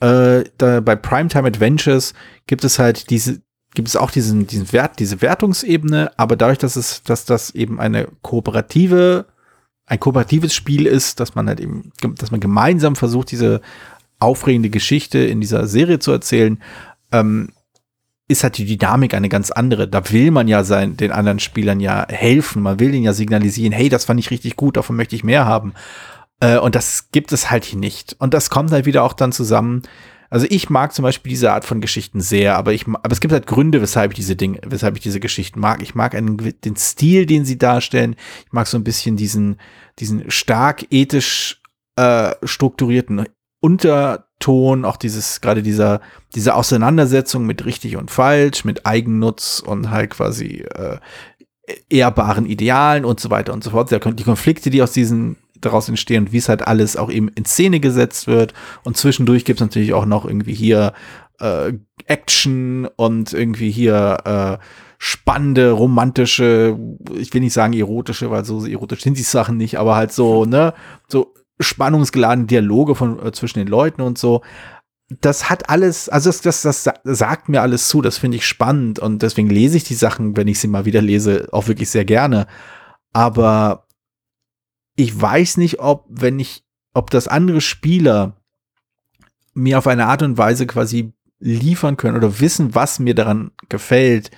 Äh, 0.00 0.44
da 0.58 0.80
bei 0.80 0.96
Primetime 0.96 1.46
Adventures 1.46 2.14
gibt 2.48 2.64
es 2.64 2.80
halt 2.80 3.10
diese, 3.10 3.40
gibt 3.74 3.86
es 3.88 3.94
auch 3.96 4.10
diesen, 4.10 4.48
diesen 4.48 4.72
Wert, 4.72 4.98
diese 4.98 5.22
Wertungsebene, 5.22 6.10
aber 6.16 6.34
dadurch, 6.36 6.58
dass 6.58 6.74
es, 6.74 7.04
dass 7.04 7.24
das 7.24 7.50
eben 7.54 7.78
eine 7.80 8.08
kooperative, 8.22 9.26
ein 9.86 10.00
kooperatives 10.00 10.54
Spiel 10.54 10.86
ist, 10.86 11.20
dass 11.20 11.34
man 11.34 11.48
halt 11.48 11.60
eben, 11.60 11.92
dass 12.18 12.30
man 12.30 12.40
gemeinsam 12.40 12.96
versucht, 12.96 13.30
diese 13.30 13.60
aufregende 14.18 14.70
Geschichte 14.70 15.18
in 15.18 15.40
dieser 15.40 15.66
Serie 15.66 15.98
zu 15.98 16.12
erzählen, 16.12 16.58
ähm, 17.12 17.50
ist 18.26 18.42
halt 18.42 18.56
die 18.56 18.64
Dynamik 18.64 19.12
eine 19.12 19.28
ganz 19.28 19.50
andere. 19.50 19.86
Da 19.86 20.10
will 20.10 20.30
man 20.30 20.48
ja 20.48 20.64
sein, 20.64 20.96
den 20.96 21.12
anderen 21.12 21.40
Spielern 21.40 21.80
ja 21.80 22.06
helfen. 22.08 22.62
Man 22.62 22.80
will 22.80 22.94
ihnen 22.94 23.04
ja 23.04 23.12
signalisieren, 23.12 23.72
hey, 23.72 23.90
das 23.90 24.06
fand 24.06 24.18
ich 24.18 24.30
richtig 24.30 24.56
gut, 24.56 24.78
davon 24.78 24.96
möchte 24.96 25.14
ich 25.14 25.24
mehr 25.24 25.44
haben. 25.44 25.74
Äh, 26.40 26.58
und 26.58 26.74
das 26.74 27.10
gibt 27.12 27.32
es 27.32 27.50
halt 27.50 27.64
hier 27.64 27.78
nicht. 27.78 28.16
Und 28.18 28.32
das 28.32 28.48
kommt 28.48 28.72
halt 28.72 28.86
wieder 28.86 29.02
auch 29.02 29.12
dann 29.12 29.32
zusammen. 29.32 29.82
Also 30.30 30.46
ich 30.50 30.70
mag 30.70 30.92
zum 30.92 31.02
Beispiel 31.02 31.30
diese 31.30 31.52
Art 31.52 31.64
von 31.64 31.80
Geschichten 31.80 32.20
sehr, 32.20 32.56
aber 32.56 32.72
ich, 32.72 32.86
aber 32.86 33.12
es 33.12 33.20
gibt 33.20 33.32
halt 33.32 33.46
Gründe, 33.46 33.80
weshalb 33.80 34.12
ich 34.12 34.16
diese 34.16 34.36
Dinge, 34.36 34.60
weshalb 34.66 34.96
ich 34.96 35.02
diese 35.02 35.20
Geschichten 35.20 35.60
mag. 35.60 35.82
Ich 35.82 35.94
mag 35.94 36.14
einen, 36.14 36.36
den 36.64 36.76
Stil, 36.76 37.26
den 37.26 37.44
sie 37.44 37.58
darstellen. 37.58 38.16
Ich 38.46 38.52
mag 38.52 38.66
so 38.66 38.76
ein 38.76 38.84
bisschen 38.84 39.16
diesen, 39.16 39.58
diesen 39.98 40.30
stark 40.30 40.86
ethisch 40.90 41.62
äh, 41.96 42.34
strukturierten 42.42 43.26
Unterton, 43.60 44.84
auch 44.84 44.96
dieses, 44.96 45.40
gerade 45.40 45.62
dieser, 45.62 46.00
diese 46.34 46.54
Auseinandersetzung 46.54 47.46
mit 47.46 47.64
richtig 47.64 47.96
und 47.96 48.10
falsch, 48.10 48.64
mit 48.64 48.84
Eigennutz 48.84 49.62
und 49.64 49.90
halt 49.90 50.10
quasi 50.10 50.66
äh, 50.74 50.98
ehrbaren 51.88 52.46
Idealen 52.46 53.04
und 53.04 53.20
so 53.20 53.30
weiter 53.30 53.52
und 53.52 53.64
so 53.64 53.70
fort. 53.70 53.90
Die 53.90 54.24
Konflikte, 54.24 54.70
die 54.70 54.82
aus 54.82 54.92
diesen 54.92 55.36
daraus 55.64 55.88
entstehen 55.88 56.26
und 56.26 56.32
wie 56.32 56.38
es 56.38 56.48
halt 56.48 56.66
alles 56.66 56.96
auch 56.96 57.10
eben 57.10 57.28
in 57.28 57.44
Szene 57.44 57.80
gesetzt 57.80 58.26
wird. 58.26 58.54
Und 58.84 58.96
zwischendurch 58.96 59.44
gibt 59.44 59.60
es 59.60 59.66
natürlich 59.66 59.94
auch 59.94 60.06
noch 60.06 60.24
irgendwie 60.24 60.54
hier 60.54 60.92
äh, 61.40 61.72
Action 62.06 62.88
und 62.96 63.32
irgendwie 63.32 63.70
hier 63.70 64.18
äh, 64.24 64.64
spannende, 64.98 65.70
romantische, 65.70 66.78
ich 67.14 67.32
will 67.34 67.40
nicht 67.40 67.52
sagen 67.52 67.72
erotische, 67.72 68.30
weil 68.30 68.44
so 68.44 68.64
erotisch 68.64 69.02
sind 69.02 69.18
die 69.18 69.22
Sachen 69.22 69.56
nicht, 69.56 69.78
aber 69.78 69.96
halt 69.96 70.12
so, 70.12 70.44
ne, 70.44 70.74
so 71.08 71.34
spannungsgeladene 71.60 72.46
Dialoge 72.46 72.94
von, 72.94 73.24
äh, 73.24 73.32
zwischen 73.32 73.58
den 73.58 73.68
Leuten 73.68 74.02
und 74.02 74.18
so. 74.18 74.42
Das 75.20 75.50
hat 75.50 75.68
alles, 75.68 76.08
also 76.08 76.30
das, 76.30 76.40
das, 76.40 76.62
das 76.62 76.92
sagt 77.04 77.48
mir 77.48 77.60
alles 77.60 77.88
zu, 77.88 78.00
das 78.00 78.18
finde 78.18 78.38
ich 78.38 78.46
spannend 78.46 78.98
und 78.98 79.22
deswegen 79.22 79.50
lese 79.50 79.76
ich 79.76 79.84
die 79.84 79.94
Sachen, 79.94 80.36
wenn 80.36 80.48
ich 80.48 80.58
sie 80.58 80.68
mal 80.68 80.86
wieder 80.86 81.02
lese, 81.02 81.48
auch 81.52 81.68
wirklich 81.68 81.90
sehr 81.90 82.04
gerne. 82.04 82.46
Aber 83.12 83.83
ich 84.96 85.20
weiß 85.20 85.56
nicht, 85.56 85.80
ob, 85.80 86.04
wenn 86.08 86.38
ich, 86.38 86.64
ob 86.92 87.10
das 87.10 87.28
andere 87.28 87.60
Spieler 87.60 88.36
mir 89.54 89.78
auf 89.78 89.86
eine 89.86 90.06
Art 90.06 90.22
und 90.22 90.38
Weise 90.38 90.66
quasi 90.66 91.12
liefern 91.38 91.96
können 91.96 92.16
oder 92.16 92.40
wissen, 92.40 92.74
was 92.74 92.98
mir 92.98 93.14
daran 93.14 93.50
gefällt, 93.68 94.30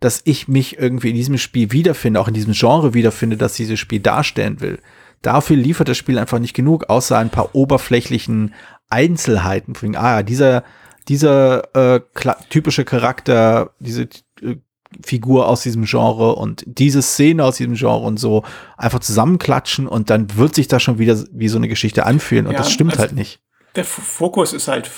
dass 0.00 0.22
ich 0.24 0.48
mich 0.48 0.78
irgendwie 0.78 1.10
in 1.10 1.16
diesem 1.16 1.38
Spiel 1.38 1.72
wiederfinde, 1.72 2.20
auch 2.20 2.28
in 2.28 2.34
diesem 2.34 2.52
Genre 2.52 2.94
wiederfinde, 2.94 3.36
dass 3.36 3.54
dieses 3.54 3.78
Spiel 3.78 4.00
darstellen 4.00 4.60
will. 4.60 4.78
Dafür 5.22 5.56
liefert 5.56 5.88
das 5.88 5.96
Spiel 5.96 6.18
einfach 6.18 6.38
nicht 6.38 6.54
genug, 6.54 6.88
außer 6.88 7.18
ein 7.18 7.30
paar 7.30 7.54
oberflächlichen 7.54 8.54
Einzelheiten. 8.88 9.74
Ah 9.96 10.16
ja, 10.16 10.22
dieser, 10.22 10.62
dieser 11.08 11.96
äh, 11.96 12.00
typische 12.48 12.84
Charakter, 12.84 13.72
diese 13.80 14.08
äh, 14.42 14.56
Figur 15.04 15.48
aus 15.48 15.62
diesem 15.62 15.84
Genre 15.84 16.34
und 16.34 16.64
diese 16.66 17.02
Szene 17.02 17.44
aus 17.44 17.56
diesem 17.56 17.74
Genre 17.74 18.06
und 18.06 18.18
so 18.18 18.44
einfach 18.76 19.00
zusammenklatschen 19.00 19.86
und 19.86 20.10
dann 20.10 20.36
wird 20.36 20.54
sich 20.54 20.68
das 20.68 20.82
schon 20.82 20.98
wieder 20.98 21.22
wie 21.32 21.48
so 21.48 21.58
eine 21.58 21.68
Geschichte 21.68 22.06
anfühlen 22.06 22.46
und 22.46 22.52
ja, 22.52 22.58
das 22.58 22.70
stimmt 22.70 22.92
also 22.92 23.02
halt 23.02 23.12
nicht. 23.12 23.40
Der 23.76 23.84
Fokus 23.84 24.52
ist 24.52 24.66
halt, 24.66 24.90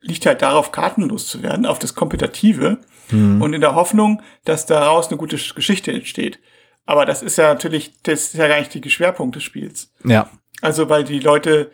liegt 0.00 0.26
halt 0.26 0.42
darauf, 0.42 0.72
kartenlos 0.72 1.28
zu 1.28 1.42
werden, 1.42 1.66
auf 1.66 1.78
das 1.78 1.94
Kompetitive 1.94 2.78
hm. 3.10 3.40
und 3.40 3.54
in 3.54 3.60
der 3.60 3.74
Hoffnung, 3.74 4.22
dass 4.44 4.66
daraus 4.66 5.08
eine 5.08 5.16
gute 5.16 5.36
Geschichte 5.36 5.92
entsteht. 5.92 6.40
Aber 6.84 7.04
das 7.04 7.22
ist 7.22 7.36
ja 7.36 7.48
natürlich, 7.48 7.92
das 8.02 8.24
ist 8.24 8.34
ja 8.34 8.48
gar 8.48 8.58
nicht 8.58 8.74
der 8.74 8.90
Schwerpunkt 8.90 9.36
des 9.36 9.44
Spiels. 9.44 9.92
Ja. 10.04 10.30
Also, 10.62 10.88
weil 10.88 11.04
die 11.04 11.20
Leute, 11.20 11.70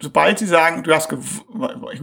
sobald 0.00 0.38
sie 0.38 0.46
sagen, 0.46 0.82
du 0.82 0.94
hast, 0.94 1.08
gut, 1.08 1.20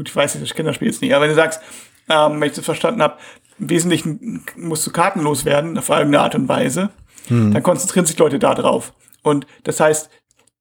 ich 0.10 0.16
weiß 0.16 0.36
nicht, 0.36 0.50
das 0.50 0.56
Kinderspiel 0.56 0.88
jetzt 0.88 1.02
nicht, 1.02 1.14
aber 1.14 1.24
wenn 1.24 1.30
du 1.30 1.36
sagst, 1.36 1.62
ähm, 2.10 2.42
wenn 2.42 2.50
ich 2.50 2.56
das 2.56 2.66
verstanden 2.66 3.02
habe, 3.02 3.18
im 3.60 3.70
Wesentlichen 3.70 4.44
musst 4.56 4.86
du 4.88 4.92
kartenlos 4.92 5.46
werden, 5.46 5.78
auf 5.78 5.90
irgendeine 5.90 6.22
Art 6.22 6.36
und 6.36 6.48
Weise, 6.48 6.90
hm. 7.28 7.54
dann 7.54 7.64
konzentrieren 7.64 8.06
sich 8.06 8.18
Leute 8.18 8.40
da 8.40 8.56
drauf. 8.56 8.94
Und 9.22 9.46
das 9.64 9.80
heißt, 9.80 10.10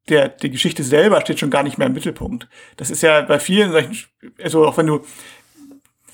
der, 0.08 0.28
die 0.28 0.50
Geschichte 0.50 0.82
selber 0.82 1.20
steht 1.20 1.38
schon 1.38 1.50
gar 1.50 1.62
nicht 1.62 1.78
mehr 1.78 1.86
im 1.86 1.92
Mittelpunkt. 1.92 2.48
Das 2.76 2.90
ist 2.90 3.02
ja 3.02 3.22
bei 3.22 3.38
vielen 3.38 3.72
solchen, 3.72 3.96
also 4.42 4.66
auch 4.66 4.76
wenn 4.76 4.86
du 4.86 5.04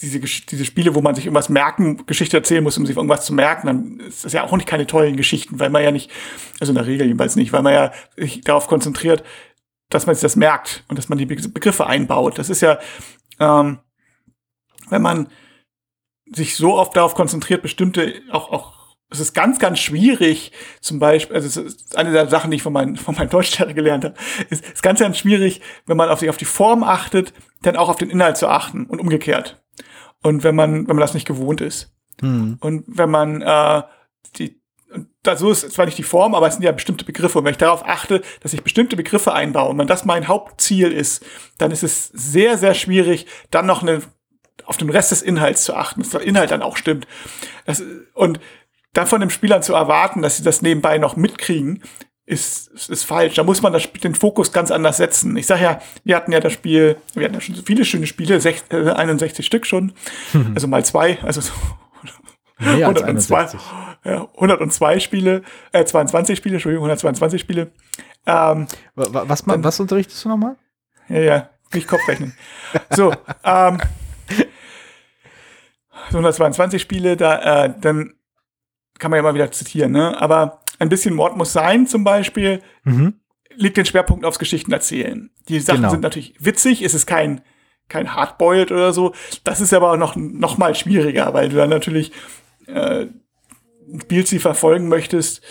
diese, 0.03 0.21
diese 0.21 0.65
Spiele, 0.65 0.95
wo 0.95 1.01
man 1.01 1.15
sich 1.15 1.27
irgendwas 1.27 1.49
merken, 1.49 2.05
Geschichte 2.07 2.37
erzählen 2.37 2.63
muss, 2.63 2.77
um 2.77 2.87
sich 2.87 2.97
irgendwas 2.97 3.25
zu 3.25 3.33
merken, 3.33 3.67
dann 3.67 4.01
ist 4.01 4.25
das 4.25 4.33
ja 4.33 4.45
auch 4.45 4.53
nicht 4.53 4.69
keine 4.69 4.87
tollen 4.87 5.17
Geschichten, 5.17 5.61
weil 5.61 5.71
man 5.71 5.83
ja 5.83 5.91
nicht, 5.91 6.11
also 6.61 6.73
in 6.73 6.77
der 6.77 6.87
Regel 6.87 7.07
jedenfalls 7.07 7.37
nicht, 7.37 7.53
weil 7.53 7.63
man 7.63 7.73
ja 7.73 7.93
sich 8.17 8.43
darauf 8.43 8.67
konzentriert, 8.67 9.23
dass 9.91 10.07
man 10.07 10.15
sich 10.15 10.23
das 10.23 10.37
merkt 10.37 10.85
und 10.89 10.99
dass 10.99 11.09
man 11.09 11.19
die 11.19 11.27
Begriffe 11.27 11.87
einbaut. 11.87 12.39
Das 12.39 12.51
ist 12.51 12.61
ja, 12.61 12.79
ähm, 13.39 13.79
wenn 14.91 15.03
man 15.03 15.29
sich 16.33 16.57
so 16.57 16.75
oft 16.75 16.97
darauf 16.97 17.15
konzentriert, 17.15 17.63
bestimmte 17.63 18.23
auch, 18.31 18.51
auch 18.51 18.85
es 19.11 19.21
ist 19.21 19.35
ganz, 19.35 19.59
ganz 19.59 19.79
schwierig, 19.79 20.53
zum 20.81 20.99
Beispiel, 20.99 21.37
also 21.37 21.47
es 21.47 21.57
ist 21.57 21.97
eine 21.97 22.13
der 22.13 22.29
Sachen, 22.29 22.51
die 22.51 22.57
ich 22.57 22.63
von, 22.63 22.73
meinem 22.73 22.97
von 22.97 23.15
meinem 23.15 23.31
Deutschlehrer 23.31 23.73
gelernt 23.73 24.05
habe, 24.05 24.15
ist, 24.51 24.65
ist 24.65 24.83
ganz, 24.83 25.01
ganz 25.01 25.19
schwierig, 25.19 25.61
wenn 25.87 25.97
man 25.97 26.09
auf 26.09 26.21
sich 26.21 26.31
auf 26.31 26.37
die 26.37 26.45
Form 26.45 26.83
achtet, 26.83 27.33
dann 27.63 27.77
auch 27.77 27.89
auf 27.89 27.97
den 27.97 28.11
Inhalt 28.11 28.37
zu 28.37 28.49
achten 28.49 28.87
und 28.87 29.01
umgekehrt. 29.01 29.63
Und 30.23 30.43
wenn 30.43 30.55
man, 30.55 30.89
wenn 30.89 30.97
man 30.97 31.01
das 31.01 31.15
nicht 31.15 31.27
gewohnt 31.27 31.61
ist. 31.61 31.93
Hm. 32.21 32.57
Und 32.61 32.85
wenn 32.87 33.11
man 33.11 33.43
äh, 33.43 33.83
die, 34.37 34.61
da 35.23 35.37
so 35.37 35.51
ist 35.51 35.71
zwar 35.73 35.87
nicht 35.87 35.99
die 35.99 36.03
Form, 36.03 36.35
aber 36.35 36.47
es 36.47 36.55
sind 36.55 36.63
ja 36.63 36.73
bestimmte 36.73 37.05
Begriffe. 37.05 37.39
Und 37.39 37.45
wenn 37.45 37.53
ich 37.53 37.59
darauf 37.59 37.87
achte, 37.87 38.23
dass 38.41 38.53
ich 38.53 38.63
bestimmte 38.63 38.97
Begriffe 38.97 39.33
einbaue 39.33 39.71
und 39.71 39.79
wenn 39.79 39.87
das 39.87 40.05
mein 40.05 40.29
Hauptziel 40.29 40.93
ist, 40.93 41.25
dann 41.59 41.71
ist 41.73 41.83
es 41.83 42.09
sehr, 42.09 42.57
sehr 42.59 42.75
schwierig, 42.75 43.27
dann 43.51 43.67
noch 43.67 43.83
eine 43.83 44.03
auf 44.67 44.77
den 44.77 44.91
Rest 44.91 45.11
des 45.11 45.23
Inhalts 45.23 45.65
zu 45.65 45.75
achten, 45.75 46.03
dass 46.03 46.11
der 46.11 46.23
Inhalt 46.23 46.51
dann 46.51 46.63
auch 46.63 46.77
stimmt. 46.77 47.07
Das, 47.67 47.83
und 48.15 48.41
dann 48.93 49.07
von 49.07 49.21
den 49.21 49.31
Spielern 49.31 49.63
zu 49.63 49.75
erwarten, 49.75 50.23
dass 50.23 50.37
sie 50.37 50.45
das 50.45 50.63
nebenbei 50.63 50.99
noch 50.99 51.17
mitkriegen, 51.17 51.83
ist, 52.27 52.89
ist 52.89 53.05
falsch. 53.05 53.35
Da 53.35 53.43
muss 53.43 53.61
man 53.61 53.73
das, 53.73 53.91
den 53.93 54.15
Fokus 54.15 54.53
ganz 54.53 54.71
anders 54.71 54.97
setzen. 54.97 55.37
Ich 55.37 55.47
sage 55.47 55.63
ja, 55.63 55.81
wir 56.05 56.17
hatten 56.17 56.33
ja 56.33 56.41
das 56.41 56.53
Spiel, 56.53 56.97
wir 57.15 57.25
hatten 57.25 57.35
ja 57.35 57.41
schon 57.41 57.55
so 57.55 57.63
viele 57.63 57.85
schöne 57.85 58.07
Spiele, 58.07 58.41
6, 58.41 58.65
äh, 58.71 58.91
61 58.91 59.45
Stück 59.45 59.67
schon, 59.67 59.93
mhm. 60.33 60.53
also 60.55 60.67
mal 60.67 60.85
zwei, 60.85 61.19
also 61.23 61.41
so 61.41 61.53
102, 62.59 63.49
ja, 64.05 64.29
102 64.37 65.01
Spiele, 65.01 65.43
äh, 65.73 65.85
22 65.85 66.39
Spiele, 66.39 66.55
Entschuldigung, 66.55 66.85
122 66.85 67.41
Spiele. 67.41 67.73
Ähm, 68.27 68.69
was, 68.95 69.45
dann, 69.45 69.63
was 69.63 69.81
unterrichtest 69.81 70.25
du 70.25 70.31
nochmal? 70.31 70.57
Ja, 71.09 71.19
ja, 71.19 71.51
nicht 71.75 71.89
Kopfrechnen. 71.89 72.35
so, 72.91 73.13
ähm, 73.45 73.81
122 76.07 76.81
Spiele, 76.81 77.17
da, 77.17 77.65
äh, 77.65 77.75
dann 77.81 78.15
kann 78.99 79.11
man 79.11 79.19
ja 79.19 79.23
mal 79.23 79.35
wieder 79.35 79.51
zitieren, 79.51 79.93
ne? 79.93 80.21
Aber 80.21 80.61
ein 80.79 80.89
bisschen 80.89 81.15
Mord 81.15 81.37
muss 81.37 81.53
sein, 81.53 81.87
zum 81.87 82.05
Beispiel, 82.05 82.63
mhm. 82.85 83.15
liegt 83.55 83.77
den 83.77 83.87
Schwerpunkt 83.87 84.25
aufs 84.25 84.39
Geschichten 84.39 84.73
erzählen. 84.73 85.31
Die 85.49 85.61
Sachen 85.61 85.79
genau. 85.79 85.91
sind 85.91 86.03
natürlich 86.03 86.35
witzig, 86.39 86.83
es 86.83 86.95
ist 86.95 87.07
kein, 87.07 87.43
kein 87.89 88.15
Hardboiled 88.15 88.73
oder 88.73 88.93
so. 88.93 89.15
Das 89.45 89.61
ist 89.61 89.73
aber 89.73 89.93
auch 89.93 89.97
noch, 89.97 90.17
noch 90.17 90.59
mal 90.59 90.75
schwieriger, 90.75 91.33
weil 91.35 91.49
du 91.49 91.57
dann 91.57 91.71
natürlich 91.71 92.13
äh, 92.67 93.07
Spielziel 94.01 94.41
verfolgen 94.41 94.89
möchtest 94.89 95.43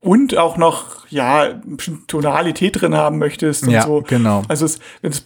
und 0.00 0.36
auch 0.36 0.56
noch, 0.56 1.06
ja, 1.08 1.60
Tonalität 2.06 2.80
drin 2.80 2.94
haben 2.94 3.18
möchtest 3.18 3.64
und 3.64 3.70
ja, 3.70 3.82
so. 3.82 4.02
genau. 4.06 4.42
Also 4.48 4.64
es, 4.64 4.78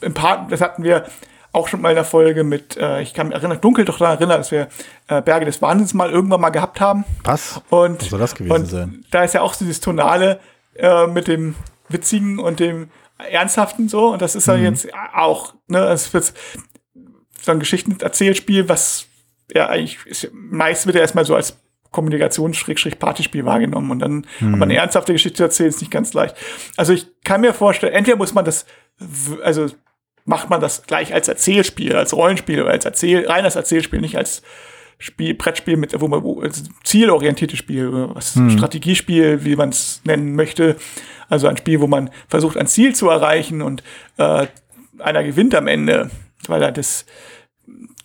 ein 0.02 0.14
paar, 0.14 0.46
das 0.48 0.60
hatten 0.60 0.82
wir 0.82 1.06
auch 1.52 1.68
schon 1.68 1.82
mal 1.82 1.90
in 1.90 1.96
der 1.96 2.04
Folge 2.04 2.44
mit, 2.44 2.76
äh, 2.76 3.02
ich 3.02 3.14
kann 3.14 3.28
mich 3.28 3.36
erinnern, 3.36 3.60
dunkel 3.60 3.84
doch 3.84 3.98
daran 3.98 4.16
erinnern, 4.16 4.38
dass 4.38 4.50
wir 4.50 4.68
äh, 5.08 5.20
Berge 5.20 5.44
des 5.44 5.60
Wahnsinns 5.60 5.92
mal 5.94 6.10
irgendwann 6.10 6.40
mal 6.40 6.50
gehabt 6.50 6.80
haben. 6.80 7.04
Was? 7.24 7.60
Und, 7.68 8.00
Was 8.00 8.08
soll 8.08 8.20
das 8.20 8.34
gewesen 8.34 8.52
und 8.52 8.66
sein? 8.66 9.04
Da 9.10 9.22
ist 9.24 9.34
ja 9.34 9.42
auch 9.42 9.54
dieses 9.54 9.80
Tonale 9.80 10.40
äh, 10.74 11.06
mit 11.06 11.28
dem 11.28 11.54
Witzigen 11.88 12.38
und 12.38 12.58
dem 12.58 12.88
Ernsthaften 13.18 13.88
so. 13.88 14.12
Und 14.12 14.22
das 14.22 14.34
ist 14.34 14.46
ja 14.46 14.56
mhm. 14.56 14.64
jetzt 14.64 14.88
auch, 15.14 15.54
ne, 15.68 15.84
es 15.90 16.12
wird 16.14 16.32
so 17.40 17.52
ein 17.52 17.60
Geschichtenerzählspiel, 17.60 18.68
was 18.68 19.06
ja 19.52 19.68
eigentlich 19.68 19.98
ist, 20.06 20.30
meist 20.32 20.86
wird 20.86 20.96
ja 20.96 21.02
erstmal 21.02 21.26
so 21.26 21.34
als 21.34 21.58
Kommunikations-Partyspiel 21.90 23.44
wahrgenommen 23.44 23.90
und 23.90 23.98
dann 23.98 24.26
mhm. 24.40 24.54
aber 24.54 24.64
eine 24.64 24.76
ernsthafte 24.76 25.12
Geschichte 25.12 25.36
zu 25.36 25.42
erzählen 25.42 25.68
ist 25.68 25.80
nicht 25.80 25.90
ganz 25.90 26.14
leicht. 26.14 26.34
Also 26.76 26.94
ich 26.94 27.06
kann 27.22 27.42
mir 27.42 27.52
vorstellen, 27.52 27.92
entweder 27.92 28.16
muss 28.16 28.32
man 28.32 28.46
das, 28.46 28.64
also 29.42 29.66
macht 30.24 30.50
man 30.50 30.60
das 30.60 30.84
gleich 30.84 31.12
als 31.12 31.28
Erzählspiel, 31.28 31.96
als 31.96 32.14
Rollenspiel 32.14 32.62
oder 32.62 32.70
als 32.70 32.84
Erzähl 32.84 33.26
reines 33.26 33.56
Erzählspiel, 33.56 34.00
nicht 34.00 34.16
als 34.16 34.42
Spiel, 34.98 35.34
Brettspiel 35.34 35.76
mit, 35.76 36.00
wo 36.00 36.06
man, 36.06 36.22
wo, 36.22 36.44
zielorientiertes 36.84 37.58
Spiel, 37.58 37.90
was 38.14 38.36
hm. 38.36 38.50
Strategiespiel, 38.50 39.44
wie 39.44 39.56
man 39.56 39.70
es 39.70 40.00
nennen 40.04 40.36
möchte. 40.36 40.76
Also 41.28 41.48
ein 41.48 41.56
Spiel, 41.56 41.80
wo 41.80 41.88
man 41.88 42.10
versucht, 42.28 42.56
ein 42.56 42.68
Ziel 42.68 42.94
zu 42.94 43.08
erreichen 43.08 43.62
und 43.62 43.82
äh, 44.18 44.46
einer 44.98 45.24
gewinnt 45.24 45.54
am 45.56 45.66
Ende, 45.66 46.10
weil 46.46 46.62
er 46.62 46.70
das, 46.70 47.04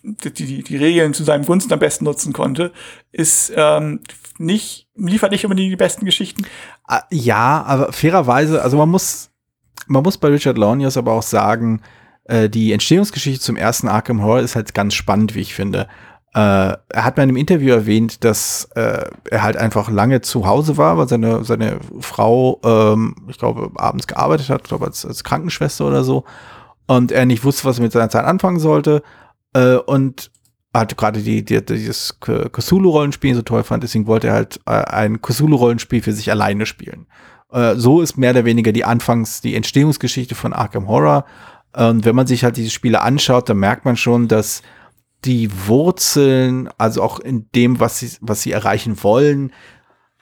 die, 0.02 0.32
die, 0.32 0.64
die 0.64 0.78
Regeln 0.78 1.14
zu 1.14 1.24
seinem 1.24 1.46
Gunsten 1.46 1.72
am 1.72 1.80
besten 1.80 2.06
nutzen 2.06 2.34
konnte, 2.34 2.72
ist 3.12 3.54
ähm, 3.56 4.00
nicht, 4.40 4.88
liefert 4.96 5.32
nicht 5.32 5.46
unbedingt 5.46 5.72
die 5.72 5.78
besten 5.78 6.06
Geschichten. 6.06 6.46
Ah, 6.88 7.04
ja, 7.12 7.64
aber 7.64 7.94
fairerweise, 7.94 8.62
also 8.62 8.78
man 8.78 8.90
muss, 8.90 9.30
man 9.86 10.02
muss 10.02 10.18
bei 10.18 10.30
Richard 10.30 10.58
Launius 10.58 10.98
aber 10.98 11.12
auch 11.12 11.24
sagen, 11.24 11.82
äh, 12.28 12.50
die 12.50 12.74
Entstehungsgeschichte 12.74 13.42
zum 13.42 13.56
ersten 13.56 13.88
Arkham 13.88 14.22
Horror 14.22 14.42
ist 14.42 14.56
halt 14.56 14.74
ganz 14.74 14.94
spannend, 14.94 15.36
wie 15.36 15.42
ich 15.42 15.54
finde. 15.54 15.88
Äh, 16.34 16.76
er 16.90 17.04
hat 17.04 17.18
mir 17.18 17.24
in 17.24 17.30
einem 17.30 17.38
Interview 17.38 17.74
erwähnt, 17.74 18.24
dass 18.24 18.66
äh, 18.76 19.10
er 19.32 19.44
halt 19.44 19.58
einfach 19.58 19.90
lange 19.90 20.22
zu 20.22 20.46
Hause 20.46 20.78
war, 20.78 20.98
weil 20.98 21.08
seine, 21.08 21.44
seine 21.44 21.80
Frau, 22.00 22.60
ähm, 22.64 23.16
ich 23.30 23.38
glaube, 23.38 23.72
abends 23.76 24.08
gearbeitet 24.08 24.50
hat, 24.50 24.66
glaube 24.66 24.86
als, 24.86 25.06
als 25.06 25.24
Krankenschwester 25.24 25.88
oder 25.88 26.04
so, 26.04 26.26
und 26.86 27.12
er 27.12 27.26
nicht 27.26 27.44
wusste, 27.44 27.66
was 27.66 27.80
er 27.80 27.84
mit 27.84 27.92
seiner 27.92 28.10
Zeit 28.10 28.26
anfangen 28.26 28.60
sollte. 28.60 29.04
Äh, 29.54 29.78
und 29.78 30.30
hatte 30.74 30.96
gerade 30.96 31.22
die, 31.22 31.44
die, 31.44 31.66
dieses 31.66 32.20
Cthulhu-Rollenspiel 32.20 33.34
so 33.34 33.42
toll 33.42 33.64
fand, 33.64 33.82
deswegen 33.82 34.06
wollte 34.06 34.28
er 34.28 34.34
halt 34.34 34.60
äh, 34.68 34.72
ein 34.72 35.22
Cthulhu-Rollenspiel 35.22 36.04
für 36.04 36.14
sich 36.14 36.30
alleine 36.30 36.66
spielen. 36.66 37.08
So 37.76 38.02
ist 38.02 38.18
mehr 38.18 38.32
oder 38.32 38.44
weniger 38.44 38.74
die 38.74 38.84
Anfangs-, 38.84 39.40
die 39.40 39.56
Entstehungsgeschichte 39.56 40.36
von 40.36 40.52
Arkham 40.52 40.90
Horror. 40.90 41.24
Und 41.78 42.06
wenn 42.06 42.16
man 42.16 42.26
sich 42.26 42.44
halt 42.44 42.58
diese 42.58 42.72
Spiele 42.72 43.02
anschaut, 43.02 43.50
dann 43.50 43.60
merkt 43.60 43.86
man 43.86 43.98
schon, 43.98 44.28
dass 44.28 44.64
die 45.26 45.50
Wurzeln, 45.68 46.70
also 46.80 47.04
auch 47.04 47.20
in 47.20 47.46
dem, 47.54 47.80
was 47.80 48.00
sie, 48.00 48.10
was 48.20 48.42
sie 48.42 48.52
erreichen 48.52 49.04
wollen, 49.04 49.54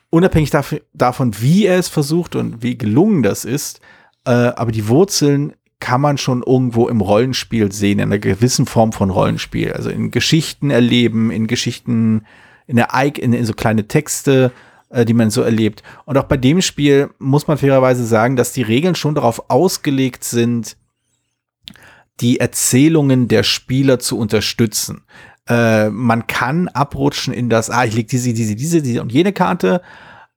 unabhängig 0.10 0.50
dafür, 0.50 0.82
davon, 0.94 1.40
wie 1.40 1.66
er 1.66 1.80
es 1.80 1.88
versucht 1.88 2.36
und 2.36 2.62
wie 2.62 2.78
gelungen 2.78 3.24
das 3.24 3.46
ist, 3.46 3.80
äh, 4.26 4.32
aber 4.32 4.74
die 4.74 4.90
Wurzeln 4.90 5.54
kann 5.80 6.02
man 6.02 6.18
schon 6.18 6.44
irgendwo 6.46 6.90
im 6.90 7.00
Rollenspiel 7.00 7.72
sehen, 7.72 8.00
in 8.00 8.10
einer 8.12 8.20
gewissen 8.20 8.66
Form 8.66 8.92
von 8.92 9.10
Rollenspiel. 9.10 9.72
Also 9.72 9.90
in 9.90 10.12
Geschichten 10.12 10.72
erleben, 10.72 11.32
in 11.32 11.48
Geschichten, 11.48 12.26
in, 12.68 12.76
der, 12.76 12.90
in, 13.18 13.32
in 13.32 13.46
so 13.46 13.54
kleine 13.54 13.88
Texte, 13.88 14.52
äh, 14.90 15.06
die 15.06 15.14
man 15.14 15.30
so 15.30 15.42
erlebt. 15.42 15.84
Und 16.04 16.18
auch 16.18 16.26
bei 16.26 16.36
dem 16.36 16.62
Spiel 16.62 17.12
muss 17.18 17.48
man 17.48 17.58
fairerweise 17.58 18.06
sagen, 18.06 18.36
dass 18.36 18.52
die 18.52 18.62
Regeln 18.62 18.96
schon 18.96 19.16
darauf 19.16 19.50
ausgelegt 19.50 20.26
sind, 20.26 20.76
die 22.22 22.40
Erzählungen 22.40 23.28
der 23.28 23.44
Spieler 23.44 24.00
zu 24.00 24.18
unterstützen. 24.18 25.04
Äh, 25.48 25.90
man 25.90 26.28
kann 26.28 26.68
abrutschen 26.70 27.34
in 27.34 27.50
das, 27.50 27.70
ah, 27.70 27.86
ich 27.86 27.94
leg 27.94 28.08
diese, 28.08 28.34
diese, 28.34 28.56
diese, 28.56 28.82
diese 28.82 29.02
und 29.02 29.12
jene 29.12 29.34
Karte, 29.34 29.82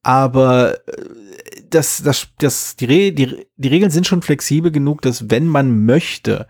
aber 0.02 0.74
äh, 0.86 1.04
das, 1.70 2.02
das, 2.02 2.28
das, 2.38 2.76
die, 2.76 2.84
Re 2.84 3.12
die, 3.12 3.46
die 3.56 3.68
Regeln 3.68 3.90
sind 3.90 4.06
schon 4.06 4.22
flexibel 4.22 4.70
genug, 4.70 5.02
dass 5.02 5.30
wenn 5.30 5.46
man 5.46 5.84
möchte, 5.86 6.46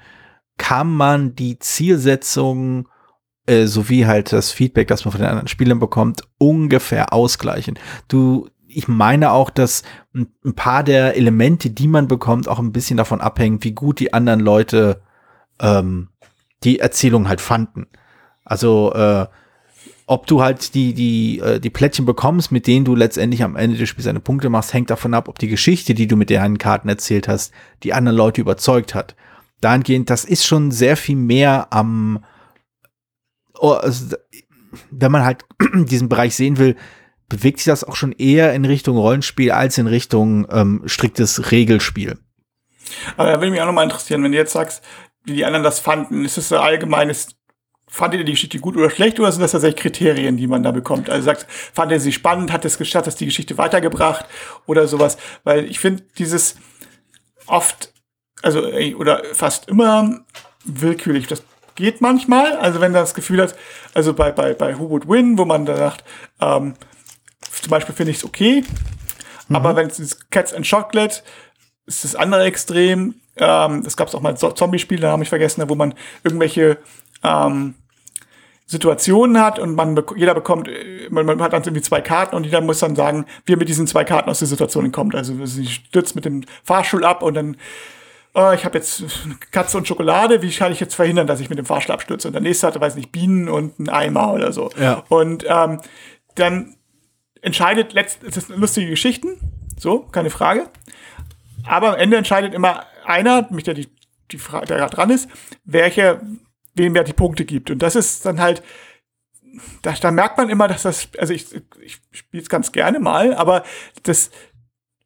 kann 0.57 0.89
man 0.93 1.35
die 1.35 1.59
Zielsetzung 1.59 2.89
äh, 3.47 3.67
sowie 3.67 4.07
halt 4.07 4.33
das 4.33 4.51
Feedback, 4.51 4.89
das 4.89 5.05
man 5.05 5.13
von 5.13 5.21
den 5.21 5.31
anderen 5.31 5.49
Spielern 5.49 5.79
bekommt, 5.79 6.23
ungefähr 6.39 7.13
ausgleichen. 7.13 7.79
Du, 8.09 8.49
ich 8.67 8.89
meine 8.89 9.33
auch, 9.33 9.51
dass 9.51 9.83
ein 10.15 10.55
paar 10.55 10.83
der 10.83 11.17
Elemente, 11.17 11.71
die 11.71 11.89
man 11.89 12.09
bekommt, 12.09 12.49
auch 12.49 12.59
ein 12.59 12.73
bisschen 12.73 12.97
davon 12.97 13.21
abhängen, 13.21 13.63
wie 13.63 13.73
gut 13.73 14.01
die 14.01 14.13
anderen 14.13 14.41
Leute 14.41 15.01
ähm, 15.61 16.09
die 16.65 16.79
Erzählung 16.79 17.29
halt 17.29 17.41
fanden. 17.41 17.87
Also 18.45 18.93
äh, 18.95 19.27
ob 20.07 20.27
du 20.27 20.43
halt 20.43 20.75
die, 20.75 20.95
die, 20.95 21.39
äh, 21.39 21.61
die 21.61 21.71
Plättchen 21.71 22.07
bekommst, 22.07 22.51
mit 22.51 22.67
denen 22.67 22.87
du 22.87 22.95
letztendlich 22.95 23.43
am 23.43 23.57
Ende 23.57 23.77
des 23.77 23.89
Spiels 23.91 24.07
deine 24.07 24.21
Punkte 24.21 24.49
machst, 24.49 24.73
hängt 24.73 24.89
davon 24.91 25.13
ab, 25.13 25.29
ob 25.29 25.39
die 25.39 25.49
Geschichte, 25.49 25.93
die 25.93 26.07
du 26.07 26.17
mit 26.17 26.31
deinen 26.31 26.59
Karten 26.59 26.89
erzählt 26.89 27.29
hast, 27.29 27.53
die 27.83 27.93
anderen 27.93 28.17
Leute 28.17 28.41
überzeugt 28.41 28.95
hat. 28.95 29.15
Dahingehend, 29.61 30.09
das 30.09 30.25
ist 30.25 30.47
schon 30.47 30.71
sehr 30.71 30.97
viel 30.97 31.17
mehr 31.17 31.69
am, 31.71 32.25
oh, 33.59 33.73
also, 33.73 34.17
wenn 34.91 35.13
man 35.13 35.25
halt 35.25 35.45
diesen 35.75 36.09
Bereich 36.09 36.35
sehen 36.35 36.57
will, 36.57 36.77
bewegt 37.29 37.59
sich 37.59 37.67
das 37.67 37.85
auch 37.85 37.97
schon 37.97 38.13
eher 38.13 38.55
in 38.55 38.65
Richtung 38.65 38.97
Rollenspiel 38.97 39.51
als 39.51 39.77
in 39.77 39.87
Richtung 39.87 40.47
ähm, 40.51 40.83
striktes 40.87 41.51
Regelspiel. 41.51 42.19
Aber 43.19 43.31
da 43.31 43.39
würde 43.39 43.51
mich 43.51 43.61
auch 43.61 43.67
nochmal 43.67 43.85
interessieren, 43.85 44.23
wenn 44.25 44.33
du 44.33 44.39
jetzt 44.39 44.53
sagst, 44.53 44.83
wie 45.29 45.35
die 45.35 45.45
anderen 45.45 45.65
das 45.65 45.79
fanden, 45.81 46.25
ist 46.25 46.39
es 46.39 46.53
ein 46.53 46.61
allgemeines 46.61 47.39
Fandet 47.91 48.21
ihr 48.21 48.27
die 48.27 48.33
Geschichte 48.33 48.59
gut 48.59 48.77
oder 48.77 48.91
schlecht 48.91 49.19
oder 49.19 49.33
sind 49.33 49.41
das 49.41 49.53
tatsächlich 49.53 49.81
Kriterien, 49.81 50.37
die 50.37 50.47
man 50.47 50.63
da 50.63 50.73
bekommt? 50.73 51.09
Also 51.09 51.25
sagt, 51.25 51.47
fand 51.49 51.91
ihr 51.91 51.99
sie 51.99 52.13
spannend, 52.13 52.53
hat 52.53 52.67
es 52.67 52.77
geschafft, 52.77 53.07
dass 53.07 53.17
die 53.17 53.25
Geschichte 53.25 53.57
weitergebracht 53.57 54.27
oder 54.67 54.87
sowas? 54.87 55.17
Weil 55.43 55.65
ich 55.65 55.81
finde 55.81 56.05
dieses 56.19 56.57
oft, 57.47 57.95
also 58.43 58.63
oder 58.97 59.23
fast 59.33 59.69
immer 59.69 60.21
willkürlich. 60.65 61.29
Das 61.29 61.43
geht 61.77 62.03
manchmal. 62.03 62.59
Also 62.59 62.81
wenn 62.81 62.93
man 62.93 63.01
das 63.01 63.15
Gefühl 63.15 63.41
hat, 63.41 63.57
also 63.95 64.13
bei, 64.13 64.33
bei, 64.33 64.53
bei 64.53 64.79
Who 64.79 64.91
Would 64.91 65.09
Win, 65.09 65.39
wo 65.39 65.47
man 65.47 65.65
da 65.65 65.77
sagt, 65.77 66.05
ähm, 66.41 66.75
zum 67.51 67.71
Beispiel 67.71 67.95
finde 67.95 68.11
ich 68.11 68.19
es 68.19 68.25
okay. 68.25 68.65
Mhm. 69.49 69.57
Aber 69.57 69.77
wenn 69.77 69.87
es 69.87 70.19
Cats 70.31 70.53
and 70.53 70.69
Chocolate, 70.69 71.23
ist 71.87 72.05
das 72.05 72.15
andere 72.15 72.45
Extrem. 72.45 73.15
Ähm, 73.39 73.83
das 73.83 73.97
gab 73.97 74.09
es 74.09 74.15
auch 74.15 74.21
mal 74.21 74.37
Zombie-Spiele, 74.37 75.03
da 75.03 75.13
habe 75.13 75.23
ich 75.23 75.29
vergessen, 75.29 75.63
wo 75.69 75.75
man 75.75 75.95
irgendwelche 76.25 76.79
ähm, 77.23 77.75
Situationen 78.67 79.41
hat 79.41 79.59
und 79.59 79.75
man 79.75 80.01
jeder 80.15 80.35
bekommt, 80.35 80.69
äh, 80.69 81.09
man, 81.11 81.25
man 81.25 81.41
hat 81.41 81.55
dann 81.55 81.63
irgendwie 81.63 81.83
zwei 81.83 82.03
Karten 82.03 82.37
und 82.37 82.45
jeder 82.45 82.61
muss 82.61 82.81
dann 82.81 82.95
sagen, 82.95 83.25
wie 83.47 83.55
er 83.55 83.57
mit 83.57 83.69
diesen 83.69 83.87
zwei 83.87 84.05
Karten 84.05 84.29
aus 84.29 84.41
der 84.41 84.49
Situation 84.49 84.93
kommt. 84.93 85.15
Also 85.15 85.47
sie 85.47 85.67
stürzt 85.67 86.15
mit 86.15 86.27
dem 86.27 86.45
Fahrstuhl 86.65 87.03
ab 87.03 87.23
und 87.23 87.35
dann, 87.35 87.57
oh, 88.35 88.53
ich 88.55 88.67
habe 88.67 88.77
jetzt 88.77 89.05
Katze 89.51 89.79
und 89.79 89.89
Schokolade, 89.89 90.43
wie 90.43 90.51
kann 90.51 90.71
ich 90.71 90.81
jetzt 90.81 90.95
verhindern, 90.95 91.27
dass 91.27 91.41
ich 91.41 91.49
mit 91.49 91.59
dem 91.59 91.65
Fahrstuhl 91.65 91.95
abstürze? 91.95 92.29
Und 92.29 92.35
der 92.35 92.43
nächste 92.43 92.67
hatte, 92.67 92.81
weiß 92.81 92.95
nicht, 92.97 93.11
Bienen 93.11 93.49
und 93.49 93.79
ein 93.79 93.89
Eimer 93.89 94.35
oder 94.35 94.53
so. 94.53 94.71
Ja. 94.79 95.03
Und 95.09 95.47
ähm, 95.49 95.81
dann 96.35 96.77
entscheidet 97.41 97.95
letzt, 97.95 98.19
das 98.23 98.35
sind 98.35 98.59
lustige 98.59 98.91
Geschichten, 98.91 99.39
so, 99.79 100.01
keine 100.01 100.29
Frage. 100.29 100.69
Aber 101.67 101.95
am 101.95 101.95
Ende 101.95 102.19
entscheidet 102.19 102.53
immer 102.53 102.85
einer, 103.09 103.49
mich 103.51 103.65
der 103.65 103.75
die, 103.75 103.89
die 104.31 104.39
Frage, 104.39 104.67
der 104.67 104.79
gerade 104.79 104.95
dran 104.95 105.11
ist, 105.11 105.29
welche 105.65 106.21
wem 106.79 106.97
er 106.97 107.05
die 107.05 107.13
Punkte 107.13 107.45
gibt. 107.45 107.71
Und 107.71 107.81
das 107.81 107.97
ist 107.97 108.25
dann 108.25 108.41
halt, 108.41 108.63
da, 109.83 109.93
da 109.93 110.11
merkt 110.11 110.39
man 110.39 110.49
immer, 110.49 110.69
dass 110.69 110.83
das, 110.83 111.09
also 111.19 111.35
ich, 111.35 111.47
ich 111.81 112.01
spiele 112.13 112.43
es 112.43 112.49
ganz 112.49 112.73
gerne 112.73 113.01
mal, 113.01 113.35
aber 113.35 113.65
das 114.05 114.31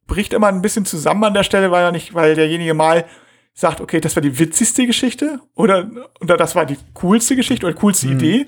bricht 0.07 0.33
immer 0.33 0.47
ein 0.47 0.61
bisschen 0.61 0.85
zusammen 0.85 1.23
an 1.23 1.33
der 1.33 1.43
Stelle, 1.43 1.71
weil 1.71 1.83
er 1.83 1.91
nicht, 1.91 2.13
weil 2.13 2.35
derjenige 2.35 2.73
mal 2.73 3.05
sagt, 3.53 3.81
okay, 3.81 3.99
das 3.99 4.15
war 4.15 4.21
die 4.21 4.39
witzigste 4.39 4.85
Geschichte 4.85 5.39
oder, 5.55 5.89
oder 6.21 6.37
das 6.37 6.55
war 6.55 6.65
die 6.65 6.77
coolste 6.93 7.35
Geschichte 7.35 7.65
oder 7.65 7.75
coolste 7.75 8.07
mhm. 8.07 8.13
Idee. 8.13 8.47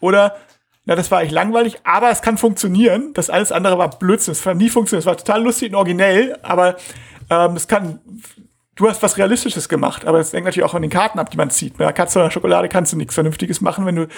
Oder, 0.00 0.36
na, 0.86 0.94
das 0.94 1.10
war 1.10 1.18
eigentlich 1.18 1.32
langweilig, 1.32 1.76
aber 1.84 2.10
es 2.10 2.22
kann 2.22 2.38
funktionieren. 2.38 3.12
Das 3.12 3.28
alles 3.28 3.52
andere 3.52 3.76
war 3.76 3.90
Blödsinn. 3.90 4.32
Es 4.32 4.44
war 4.46 4.54
nie 4.54 4.70
funktioniert. 4.70 5.02
Es 5.02 5.06
war 5.06 5.16
total 5.16 5.42
lustig 5.42 5.70
und 5.70 5.74
originell, 5.74 6.38
aber 6.42 6.76
ähm, 7.30 7.56
es 7.56 7.68
kann 7.68 8.00
du 8.80 8.88
hast 8.88 9.02
was 9.02 9.18
Realistisches 9.18 9.68
gemacht, 9.68 10.06
aber 10.06 10.20
es 10.20 10.32
hängt 10.32 10.46
natürlich 10.46 10.68
auch 10.68 10.74
an 10.74 10.82
den 10.82 10.90
Karten 10.90 11.18
ab, 11.18 11.30
die 11.30 11.36
man 11.36 11.50
zieht. 11.50 11.74
Mit 11.74 11.82
einer 11.82 11.92
Katze 11.92 12.18
oder 12.18 12.30
Schokolade 12.30 12.68
kannst 12.68 12.92
du 12.92 12.96
nichts 12.96 13.14
Vernünftiges 13.14 13.60
machen, 13.60 13.84
wenn 13.84 13.96
du, 13.96 14.08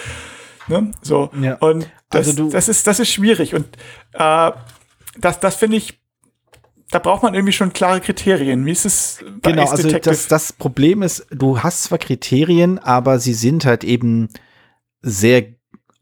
ne, 0.68 0.92
so. 1.02 1.30
Ja. 1.40 1.54
Und 1.56 1.90
das, 2.10 2.28
also 2.28 2.48
das 2.48 2.68
ist, 2.68 2.86
das 2.86 3.00
ist 3.00 3.10
schwierig 3.10 3.54
und, 3.54 3.66
äh, 4.12 4.52
das, 5.18 5.40
das 5.40 5.56
finde 5.56 5.76
ich, 5.76 6.00
da 6.90 6.98
braucht 6.98 7.22
man 7.22 7.34
irgendwie 7.34 7.52
schon 7.52 7.72
klare 7.72 8.00
Kriterien. 8.00 8.64
Wie 8.64 8.70
ist 8.70 8.84
es 8.84 9.24
bei 9.40 9.52
Genau, 9.52 9.68
also 9.68 9.88
das, 9.98 10.28
das 10.28 10.52
Problem 10.52 11.02
ist, 11.02 11.26
du 11.30 11.62
hast 11.62 11.84
zwar 11.84 11.98
Kriterien, 11.98 12.78
aber 12.78 13.18
sie 13.18 13.34
sind 13.34 13.64
halt 13.64 13.82
eben 13.82 14.28
sehr 15.00 15.46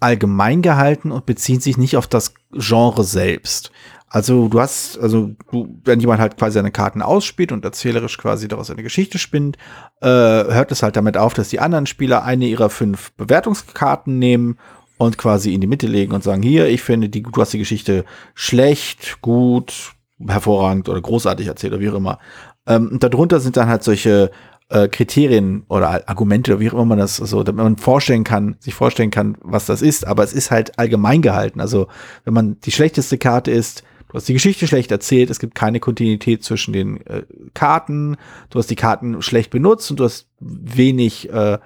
allgemein 0.01 0.63
gehalten 0.63 1.13
und 1.13 1.27
beziehen 1.27 1.61
sich 1.61 1.77
nicht 1.77 1.97
auf 1.97 2.07
das 2.07 2.35
Genre 2.53 3.05
selbst. 3.05 3.71
Also 4.13 4.49
du 4.49 4.61
hast, 4.61 4.99
also 4.99 5.31
du, 5.53 5.79
wenn 5.85 6.01
jemand 6.01 6.21
halt 6.21 6.37
quasi 6.37 6.55
seine 6.55 6.73
Karten 6.73 7.01
ausspielt 7.01 7.53
und 7.53 7.65
erzählerisch 7.65 8.19
quasi 8.19 8.49
daraus 8.49 8.69
eine 8.69 8.83
Geschichte 8.83 9.19
spinnt, 9.19 9.57
äh, 10.01 10.09
hört 10.09 10.73
es 10.73 10.83
halt 10.83 10.97
damit 10.97 11.17
auf, 11.17 11.33
dass 11.33 11.49
die 11.49 11.61
anderen 11.61 11.87
Spieler 11.87 12.25
eine 12.25 12.47
ihrer 12.47 12.71
fünf 12.71 13.13
Bewertungskarten 13.13 14.19
nehmen 14.19 14.59
und 14.99 15.17
quasi 15.17 15.55
in 15.55 15.61
die 15.61 15.69
Mitte 15.69 15.87
legen 15.87 16.13
und 16.13 16.25
sagen, 16.25 16.43
hier, 16.43 16.69
ich 16.69 16.83
finde, 16.83 17.09
die, 17.09 17.23
du 17.23 17.41
hast 17.41 17.53
die 17.53 17.59
Geschichte 17.59 18.05
schlecht, 18.35 19.21
gut, 19.23 19.93
hervorragend 20.27 20.89
oder 20.89 21.01
großartig 21.01 21.47
erzählt 21.47 21.73
oder 21.73 21.81
wie 21.81 21.91
auch 21.91 21.95
immer. 21.95 22.19
Ähm, 22.67 22.89
und 22.91 23.05
darunter 23.05 23.39
sind 23.39 23.57
dann 23.57 23.69
halt 23.69 23.85
solche 23.85 24.33
äh, 24.71 24.89
Kriterien 24.89 25.63
oder 25.69 26.09
Argumente 26.09 26.53
oder 26.53 26.61
wie 26.61 26.71
auch 26.71 26.75
immer 26.75 26.85
man 26.85 26.99
das 26.99 27.17
so, 27.17 27.45
damit 27.45 27.63
man 27.63 27.77
vorstellen 27.77 28.25
kann, 28.25 28.57
sich 28.59 28.75
vorstellen 28.75 29.13
kann, 29.13 29.39
was 29.41 29.67
das 29.67 29.83
ist, 29.83 30.05
aber 30.05 30.25
es 30.25 30.33
ist 30.33 30.51
halt 30.51 30.81
allgemein 30.81 31.23
gehalten. 31.23 31.61
Also 31.61 31.87
wenn 32.25 32.35
man 32.35 32.61
die 32.61 32.73
schlechteste 32.73 33.19
Karte 33.19 33.53
ist, 33.53 33.85
Du 34.11 34.17
hast 34.17 34.29
die 34.29 34.33
Geschichte 34.33 34.67
schlecht 34.67 34.91
erzählt, 34.91 35.31
es 35.31 35.39
gibt 35.39 35.55
keine 35.55 35.79
Kontinuität 35.79 36.43
zwischen 36.43 36.73
den 36.73 37.07
äh, 37.07 37.23
Karten, 37.55 38.17
du 38.51 38.59
hast 38.59 38.69
die 38.69 38.77
Karten 38.77 39.23
schlecht 39.23 39.51
benutzt 39.51 39.89
und 39.91 40.01
du 40.01 40.05
hast 40.05 40.29
wenig 40.41 41.33
äh, 41.33 41.59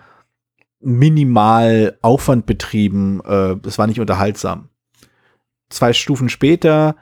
minimal 0.81 1.97
Aufwand 2.03 2.45
betrieben, 2.45 3.23
äh, 3.25 3.57
es 3.67 3.79
war 3.79 3.87
nicht 3.87 3.99
unterhaltsam. 3.99 4.69
Zwei 5.71 5.95
Stufen 5.95 6.29
später, 6.29 6.97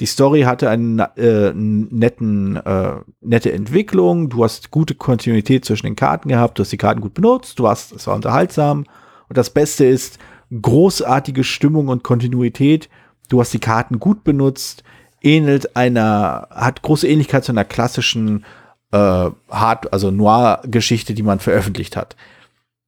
die 0.00 0.06
Story 0.06 0.42
hatte 0.42 0.68
eine 0.68 1.16
äh, 1.16 1.52
netten, 1.54 2.56
äh, 2.56 2.96
nette 3.20 3.52
Entwicklung, 3.52 4.28
du 4.30 4.42
hast 4.42 4.72
gute 4.72 4.96
Kontinuität 4.96 5.64
zwischen 5.64 5.86
den 5.86 5.96
Karten 5.96 6.28
gehabt, 6.28 6.58
du 6.58 6.62
hast 6.64 6.72
die 6.72 6.76
Karten 6.76 7.00
gut 7.00 7.14
benutzt, 7.14 7.60
du 7.60 7.68
hast, 7.68 7.92
es 7.92 8.08
war 8.08 8.16
unterhaltsam. 8.16 8.84
Und 9.28 9.38
das 9.38 9.50
Beste 9.50 9.84
ist 9.84 10.18
großartige 10.50 11.44
Stimmung 11.44 11.86
und 11.86 12.02
Kontinuität 12.02 12.88
du 13.28 13.40
hast 13.40 13.52
die 13.52 13.60
Karten 13.60 13.98
gut 13.98 14.24
benutzt, 14.24 14.82
ähnelt 15.22 15.76
einer, 15.76 16.48
hat 16.50 16.82
große 16.82 17.06
Ähnlichkeit 17.06 17.44
zu 17.44 17.52
einer 17.52 17.64
klassischen 17.64 18.44
äh, 18.92 19.30
Hard, 19.50 19.92
also 19.92 20.10
Noir-Geschichte, 20.10 21.14
die 21.14 21.22
man 21.22 21.40
veröffentlicht 21.40 21.96
hat. 21.96 22.16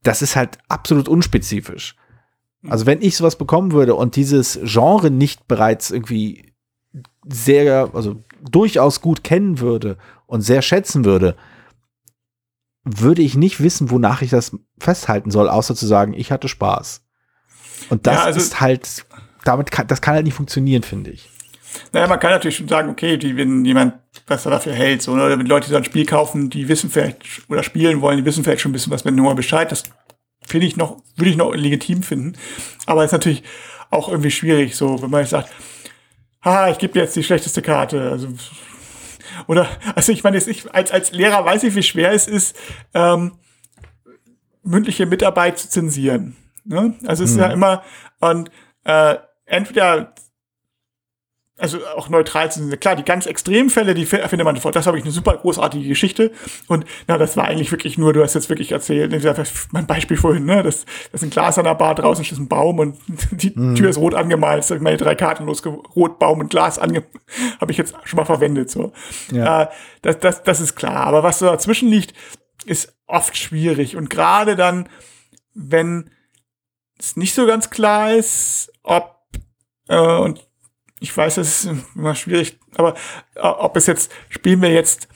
Das 0.03 0.23
ist 0.23 0.37
halt 0.37 0.59
absolut 0.69 1.09
unspezifisch. 1.09 1.97
Also 2.69 2.85
wenn 2.85 3.01
ich 3.01 3.17
sowas 3.17 3.37
bekommen 3.37 3.73
würde 3.73 3.95
und 3.95 4.17
dieses 4.17 4.61
Genre 4.65 5.11
nicht 5.11 5.49
bereits 5.49 5.91
irgendwie 5.91 6.53
sehr, 7.27 7.91
also 7.95 8.23
durchaus 8.51 9.01
gut 9.01 9.25
kennen 9.25 9.61
würde 9.61 9.97
und 10.27 10.43
sehr 10.43 10.61
schätzen 10.61 11.05
würde, 11.05 11.37
würde 12.85 13.23
ich 13.23 13.35
nicht 13.35 13.63
wissen, 13.63 13.91
wonach 13.91 14.21
ich 14.23 14.31
das 14.31 14.57
festhalten 14.79 15.31
soll, 15.31 15.49
außer 15.49 15.75
zu 15.75 15.87
sagen, 15.87 16.13
ich 16.13 16.33
hatte 16.33 16.49
Spaß. 16.49 17.03
Und 17.89 18.07
das 18.07 18.17
ja, 18.17 18.25
also 18.25 18.41
ist 18.41 18.61
halt 18.61 19.07
damit 19.45 19.71
kann, 19.71 19.87
das 19.87 20.01
kann 20.01 20.15
halt 20.15 20.25
nicht 20.25 20.35
funktionieren, 20.35 20.83
finde 20.83 21.11
ich. 21.11 21.29
Naja, 21.93 22.07
man 22.07 22.19
kann 22.19 22.33
natürlich 22.33 22.57
schon 22.57 22.69
sagen, 22.69 22.91
okay, 22.91 23.17
die, 23.17 23.37
wenn 23.37 23.65
jemand 23.65 23.95
besser 24.27 24.51
dafür 24.51 24.73
hält, 24.73 25.03
so, 25.03 25.13
oder 25.13 25.39
wenn 25.39 25.47
Leute 25.47 25.69
so 25.69 25.77
ein 25.77 25.85
Spiel 25.85 26.05
kaufen, 26.05 26.51
die 26.51 26.69
wissen 26.69 26.91
vielleicht, 26.91 27.23
oder 27.49 27.63
spielen 27.63 28.01
wollen, 28.01 28.19
die 28.19 28.25
wissen 28.25 28.45
vielleicht 28.45 28.61
schon 28.61 28.71
ein 28.71 28.73
bisschen 28.73 28.93
was 28.93 29.05
mit 29.05 29.15
Nummer 29.15 29.35
Bescheid, 29.35 29.71
das 29.71 29.85
finde 30.45 30.67
ich 30.67 30.77
noch, 30.77 31.03
würde 31.17 31.31
ich 31.31 31.37
noch 31.37 31.55
legitim 31.55 32.03
finden. 32.03 32.37
Aber 32.87 33.05
ist 33.05 33.13
natürlich 33.13 33.43
auch 33.91 34.09
irgendwie 34.09 34.31
schwierig, 34.31 34.77
so, 34.77 35.01
wenn 35.03 35.11
man 35.11 35.21
jetzt 35.21 35.31
sagt, 35.31 35.51
ha, 36.43 36.71
ich 36.71 36.79
gebe 36.79 36.93
dir 36.93 37.03
jetzt 37.03 37.17
die 37.17 37.23
schlechteste 37.23 37.63
Karte, 37.63 38.11
also, 38.11 38.29
oder, 39.47 39.69
also 39.95 40.13
ich 40.13 40.25
meine, 40.25 40.39
ich, 40.39 40.75
als, 40.75 40.91
als 40.91 41.13
Lehrer 41.13 41.45
weiß 41.45 41.63
ich, 41.65 41.75
wie 41.75 41.83
schwer 41.83 42.13
es 42.13 42.27
ist, 42.27 42.57
ähm, 42.95 43.33
mündliche 44.63 45.07
Mitarbeit 45.07 45.59
zu 45.59 45.69
zensieren. 45.69 46.37
Ne? 46.65 46.95
Also 47.07 47.25
es 47.25 47.33
ist 47.33 47.39
ja 47.39 47.49
mhm. 47.49 47.55
immer, 47.55 47.83
und 48.21 48.51
äh, 48.85 49.17
entweder 49.51 50.15
also 51.61 51.79
auch 51.95 52.09
neutral 52.09 52.51
zu 52.51 52.61
sind. 52.61 52.81
Klar, 52.81 52.97
die 52.97 53.05
ganz 53.05 53.27
extremen 53.27 53.69
Fälle, 53.69 53.93
die 53.93 54.07
findet 54.07 54.45
man 54.45 54.55
sofort. 54.55 54.77
Das 54.77 54.87
habe 54.87 54.99
ich 54.99 55.05
eine 55.05 55.13
super 55.13 55.37
großartige 55.37 55.87
Geschichte. 55.87 56.33
Und 56.69 56.87
na, 57.07 57.19
das 57.19 57.37
war 57.37 57.45
eigentlich 57.45 57.71
wirklich 57.71 57.99
nur, 57.99 58.15
du 58.15 58.23
hast 58.23 58.35
jetzt 58.35 58.49
wirklich 58.49 58.73
erzählt, 58.73 59.13
mein 59.73 59.87
Beispiel 59.87 60.17
vorhin, 60.17 60.47
ne? 60.47 60.63
Das, 60.63 60.87
das 61.13 61.21
ist 61.21 61.23
ein 61.23 61.31
Glas 61.31 61.59
an 61.59 61.65
der 61.65 61.75
Bar, 61.75 61.95
draußen 61.95 62.25
ist 62.25 62.39
ein 62.39 62.49
Baum 62.49 62.79
und 62.79 62.97
die 63.31 63.53
mhm. 63.55 63.75
Tür 63.75 63.91
ist 63.91 63.99
rot 63.99 64.15
angemalt. 64.15 64.71
Das 64.71 64.81
meine 64.81 64.97
drei 64.97 65.15
Karten 65.15 65.45
los, 65.45 65.63
rot, 65.67 66.19
Baum 66.19 66.41
und 66.41 66.49
Glas 66.49 66.79
ange 66.79 67.05
habe 67.61 67.73
ich 67.73 67.79
jetzt 67.79 67.95
schon 68.05 68.17
mal 68.17 68.25
verwendet. 68.25 68.71
So. 68.71 68.93
Ja. 69.31 69.65
Äh, 69.65 69.69
das, 70.03 70.19
das, 70.19 70.43
das 70.43 70.61
ist 70.61 70.77
klar. 70.77 71.07
Aber 71.07 71.23
was 71.23 71.41
so 71.41 71.47
dazwischen 71.47 71.91
liegt, 71.91 72.15
ist 72.65 72.95
oft 73.07 73.37
schwierig. 73.37 73.97
Und 73.97 74.09
gerade 74.09 74.57
dann, 74.57 74.89
wenn 75.55 76.11
es 76.99 77.17
nicht 77.17 77.35
so 77.35 77.47
ganz 77.47 77.69
klar 77.71 78.15
ist, 78.15 78.73
ob 78.83 79.20
äh, 79.91 79.99
und 79.99 80.49
ich 81.01 81.15
weiß, 81.15 81.39
es 81.39 81.65
ist 81.65 81.75
immer 81.95 82.15
schwierig, 82.15 82.59
aber 82.77 82.95
äh, 83.35 83.41
ob 83.41 83.77
es 83.77 83.87
jetzt, 83.87 84.13
spielen 84.29 84.63
wir 84.63 84.71
jetzt 84.71 85.09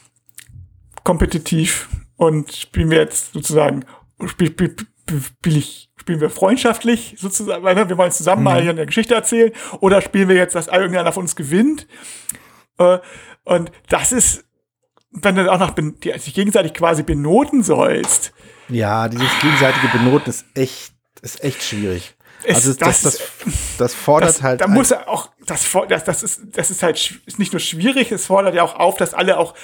kompetitiv 1.05 1.89
und 2.17 2.53
spielen 2.53 2.91
wir 2.91 2.99
jetzt 2.99 3.33
sozusagen, 3.33 3.85
spiel, 4.27 4.49
spiel, 4.49 4.77
spiel 5.21 5.57
ich, 5.57 5.91
spielen 5.97 6.21
wir 6.21 6.31
freundschaftlich 6.31 7.15
sozusagen, 7.19 7.63
weil 7.63 7.77
wir 7.89 7.97
wollen 7.97 8.11
zusammen 8.11 8.41
mhm. 8.41 8.45
mal 8.45 8.63
hier 8.63 8.71
eine 8.71 8.87
Geschichte 8.87 9.15
erzählen, 9.15 9.53
oder 9.81 10.01
spielen 10.01 10.29
wir 10.29 10.37
jetzt, 10.37 10.55
dass 10.55 10.67
irgendeiner 10.67 11.13
von 11.13 11.23
uns 11.23 11.37
gewinnt. 11.37 11.87
Äh, 12.79 12.99
und 13.45 13.71
das 13.89 14.11
ist, 14.11 14.45
wenn 15.13 15.37
du 15.37 15.53
auch 15.53 15.59
noch 15.59 15.77
sich 16.19 16.35
gegenseitig 16.35 16.75
quasi 16.75 17.05
benoten 17.05 17.63
sollst. 17.63 18.33
Ja, 18.69 19.09
dieses 19.09 19.29
gegenseitige 19.41 19.89
Benoten 19.89 20.31
ist 20.31 20.47
echt, 20.55 20.95
ist 21.21 21.45
echt 21.45 21.63
schwierig. 21.63 22.14
Es, 22.45 22.57
also 22.57 22.75
das, 22.75 23.03
das, 23.03 23.19
das, 23.19 23.57
das 23.79 23.95
fordert 23.95 24.31
das, 24.31 24.43
halt. 24.43 24.61
Da 24.61 24.69
muss 24.69 24.91
er 24.91 25.09
auch, 25.09 25.31
das, 25.47 25.67
das, 25.89 26.05
das, 26.05 26.23
ist, 26.23 26.41
das 26.53 26.71
ist 26.71 26.83
halt 26.83 27.21
ist 27.27 27.39
nicht 27.39 27.53
nur 27.53 27.61
schwierig, 27.61 28.13
es 28.13 28.27
fordert 28.27 28.55
ja 28.55 28.63
auch 28.63 28.75
auf, 28.77 28.97
dass 28.97 29.15
alle 29.15 29.39
auch 29.39 29.55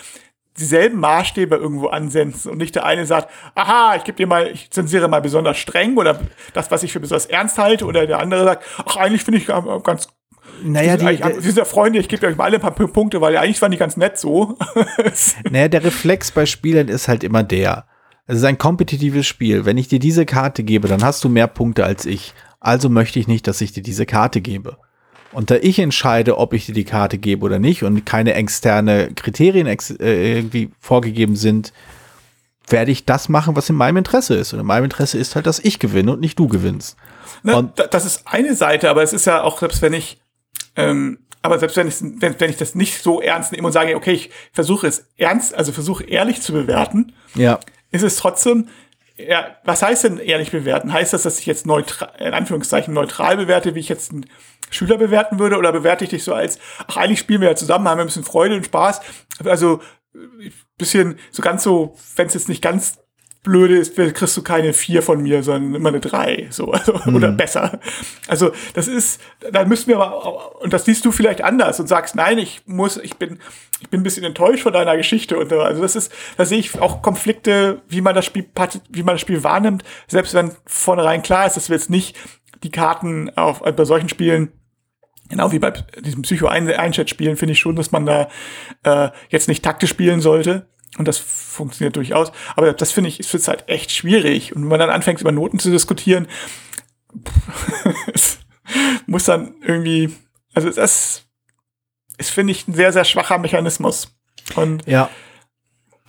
dieselben 0.59 0.99
Maßstäbe 1.01 1.57
irgendwo 1.57 1.89
ansetzen 1.89 2.51
und 2.51 2.59
nicht 2.59 2.75
der 2.75 2.85
eine 2.85 3.07
sagt, 3.07 3.31
aha, 3.55 3.95
ich 3.97 4.05
gebe 4.05 4.17
dir 4.17 4.27
mal, 4.27 4.49
ich 4.49 4.71
zensiere 4.71 5.09
mal 5.09 5.21
besonders 5.21 5.59
streng 5.59 5.97
oder 5.97 6.21
das, 6.53 6.71
was 6.71 6.83
ich 6.83 6.93
für 6.93 7.01
besonders 7.01 7.27
ernst 7.27 7.59
halte, 7.59 7.87
oder 7.87 8.07
der 8.07 8.19
andere 8.19 8.45
sagt, 8.45 8.65
ach, 8.85 8.97
eigentlich 8.97 9.25
finde 9.25 9.39
ich 9.39 9.47
ganz 9.47 10.09
naja, 10.63 10.97
die, 10.97 11.17
die, 11.17 11.41
sind 11.41 11.57
ja 11.57 11.65
Freunde, 11.65 11.99
ich 11.99 12.09
gebe 12.09 12.27
euch 12.27 12.37
mal 12.37 12.45
alle 12.45 12.57
ein 12.57 12.61
paar 12.61 12.73
Punkte, 12.73 13.21
weil 13.21 13.33
ja 13.33 13.41
eigentlich 13.41 13.63
waren 13.63 13.71
die 13.71 13.79
ganz 13.79 13.97
nett 13.97 14.19
so. 14.19 14.59
naja, 15.51 15.69
der 15.69 15.85
Reflex 15.85 16.33
bei 16.33 16.45
Spielern 16.45 16.89
ist 16.89 17.09
halt 17.09 17.25
immer 17.25 17.43
der. 17.43 17.87
Es 18.27 18.37
ist 18.37 18.45
ein 18.45 18.59
kompetitives 18.59 19.27
Spiel. 19.27 19.65
Wenn 19.65 19.79
ich 19.79 19.89
dir 19.89 19.99
diese 19.99 20.27
Karte 20.27 20.63
gebe, 20.63 20.87
dann 20.87 21.03
hast 21.03 21.25
du 21.25 21.29
mehr 21.29 21.47
Punkte 21.47 21.85
als 21.85 22.05
ich 22.05 22.35
also 22.61 22.89
möchte 22.89 23.19
ich 23.19 23.27
nicht, 23.27 23.47
dass 23.47 23.61
ich 23.61 23.73
dir 23.73 23.83
diese 23.83 24.07
Karte 24.07 24.41
gebe. 24.41 24.77
Und 25.33 25.51
da 25.51 25.57
ich 25.57 25.79
entscheide, 25.79 26.39
ob 26.39 26.53
ich 26.53 26.67
dir 26.67 26.75
die 26.75 26.85
Karte 26.85 27.19
gebe 27.19 27.45
oder 27.45 27.59
nicht 27.59 27.83
und 27.85 28.05
keine 28.05 28.35
externe 28.35 29.13
Kriterien 29.15 29.67
ex 29.67 29.91
äh, 29.91 30.37
irgendwie 30.37 30.71
vorgegeben 30.81 31.37
sind, 31.37 31.73
werde 32.69 32.91
ich 32.91 33.05
das 33.05 33.29
machen, 33.29 33.57
was 33.57 33.69
in 33.69 33.77
meinem 33.77 33.99
Interesse 33.99 34.35
ist. 34.35 34.53
Und 34.53 34.61
in 34.61 34.67
meinem 34.67 34.85
Interesse 34.85 35.19
ist 35.19 35.35
halt, 35.37 35.47
dass 35.47 35.59
ich 35.59 35.79
gewinne 35.79 36.13
und 36.13 36.21
nicht 36.21 36.39
du 36.39 36.49
gewinnst. 36.49 36.97
Ne, 37.43 37.57
und 37.57 37.73
das 37.91 38.05
ist 38.05 38.23
eine 38.27 38.55
Seite, 38.55 38.91
aber 38.91 39.03
es 39.03 39.13
ist 39.13 39.25
ja 39.25 39.43
auch, 39.43 39.59
selbst 39.59 39.83
wenn 39.83 39.93
ich, 39.93 40.21
ähm, 40.77 41.19
aber 41.43 41.59
selbst 41.59 41.77
wenn 41.77 41.89
ich, 41.89 41.97
wenn, 42.01 42.39
wenn 42.39 42.51
ich 42.51 42.57
das 42.57 42.75
nicht 42.75 43.03
so 43.03 43.21
ernst 43.21 43.53
nehme 43.53 43.67
und 43.67 43.73
sage, 43.73 43.97
okay, 43.97 44.13
ich 44.13 44.31
versuche 44.53 44.87
es 44.87 45.07
ernst, 45.17 45.55
also 45.55 45.73
versuche 45.73 46.05
ehrlich 46.05 46.43
zu 46.43 46.53
bewerten, 46.53 47.13
ja. 47.35 47.59
ist 47.91 48.03
es 48.03 48.17
trotzdem, 48.17 48.69
ja, 49.29 49.57
was 49.65 49.83
heißt 49.83 50.05
denn 50.05 50.19
ehrlich 50.19 50.51
bewerten? 50.51 50.93
Heißt 50.93 51.13
das, 51.13 51.23
dass 51.23 51.39
ich 51.39 51.47
jetzt 51.47 51.67
neutral, 51.67 52.13
in 52.19 52.35
Anführungszeichen 52.35 52.95
neutral 52.95 53.37
bewerte, 53.37 53.75
wie 53.75 53.81
ich 53.81 53.89
jetzt 53.89 54.13
einen 54.13 54.27
Schüler 54.71 54.99
bewerten 54.99 55.39
würde? 55.39 55.57
Oder 55.57 55.73
bewerte 55.73 56.05
ich 56.05 56.11
dich 56.11 56.25
so 56.25 56.35
als, 56.35 56.59
ach, 56.87 56.97
eigentlich 56.97 57.21
spielen 57.21 57.41
wir 57.41 57.49
ja 57.49 57.57
zusammen, 57.57 57.89
haben 57.89 57.99
wir 57.99 58.05
ein 58.05 58.09
bisschen 58.09 58.25
Freude 58.25 58.57
und 58.57 58.65
Spaß? 58.65 59.01
Also, 59.45 59.81
bisschen, 60.77 61.19
so 61.31 61.43
ganz 61.43 61.63
so, 61.63 61.97
wenn 62.17 62.27
es 62.27 62.35
jetzt 62.35 62.49
nicht 62.49 62.63
ganz 62.63 63.00
Blöde 63.43 63.79
ist, 63.79 63.97
kriegst 63.97 64.37
du 64.37 64.43
keine 64.43 64.75
vier 64.75 65.03
von 65.03 65.23
mir, 65.23 65.43
sondern 65.43 65.75
immer 65.75 65.89
eine 65.89 66.01
drei, 66.01 66.49
so, 66.51 66.73
also, 66.73 67.01
mhm. 67.07 67.15
oder 67.15 67.33
besser. 67.33 67.81
Also, 68.29 68.53
das 68.75 68.87
ist, 68.87 69.21
da 69.51 69.65
müssen 69.65 69.89
wir 69.89 69.97
aber, 69.97 70.61
und 70.61 70.73
das 70.75 70.85
siehst 70.85 71.07
du 71.07 71.11
vielleicht 71.13 71.43
anders 71.43 71.81
und 71.81 71.87
sagst, 71.87 72.15
nein, 72.15 72.37
ich 72.37 72.63
muss, 72.67 72.99
ich 72.99 73.17
bin, 73.17 73.39
ich 73.81 73.89
bin 73.89 74.01
ein 74.01 74.03
bisschen 74.03 74.25
enttäuscht 74.25 74.63
von 74.63 74.75
deiner 74.75 74.97
Geschichte 74.97 75.39
und 75.39 75.51
also 75.53 75.81
das 75.81 75.97
ist, 75.97 76.13
da 76.37 76.45
sehe 76.45 76.59
ich 76.59 76.79
auch 76.81 77.01
Konflikte, 77.01 77.81
wie 77.89 78.03
man 78.03 78.15
das 78.15 78.27
Spiel, 78.27 78.45
wie 78.91 79.03
man 79.03 79.15
das 79.15 79.23
Spiel 79.23 79.43
wahrnimmt, 79.43 79.85
selbst 80.07 80.35
wenn 80.35 80.53
vornherein 80.67 81.23
klar 81.23 81.47
ist, 81.47 81.57
dass 81.57 81.71
wir 81.71 81.77
jetzt 81.77 81.89
nicht 81.89 82.19
die 82.63 82.71
Karten 82.71 83.31
auf, 83.37 83.61
bei 83.61 83.85
solchen 83.85 84.11
Spielen 84.11 84.53
Genau 85.31 85.53
wie 85.53 85.61
bei 85.61 85.71
diesem 86.01 86.23
Psycho-Einchat-Spielen 86.23 87.37
finde 87.37 87.53
ich 87.53 87.61
schon, 87.61 87.77
dass 87.77 87.93
man 87.93 88.05
da 88.05 88.29
äh, 88.83 89.11
jetzt 89.29 89.47
nicht 89.47 89.65
taktisch 89.65 89.91
spielen 89.91 90.21
sollte, 90.21 90.67
und 90.99 91.07
das 91.07 91.19
funktioniert 91.19 91.97
durchaus. 91.97 92.33
Aber 92.57 92.73
das 92.73 92.93
finde 92.93 93.09
ich, 93.09 93.21
ist 93.21 93.49
halt 93.49 93.69
echt 93.69 93.93
schwierig. 93.93 94.55
Und 94.55 94.63
wenn 94.63 94.69
man 94.69 94.81
dann 94.81 94.91
anfängt, 94.91 95.21
über 95.21 95.33
Noten 95.33 95.59
zu 95.59 95.71
diskutieren, 95.71 96.27
muss 99.07 99.25
dann 99.25 99.55
irgendwie, 99.63 100.11
also 100.53 100.71
das 100.71 101.25
ist, 102.19 102.31
finde 102.31 102.53
ich, 102.53 102.69
ein 102.69 102.75
sehr, 102.75 102.93
sehr 102.93 103.05
schwacher 103.05 103.39
Mechanismus. 103.39 104.17
Und 104.57 104.87
ja. 104.87 105.09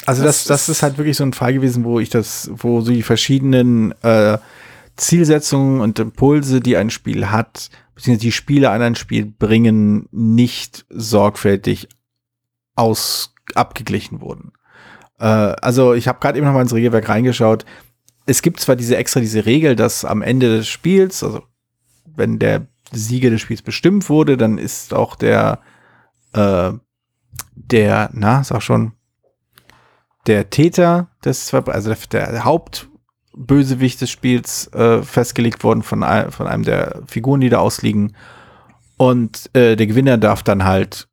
Also 0.05 0.23
das, 0.23 0.45
das, 0.45 0.65
das 0.65 0.69
ist 0.69 0.83
halt 0.83 0.97
wirklich 0.97 1.17
so 1.17 1.23
ein 1.23 1.33
Fall 1.33 1.53
gewesen, 1.53 1.83
wo 1.83 1.99
ich 1.99 2.09
das, 2.09 2.49
wo 2.53 2.81
so 2.81 2.91
die 2.91 3.03
verschiedenen 3.03 3.91
äh, 4.01 4.39
Zielsetzungen 4.95 5.79
und 5.79 5.99
Impulse, 5.99 6.59
die 6.59 6.75
ein 6.75 6.89
Spiel 6.89 7.29
hat, 7.29 7.69
beziehungsweise 7.95 8.25
die 8.25 8.31
Spiele 8.31 8.71
an 8.71 8.81
ein 8.81 8.95
Spiel 8.95 9.25
bringen, 9.25 10.07
nicht 10.11 10.85
sorgfältig 10.89 11.87
aus 12.75 13.35
abgeglichen 13.53 14.21
wurden. 14.21 14.53
Äh, 15.21 15.25
also 15.25 15.93
ich 15.93 16.07
habe 16.07 16.19
gerade 16.19 16.37
eben 16.37 16.47
noch 16.47 16.53
mal 16.53 16.61
ins 16.61 16.73
Regelwerk 16.73 17.07
reingeschaut. 17.07 17.65
Es 18.25 18.41
gibt 18.41 18.59
zwar 18.59 18.75
diese 18.75 18.97
extra 18.97 19.19
diese 19.19 19.45
Regel, 19.45 19.75
dass 19.75 20.03
am 20.03 20.21
Ende 20.21 20.57
des 20.57 20.67
Spiels, 20.67 21.23
also 21.23 21.43
wenn 22.05 22.39
der 22.39 22.67
Sieger 22.91 23.29
des 23.29 23.41
Spiels 23.41 23.61
bestimmt 23.61 24.09
wurde, 24.09 24.35
dann 24.35 24.57
ist 24.57 24.93
auch 24.93 25.15
der 25.15 25.59
äh, 26.33 26.73
der, 27.55 28.09
na, 28.13 28.43
sag 28.43 28.61
schon, 28.61 28.93
der 30.27 30.49
Täter 30.49 31.09
des, 31.23 31.53
also 31.53 31.93
der, 32.11 32.43
Hauptbösewicht 32.43 34.01
des 34.01 34.09
Spiels 34.09 34.67
äh, 34.73 35.01
festgelegt 35.01 35.63
worden 35.63 35.83
von, 35.83 36.03
von 36.29 36.47
einem 36.47 36.63
der 36.63 37.01
Figuren, 37.07 37.41
die 37.41 37.49
da 37.49 37.59
ausliegen. 37.59 38.15
Und 38.97 39.49
äh, 39.53 39.75
der 39.75 39.87
Gewinner 39.87 40.17
darf 40.17 40.43
dann 40.43 40.63
halt 40.63 41.07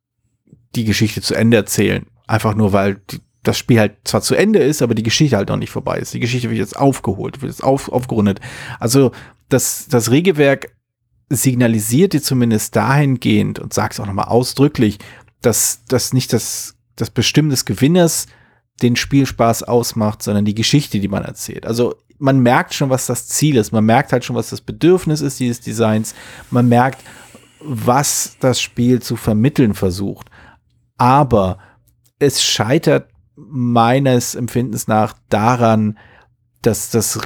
die 0.75 0.85
Geschichte 0.85 1.21
zu 1.21 1.33
Ende 1.33 1.57
erzählen. 1.57 2.05
Einfach 2.27 2.53
nur, 2.53 2.71
weil 2.71 3.01
die, 3.09 3.19
das 3.43 3.57
Spiel 3.57 3.79
halt 3.79 3.95
zwar 4.03 4.21
zu 4.21 4.35
Ende 4.35 4.59
ist, 4.59 4.81
aber 4.81 4.95
die 4.95 5.03
Geschichte 5.03 5.37
halt 5.37 5.49
noch 5.49 5.57
nicht 5.57 5.71
vorbei 5.71 5.99
ist. 5.99 6.13
Die 6.13 6.19
Geschichte 6.19 6.49
wird 6.49 6.59
jetzt 6.59 6.77
aufgeholt, 6.77 7.41
wird 7.41 7.51
jetzt 7.51 7.63
auf, 7.63 7.89
aufgerundet. 7.89 8.39
Also 8.79 9.11
das, 9.47 9.87
das 9.87 10.11
Regelwerk 10.11 10.71
signalisiert 11.29 12.13
dir 12.13 12.21
zumindest 12.21 12.75
dahingehend 12.75 13.59
und 13.59 13.73
sagt 13.73 13.93
es 13.93 13.99
auch 13.99 14.05
nochmal 14.05 14.27
ausdrücklich, 14.27 14.99
dass 15.41 15.83
das 15.87 16.11
nicht 16.13 16.33
das, 16.33 16.75
das 16.95 17.09
Bestimmen 17.09 17.49
des 17.49 17.65
Gewinners 17.65 18.27
den 18.81 18.95
Spielspaß 18.95 19.63
ausmacht, 19.63 20.23
sondern 20.23 20.45
die 20.45 20.55
Geschichte, 20.55 20.99
die 20.99 21.07
man 21.07 21.23
erzählt. 21.23 21.65
Also 21.65 21.95
man 22.17 22.39
merkt 22.39 22.73
schon, 22.73 22.89
was 22.89 23.05
das 23.05 23.27
Ziel 23.27 23.55
ist. 23.55 23.71
Man 23.71 23.85
merkt 23.85 24.11
halt 24.11 24.25
schon, 24.25 24.35
was 24.35 24.49
das 24.49 24.61
Bedürfnis 24.61 25.21
ist 25.21 25.39
dieses 25.39 25.61
Designs. 25.61 26.13
Man 26.51 26.67
merkt, 26.67 27.03
was 27.61 28.35
das 28.39 28.61
Spiel 28.61 29.01
zu 29.01 29.15
vermitteln 29.15 29.73
versucht. 29.73 30.29
Aber 30.97 31.59
es 32.19 32.43
scheitert 32.43 33.09
meines 33.49 34.35
Empfindens 34.35 34.87
nach 34.87 35.13
daran, 35.29 35.97
dass 36.61 36.89
das 36.89 37.19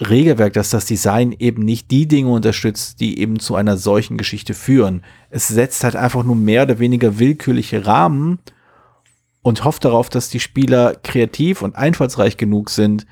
Regelwerk, 0.00 0.52
dass 0.54 0.70
das 0.70 0.86
Design 0.86 1.32
eben 1.32 1.62
nicht 1.62 1.90
die 1.90 2.08
Dinge 2.08 2.30
unterstützt, 2.30 3.00
die 3.00 3.18
eben 3.18 3.38
zu 3.38 3.54
einer 3.54 3.76
solchen 3.76 4.16
Geschichte 4.16 4.54
führen. 4.54 5.04
Es 5.30 5.48
setzt 5.48 5.84
halt 5.84 5.96
einfach 5.96 6.24
nur 6.24 6.36
mehr 6.36 6.64
oder 6.64 6.78
weniger 6.78 7.18
willkürliche 7.18 7.86
Rahmen 7.86 8.38
und 9.42 9.64
hofft 9.64 9.84
darauf, 9.84 10.08
dass 10.08 10.28
die 10.28 10.40
Spieler 10.40 10.94
kreativ 11.02 11.62
und 11.62 11.76
einfallsreich 11.76 12.36
genug 12.36 12.70
sind, 12.70 13.06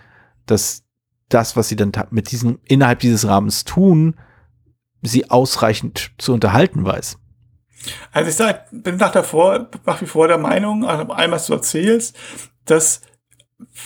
dass 0.46 0.82
das, 1.28 1.56
was 1.56 1.68
sie 1.68 1.76
dann 1.76 1.92
mit 2.10 2.32
diesem, 2.32 2.58
innerhalb 2.64 2.98
dieses 3.00 3.26
Rahmens 3.26 3.64
tun, 3.64 4.16
sie 5.02 5.30
ausreichend 5.30 6.10
zu 6.18 6.32
unterhalten 6.32 6.84
weiß. 6.84 7.18
Also 8.12 8.30
ich 8.30 8.36
sag, 8.36 8.66
bin 8.70 8.96
nach, 8.96 9.12
davor, 9.12 9.68
nach 9.86 10.00
wie 10.02 10.06
vor 10.06 10.28
der 10.28 10.38
Meinung, 10.38 10.84
also 10.84 11.10
allem, 11.12 11.30
was 11.30 11.46
du 11.46 11.54
erzählst, 11.54 12.16
dass 12.64 13.00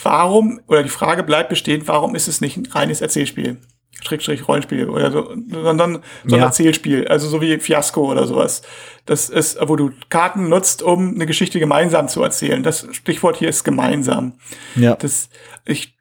warum, 0.02 0.60
oder 0.66 0.82
die 0.82 0.88
Frage 0.88 1.22
bleibt 1.22 1.48
bestehen, 1.48 1.86
warum 1.86 2.14
ist 2.14 2.28
es 2.28 2.40
nicht 2.40 2.56
ein 2.56 2.66
reines 2.66 3.00
Erzählspiel? 3.00 3.58
Schrägstrich 4.02 4.46
Rollenspiel 4.48 4.88
oder 4.88 5.10
so, 5.10 5.34
sondern 5.50 6.02
so 6.24 6.34
ein 6.36 6.40
ja. 6.40 6.46
Erzählspiel, 6.46 7.08
also 7.08 7.28
so 7.28 7.40
wie 7.40 7.58
Fiasco 7.58 8.10
oder 8.10 8.26
sowas. 8.26 8.62
Das 9.06 9.30
ist, 9.30 9.56
wo 9.62 9.76
du 9.76 9.92
Karten 10.10 10.48
nutzt, 10.48 10.82
um 10.82 11.14
eine 11.14 11.26
Geschichte 11.26 11.58
gemeinsam 11.58 12.08
zu 12.08 12.22
erzählen. 12.22 12.62
Das 12.62 12.86
Stichwort 12.92 13.36
hier 13.36 13.48
ist 13.48 13.64
gemeinsam. 13.64 14.34
Ja. 14.74 14.96
Das, 14.96 15.30
ich, 15.64 15.96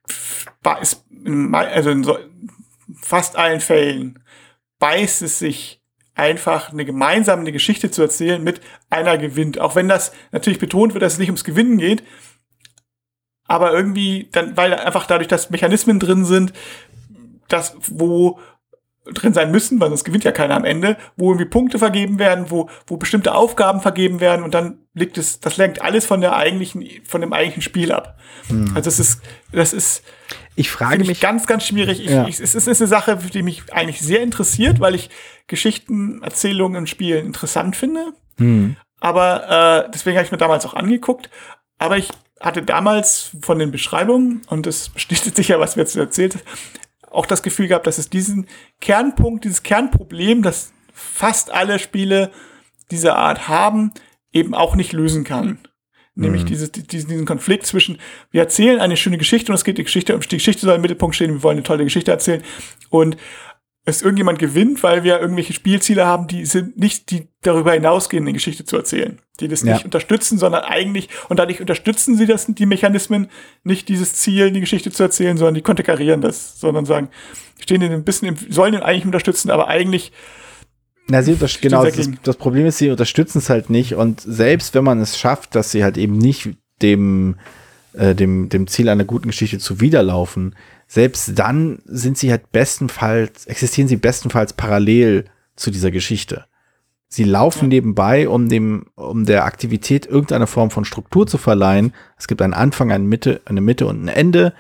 ist, 0.82 1.06
also 1.54 1.90
in 1.92 2.04
so, 2.04 2.18
fast 3.02 3.38
allen 3.38 3.62
Fällen 3.62 4.20
beißt 4.80 5.22
es 5.22 5.40
sich 5.40 5.83
einfach 6.16 6.72
eine 6.72 6.86
gemeinsame 6.86 7.52
Geschichte 7.52 7.92
zu 7.92 8.02
erzählen 8.02 8.44
mit 8.44 8.62
einer 8.90 9.18
gewinnt. 9.18 9.60
Auch 9.60 9.76
wenn 9.76 9.88
das 9.88 10.14
natürlich 10.32 10.60
betont 10.60 10.94
wird, 10.94 11.02
dass 11.02 11.14
es 11.14 11.20
nicht 11.20 11.30
ums 11.30 11.44
Gewinnen 11.44 11.78
geht. 11.78 12.04
Aber 13.46 13.74
irgendwie 13.74 14.30
dann, 14.32 14.56
weil 14.56 14.74
einfach 14.74 15.06
dadurch, 15.06 15.28
dass 15.28 15.50
Mechanismen 15.50 16.00
drin 16.00 16.26
sind, 16.26 16.54
das, 17.48 17.76
wo 17.88 18.40
drin 19.06 19.34
sein 19.34 19.52
müssen, 19.52 19.80
weil 19.80 19.90
sonst 19.90 20.04
gewinnt 20.04 20.24
ja 20.24 20.32
keiner 20.32 20.56
am 20.56 20.66
Ende, 20.66 20.98
wo 21.18 21.32
irgendwie 21.32 21.50
Punkte 21.50 21.78
vergeben 21.78 22.20
werden, 22.20 22.46
wo, 22.50 22.70
wo 22.88 22.98
bestimmte 22.98 23.36
Aufgaben 23.36 23.82
vergeben 23.82 24.20
werden 24.20 24.44
und 24.44 24.54
dann 24.54 24.80
liegt 24.94 25.18
es, 25.18 25.40
das 25.40 25.58
lenkt 25.58 25.82
alles 25.82 26.06
von 26.06 26.22
der 26.22 26.36
eigentlichen, 26.36 26.88
von 27.04 27.22
dem 27.22 27.34
eigentlichen 27.34 27.62
Spiel 27.62 27.92
ab. 27.92 28.18
Hm. 28.48 28.72
Also 28.76 28.86
das 28.90 29.00
ist, 29.00 29.22
das 29.52 29.74
ist, 29.74 30.04
ich 30.56 30.70
frage 30.70 31.04
mich 31.04 31.20
ganz, 31.20 31.48
ganz 31.48 31.66
schwierig. 31.66 32.00
Ich, 32.00 32.12
ja. 32.12 32.28
ich, 32.28 32.40
es 32.40 32.56
ist 32.56 32.68
eine 32.68 32.88
Sache, 32.88 33.18
die 33.18 33.44
mich 33.44 33.74
eigentlich 33.74 34.02
sehr 34.02 34.22
interessiert, 34.22 34.80
weil 34.80 34.96
ich 34.96 35.10
Geschichten, 35.48 36.22
Erzählungen 36.24 36.78
in 36.78 36.88
Spielen 36.88 37.26
interessant 37.26 37.76
finde. 37.76 38.14
Hm. 38.38 38.78
Aber 39.00 39.86
äh, 39.86 39.92
deswegen 39.94 40.18
habe 40.18 40.26
ich 40.26 40.32
mir 40.32 40.38
damals 40.38 40.66
auch 40.66 40.76
angeguckt. 40.76 41.30
Aber 41.78 41.98
ich 41.98 42.10
hatte 42.40 42.62
damals 42.62 43.32
von 43.42 43.60
den 43.60 43.72
Beschreibungen, 43.72 44.44
und 44.48 44.66
das 44.66 44.90
bestätigt 44.90 45.36
sich 45.36 45.50
ja, 45.50 45.60
was 45.60 45.76
wir 45.76 45.84
jetzt 45.84 45.96
erzählt 45.96 46.38
auch 47.14 47.26
das 47.26 47.44
Gefühl 47.44 47.68
gehabt, 47.68 47.88
dass 47.88 47.98
es 47.98 48.10
diesen 48.10 48.48
Kernpunkt, 48.82 49.46
dieses 49.46 49.64
Kernproblem, 49.64 50.42
das 50.42 50.74
fast 50.94 51.52
alle 51.52 51.80
Spiele 51.80 52.32
dieser 52.92 53.18
Art 53.18 53.48
haben, 53.48 53.92
eben 54.32 54.54
auch 54.54 54.76
nicht 54.76 54.94
lösen 54.94 55.24
kann. 55.24 55.60
Nämlich 56.16 56.44
mhm. 56.44 56.48
dieses, 56.48 56.72
diesen, 56.72 57.26
Konflikt 57.26 57.66
zwischen, 57.66 57.98
wir 58.30 58.42
erzählen 58.42 58.80
eine 58.80 58.98
schöne 58.98 59.18
Geschichte 59.18 59.52
und 59.52 59.56
es 59.56 59.64
geht 59.64 59.80
die 59.80 59.84
Geschichte, 59.84 60.18
die 60.18 60.38
Geschichte 60.38 60.66
soll 60.66 60.76
im 60.76 60.82
Mittelpunkt 60.82 61.16
stehen, 61.16 61.32
wir 61.32 61.44
wollen 61.44 61.58
eine 61.58 61.64
tolle 61.64 61.84
Geschichte 61.84 62.12
erzählen. 62.12 62.44
Und 62.90 63.18
es 63.86 64.02
irgendjemand 64.02 64.40
gewinnt, 64.40 64.82
weil 64.82 65.04
wir 65.04 65.20
irgendwelche 65.20 65.52
Spielziele 65.52 66.06
haben, 66.06 66.28
die 66.28 66.46
sind 66.46 66.78
nicht, 66.78 67.12
die 67.12 67.28
darüber 67.42 67.74
hinausgehen, 67.74 68.24
eine 68.24 68.32
Geschichte 68.32 68.64
zu 68.64 68.78
erzählen. 68.78 69.20
Die 69.42 69.50
das 69.50 69.64
ja. 69.64 69.74
nicht 69.74 69.84
unterstützen, 69.84 70.38
sondern 70.38 70.64
eigentlich, 70.64 71.10
und 71.28 71.38
dadurch 71.38 71.60
unterstützen 71.60 72.16
sie 72.16 72.26
das, 72.26 72.46
die 72.48 72.66
Mechanismen, 72.66 73.28
nicht 73.64 73.90
dieses 73.90 74.14
Ziel, 74.14 74.52
die 74.52 74.62
Geschichte 74.62 74.92
zu 74.92 75.04
erzählen, 75.04 75.38
sondern 75.38 75.56
die 75.56 75.62
konterkarieren 75.62 76.22
das, 76.22 76.60
sondern 76.60 76.86
sagen, 76.86 77.10
stehen 77.60 77.82
den 77.82 77.92
ein 77.92 78.06
bisschen 78.06 78.30
im, 78.30 78.38
sollen 78.50 78.72
den 78.72 78.84
eigentlich 78.84 79.06
unterstützen, 79.06 79.52
aber 79.52 79.68
eigentlich. 79.68 80.14
Na, 81.10 81.22
sie 81.22 81.36
genau, 81.60 81.84
das, 81.84 82.10
das 82.24 82.38
Problem 82.38 82.66
ist, 82.66 82.78
sie 82.78 82.90
unterstützen 82.90 83.40
es 83.40 83.50
halt 83.50 83.70
nicht 83.70 83.96
und 83.96 84.22
selbst 84.22 84.74
wenn 84.74 84.86
man 84.86 85.02
es 85.02 85.20
schafft, 85.20 85.56
dass 85.56 85.72
sie 85.72 85.84
halt 85.84 85.98
eben 85.98 86.18
nicht 86.18 86.52
dem, 86.82 87.36
äh, 87.92 88.16
dem, 88.16 88.48
dem 88.48 88.68
Ziel 88.68 88.88
einer 88.88 89.04
guten 89.04 89.28
Geschichte 89.28 89.60
zuwiderlaufen, 89.60 90.56
selbst 90.94 91.40
dann 91.40 91.80
sind 91.86 92.20
sie 92.20 92.30
halt 92.30 92.52
bestenfalls, 92.52 93.48
existieren 93.48 93.88
sie 93.88 93.96
bestenfalls 93.96 94.54
parallel 94.54 95.26
zu 95.56 95.72
dieser 95.72 95.90
Geschichte. 95.90 96.46
Sie 97.08 97.24
laufen 97.24 97.64
ja. 97.64 97.70
nebenbei, 97.70 98.30
um 98.30 98.48
dem, 98.48 98.86
um 98.94 99.26
der 99.26 99.46
Aktivität 99.46 100.06
irgendeine 100.06 100.46
Form 100.46 100.70
von 100.70 100.86
Struktur 100.86 101.26
zu 101.26 101.40
verleihen. 101.40 101.94
Es 102.16 102.28
gibt 102.28 102.44
einen 102.44 102.54
Anfang, 102.54 102.92
eine 102.92 103.06
Mitte, 103.06 103.42
eine 103.46 103.62
Mitte 103.62 103.88
und 103.88 104.04
ein 104.04 104.08
Ende, 104.08 104.54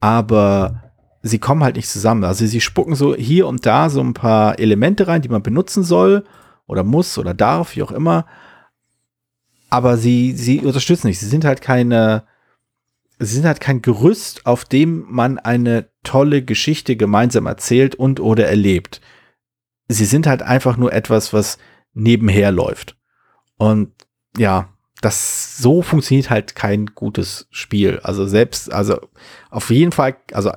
aber 0.00 0.84
sie 1.20 1.38
kommen 1.38 1.62
halt 1.62 1.76
nicht 1.76 1.90
zusammen. 1.90 2.24
Also 2.24 2.46
sie 2.46 2.62
spucken 2.62 2.94
so 2.94 3.14
hier 3.14 3.46
und 3.46 3.66
da 3.66 3.90
so 3.90 4.00
ein 4.00 4.14
paar 4.14 4.58
Elemente 4.58 5.06
rein, 5.06 5.20
die 5.20 5.28
man 5.28 5.42
benutzen 5.42 5.84
soll 5.84 6.24
oder 6.66 6.82
muss 6.82 7.18
oder 7.18 7.34
darf, 7.34 7.76
wie 7.76 7.82
auch 7.82 7.92
immer. 7.92 8.24
Aber 9.68 9.98
sie, 9.98 10.32
sie 10.32 10.60
unterstützen 10.60 11.08
nicht. 11.08 11.20
Sie 11.20 11.28
sind 11.28 11.44
halt 11.44 11.60
keine, 11.60 12.24
sie 13.18 13.36
sind 13.36 13.44
halt 13.44 13.60
kein 13.60 13.82
Gerüst, 13.82 14.46
auf 14.46 14.64
dem 14.64 15.04
man 15.08 15.38
eine 15.38 15.88
tolle 16.02 16.42
Geschichte 16.42 16.96
gemeinsam 16.96 17.46
erzählt 17.46 17.94
und 17.94 18.20
oder 18.20 18.46
erlebt. 18.46 19.00
Sie 19.88 20.04
sind 20.04 20.26
halt 20.26 20.42
einfach 20.42 20.76
nur 20.76 20.92
etwas, 20.92 21.32
was 21.32 21.58
nebenher 21.92 22.50
läuft. 22.50 22.96
Und 23.56 23.92
ja, 24.36 24.68
das 25.00 25.58
so 25.58 25.82
funktioniert 25.82 26.30
halt 26.30 26.54
kein 26.54 26.86
gutes 26.86 27.46
Spiel. 27.50 28.00
Also 28.02 28.26
selbst, 28.26 28.72
also 28.72 28.98
auf 29.50 29.70
jeden 29.70 29.92
Fall, 29.92 30.16
also 30.32 30.50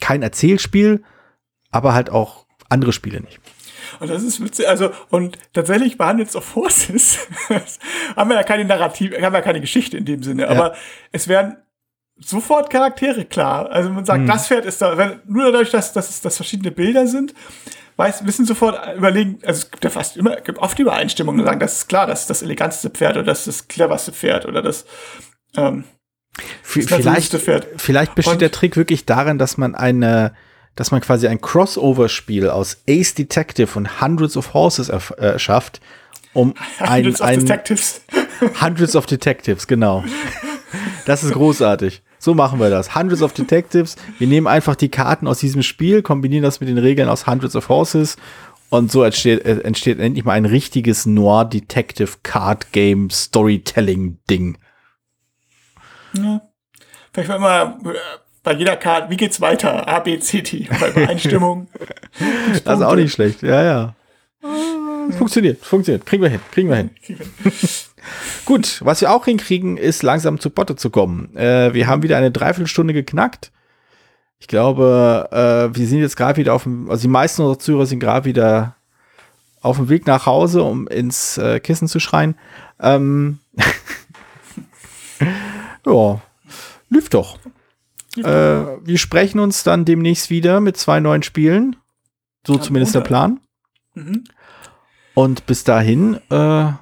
kein 0.00 0.22
Erzählspiel, 0.22 1.02
aber 1.70 1.94
halt 1.94 2.10
auch 2.10 2.46
andere 2.68 2.92
Spiele 2.92 3.20
nicht. 3.20 3.40
Und 4.00 4.10
das 4.10 4.22
ist 4.22 4.42
witzig, 4.42 4.68
also, 4.68 4.90
und 5.10 5.38
tatsächlich 5.52 5.96
bei 5.98 6.06
Handels 6.06 6.36
of 6.36 6.44
Forces 6.44 7.18
haben 8.16 8.30
wir 8.30 8.36
ja 8.36 8.42
keine 8.42 8.64
Narrativ, 8.64 9.12
haben 9.12 9.32
wir 9.32 9.38
ja 9.38 9.42
keine 9.42 9.60
Geschichte 9.60 9.96
in 9.96 10.04
dem 10.04 10.22
Sinne, 10.22 10.42
ja. 10.42 10.48
aber 10.48 10.74
es 11.12 11.28
werden 11.28 11.56
sofort 12.18 12.70
Charaktere 12.70 13.24
klar. 13.24 13.70
Also 13.70 13.90
man 13.90 14.04
sagt, 14.04 14.20
hm. 14.20 14.26
das 14.26 14.48
Pferd 14.48 14.64
ist 14.64 14.80
da, 14.80 14.96
wenn, 14.96 15.20
nur 15.26 15.52
dadurch, 15.52 15.70
dass, 15.70 15.92
dass, 15.92 16.10
es, 16.10 16.20
dass 16.20 16.36
verschiedene 16.36 16.70
Bilder 16.70 17.06
sind, 17.06 17.34
weiß, 17.96 18.26
wissen 18.26 18.46
sofort 18.46 18.96
überlegen, 18.96 19.38
also 19.44 19.58
es 19.58 19.70
gibt 19.70 19.84
ja 19.84 19.90
fast 19.90 20.16
immer, 20.16 20.36
gibt 20.36 20.58
oft 20.58 20.78
Übereinstimmungen 20.78 21.40
und 21.40 21.46
sagen, 21.46 21.60
das 21.60 21.78
ist 21.78 21.88
klar, 21.88 22.06
das 22.06 22.22
ist 22.22 22.30
das 22.30 22.42
eleganteste 22.42 22.90
Pferd 22.90 23.16
oder 23.16 23.24
das 23.24 23.40
ist 23.40 23.46
das 23.46 23.68
cleverste 23.68 24.12
Pferd 24.12 24.46
oder 24.46 24.62
das, 24.62 24.86
ähm, 25.56 25.84
vielleicht, 26.62 27.34
vielleicht 27.78 28.14
besteht 28.14 28.34
und, 28.34 28.42
der 28.42 28.50
Trick 28.50 28.76
wirklich 28.76 29.06
darin, 29.06 29.38
dass 29.38 29.56
man 29.56 29.74
eine, 29.74 30.34
dass 30.76 30.90
man 30.90 31.00
quasi 31.00 31.26
ein 31.26 31.40
Crossover-Spiel 31.40 32.48
aus 32.48 32.78
Ace 32.88 33.14
Detective 33.14 33.76
und 33.76 34.00
Hundreds 34.00 34.36
of 34.36 34.54
Horses 34.54 34.88
erschafft, 34.88 35.78
äh, 35.78 36.38
um 36.38 36.54
Hundreds 36.80 37.20
ein, 37.20 37.38
of 37.38 37.44
Detectives. 37.44 38.02
Hundreds 38.60 38.94
of 38.94 39.06
Detectives, 39.06 39.66
genau. 39.66 40.04
Das 41.06 41.24
ist 41.24 41.32
großartig. 41.32 42.02
So 42.18 42.34
machen 42.34 42.60
wir 42.60 42.70
das. 42.70 42.94
Hundreds 42.94 43.22
of 43.22 43.32
Detectives. 43.32 43.96
Wir 44.18 44.26
nehmen 44.26 44.46
einfach 44.46 44.76
die 44.76 44.88
Karten 44.88 45.26
aus 45.26 45.38
diesem 45.38 45.62
Spiel, 45.62 46.02
kombinieren 46.02 46.42
das 46.42 46.60
mit 46.60 46.68
den 46.68 46.78
Regeln 46.78 47.08
aus 47.08 47.26
Hundreds 47.26 47.56
of 47.56 47.68
Horses 47.68 48.16
und 48.68 48.90
so 48.90 49.02
entsteht, 49.02 49.44
äh, 49.44 49.60
entsteht 49.60 49.98
endlich 49.98 50.24
mal 50.24 50.32
ein 50.32 50.44
richtiges 50.44 51.06
Noir 51.06 51.44
Detective 51.44 52.18
Card 52.22 52.72
Game 52.72 53.10
Storytelling 53.10 54.18
Ding. 54.28 54.58
Ja. 56.12 56.42
Vielleicht 57.12 57.40
mal 57.40 57.78
äh, 57.84 57.94
bei 58.46 58.52
jeder 58.52 58.76
Karte, 58.76 59.10
wie 59.10 59.16
geht's 59.16 59.40
weiter? 59.40 59.88
A, 59.88 59.98
B, 59.98 60.20
C, 60.20 60.40
D. 60.40 60.68
Bei 60.78 60.90
Übereinstimmung. 60.90 61.66
das 62.64 62.78
ist 62.78 62.84
auch 62.84 62.94
nicht 62.94 63.12
schlecht. 63.12 63.42
Ja, 63.42 63.64
ja. 63.64 63.94
Funktioniert, 65.18 65.64
funktioniert. 65.64 66.06
Kriegen 66.06 66.22
wir 66.22 66.30
hin, 66.30 66.38
kriegen 66.52 66.68
wir 66.68 66.76
hin. 66.76 66.90
Gut, 68.44 68.80
was 68.84 69.00
wir 69.00 69.10
auch 69.10 69.24
hinkriegen, 69.24 69.76
ist 69.76 70.04
langsam 70.04 70.38
zu 70.38 70.50
Botte 70.50 70.76
zu 70.76 70.90
kommen. 70.90 71.34
Äh, 71.36 71.74
wir 71.74 71.88
haben 71.88 72.04
wieder 72.04 72.16
eine 72.18 72.30
Dreiviertelstunde 72.30 72.94
geknackt. 72.94 73.50
Ich 74.38 74.46
glaube, 74.46 75.28
äh, 75.32 75.76
wir 75.76 75.86
sind 75.88 75.98
jetzt 75.98 76.16
gerade 76.16 76.36
wieder 76.36 76.54
auf 76.54 76.62
dem, 76.62 76.88
also 76.88 77.02
die 77.02 77.08
meisten 77.08 77.42
unserer 77.42 77.58
Zuhörer 77.58 77.86
sind 77.86 77.98
gerade 77.98 78.26
wieder 78.26 78.76
auf 79.60 79.78
dem 79.78 79.88
Weg 79.88 80.06
nach 80.06 80.26
Hause, 80.26 80.62
um 80.62 80.86
ins 80.86 81.36
äh, 81.36 81.58
Kissen 81.58 81.88
zu 81.88 81.98
schreien. 81.98 82.36
Ähm 82.78 83.40
ja, 85.84 86.20
lief 86.90 87.08
doch. 87.08 87.38
Äh, 88.18 88.86
wir 88.86 88.98
sprechen 88.98 89.40
uns 89.40 89.62
dann 89.62 89.84
demnächst 89.84 90.30
wieder 90.30 90.60
mit 90.60 90.76
zwei 90.76 91.00
neuen 91.00 91.22
Spielen. 91.22 91.76
So 92.46 92.54
ja, 92.54 92.60
zumindest 92.60 92.94
der 92.94 93.00
Plan. 93.00 93.40
Mhm. 93.94 94.24
Und 95.14 95.46
bis 95.46 95.64
dahin, 95.64 96.20
äh, 96.30 96.72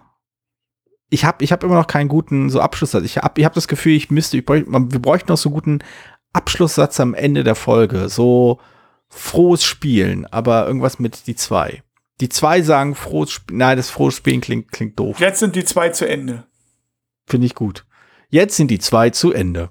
ich 1.09 1.24
habe 1.24 1.45
ich 1.45 1.53
hab 1.53 1.62
immer 1.62 1.76
noch 1.76 1.87
keinen 1.87 2.09
guten 2.09 2.51
so 2.51 2.61
Abschlusssatz. 2.61 3.05
Ich 3.05 3.18
habe 3.18 3.41
ich 3.41 3.45
hab 3.45 3.55
das 3.55 3.68
Gefühl, 3.68 3.95
ich 3.95 4.11
müsste, 4.11 4.37
ich 4.37 4.45
bräuch, 4.45 4.64
wir 4.66 5.01
bräuchten 5.01 5.30
noch 5.30 5.39
so 5.39 5.51
guten 5.51 5.78
Abschlusssatz 6.32 6.99
am 7.01 7.14
Ende 7.14 7.45
der 7.45 7.55
Folge. 7.55 8.09
So 8.09 8.61
frohes 9.09 9.64
Spielen, 9.64 10.26
aber 10.26 10.66
irgendwas 10.66 10.99
mit 10.99 11.26
die 11.26 11.37
zwei. 11.37 11.82
Die 12.20 12.28
zwei 12.28 12.62
sagen 12.62 12.95
frohes 12.95 13.30
Spielen. 13.30 13.59
Nein, 13.59 13.76
das 13.76 13.91
frohes 13.91 14.14
Spielen 14.14 14.41
klingt, 14.41 14.72
klingt 14.72 14.99
doof. 14.99 15.20
Jetzt 15.20 15.39
sind 15.39 15.57
die 15.57 15.64
zwei 15.64 15.91
zu 15.91 16.07
Ende. 16.09 16.45
Finde 17.26 17.47
ich 17.47 17.55
gut. 17.55 17.87
Jetzt 18.28 18.57
sind 18.57 18.70
die 18.70 18.78
zwei 18.78 19.11
zu 19.11 19.32
Ende. 19.32 19.70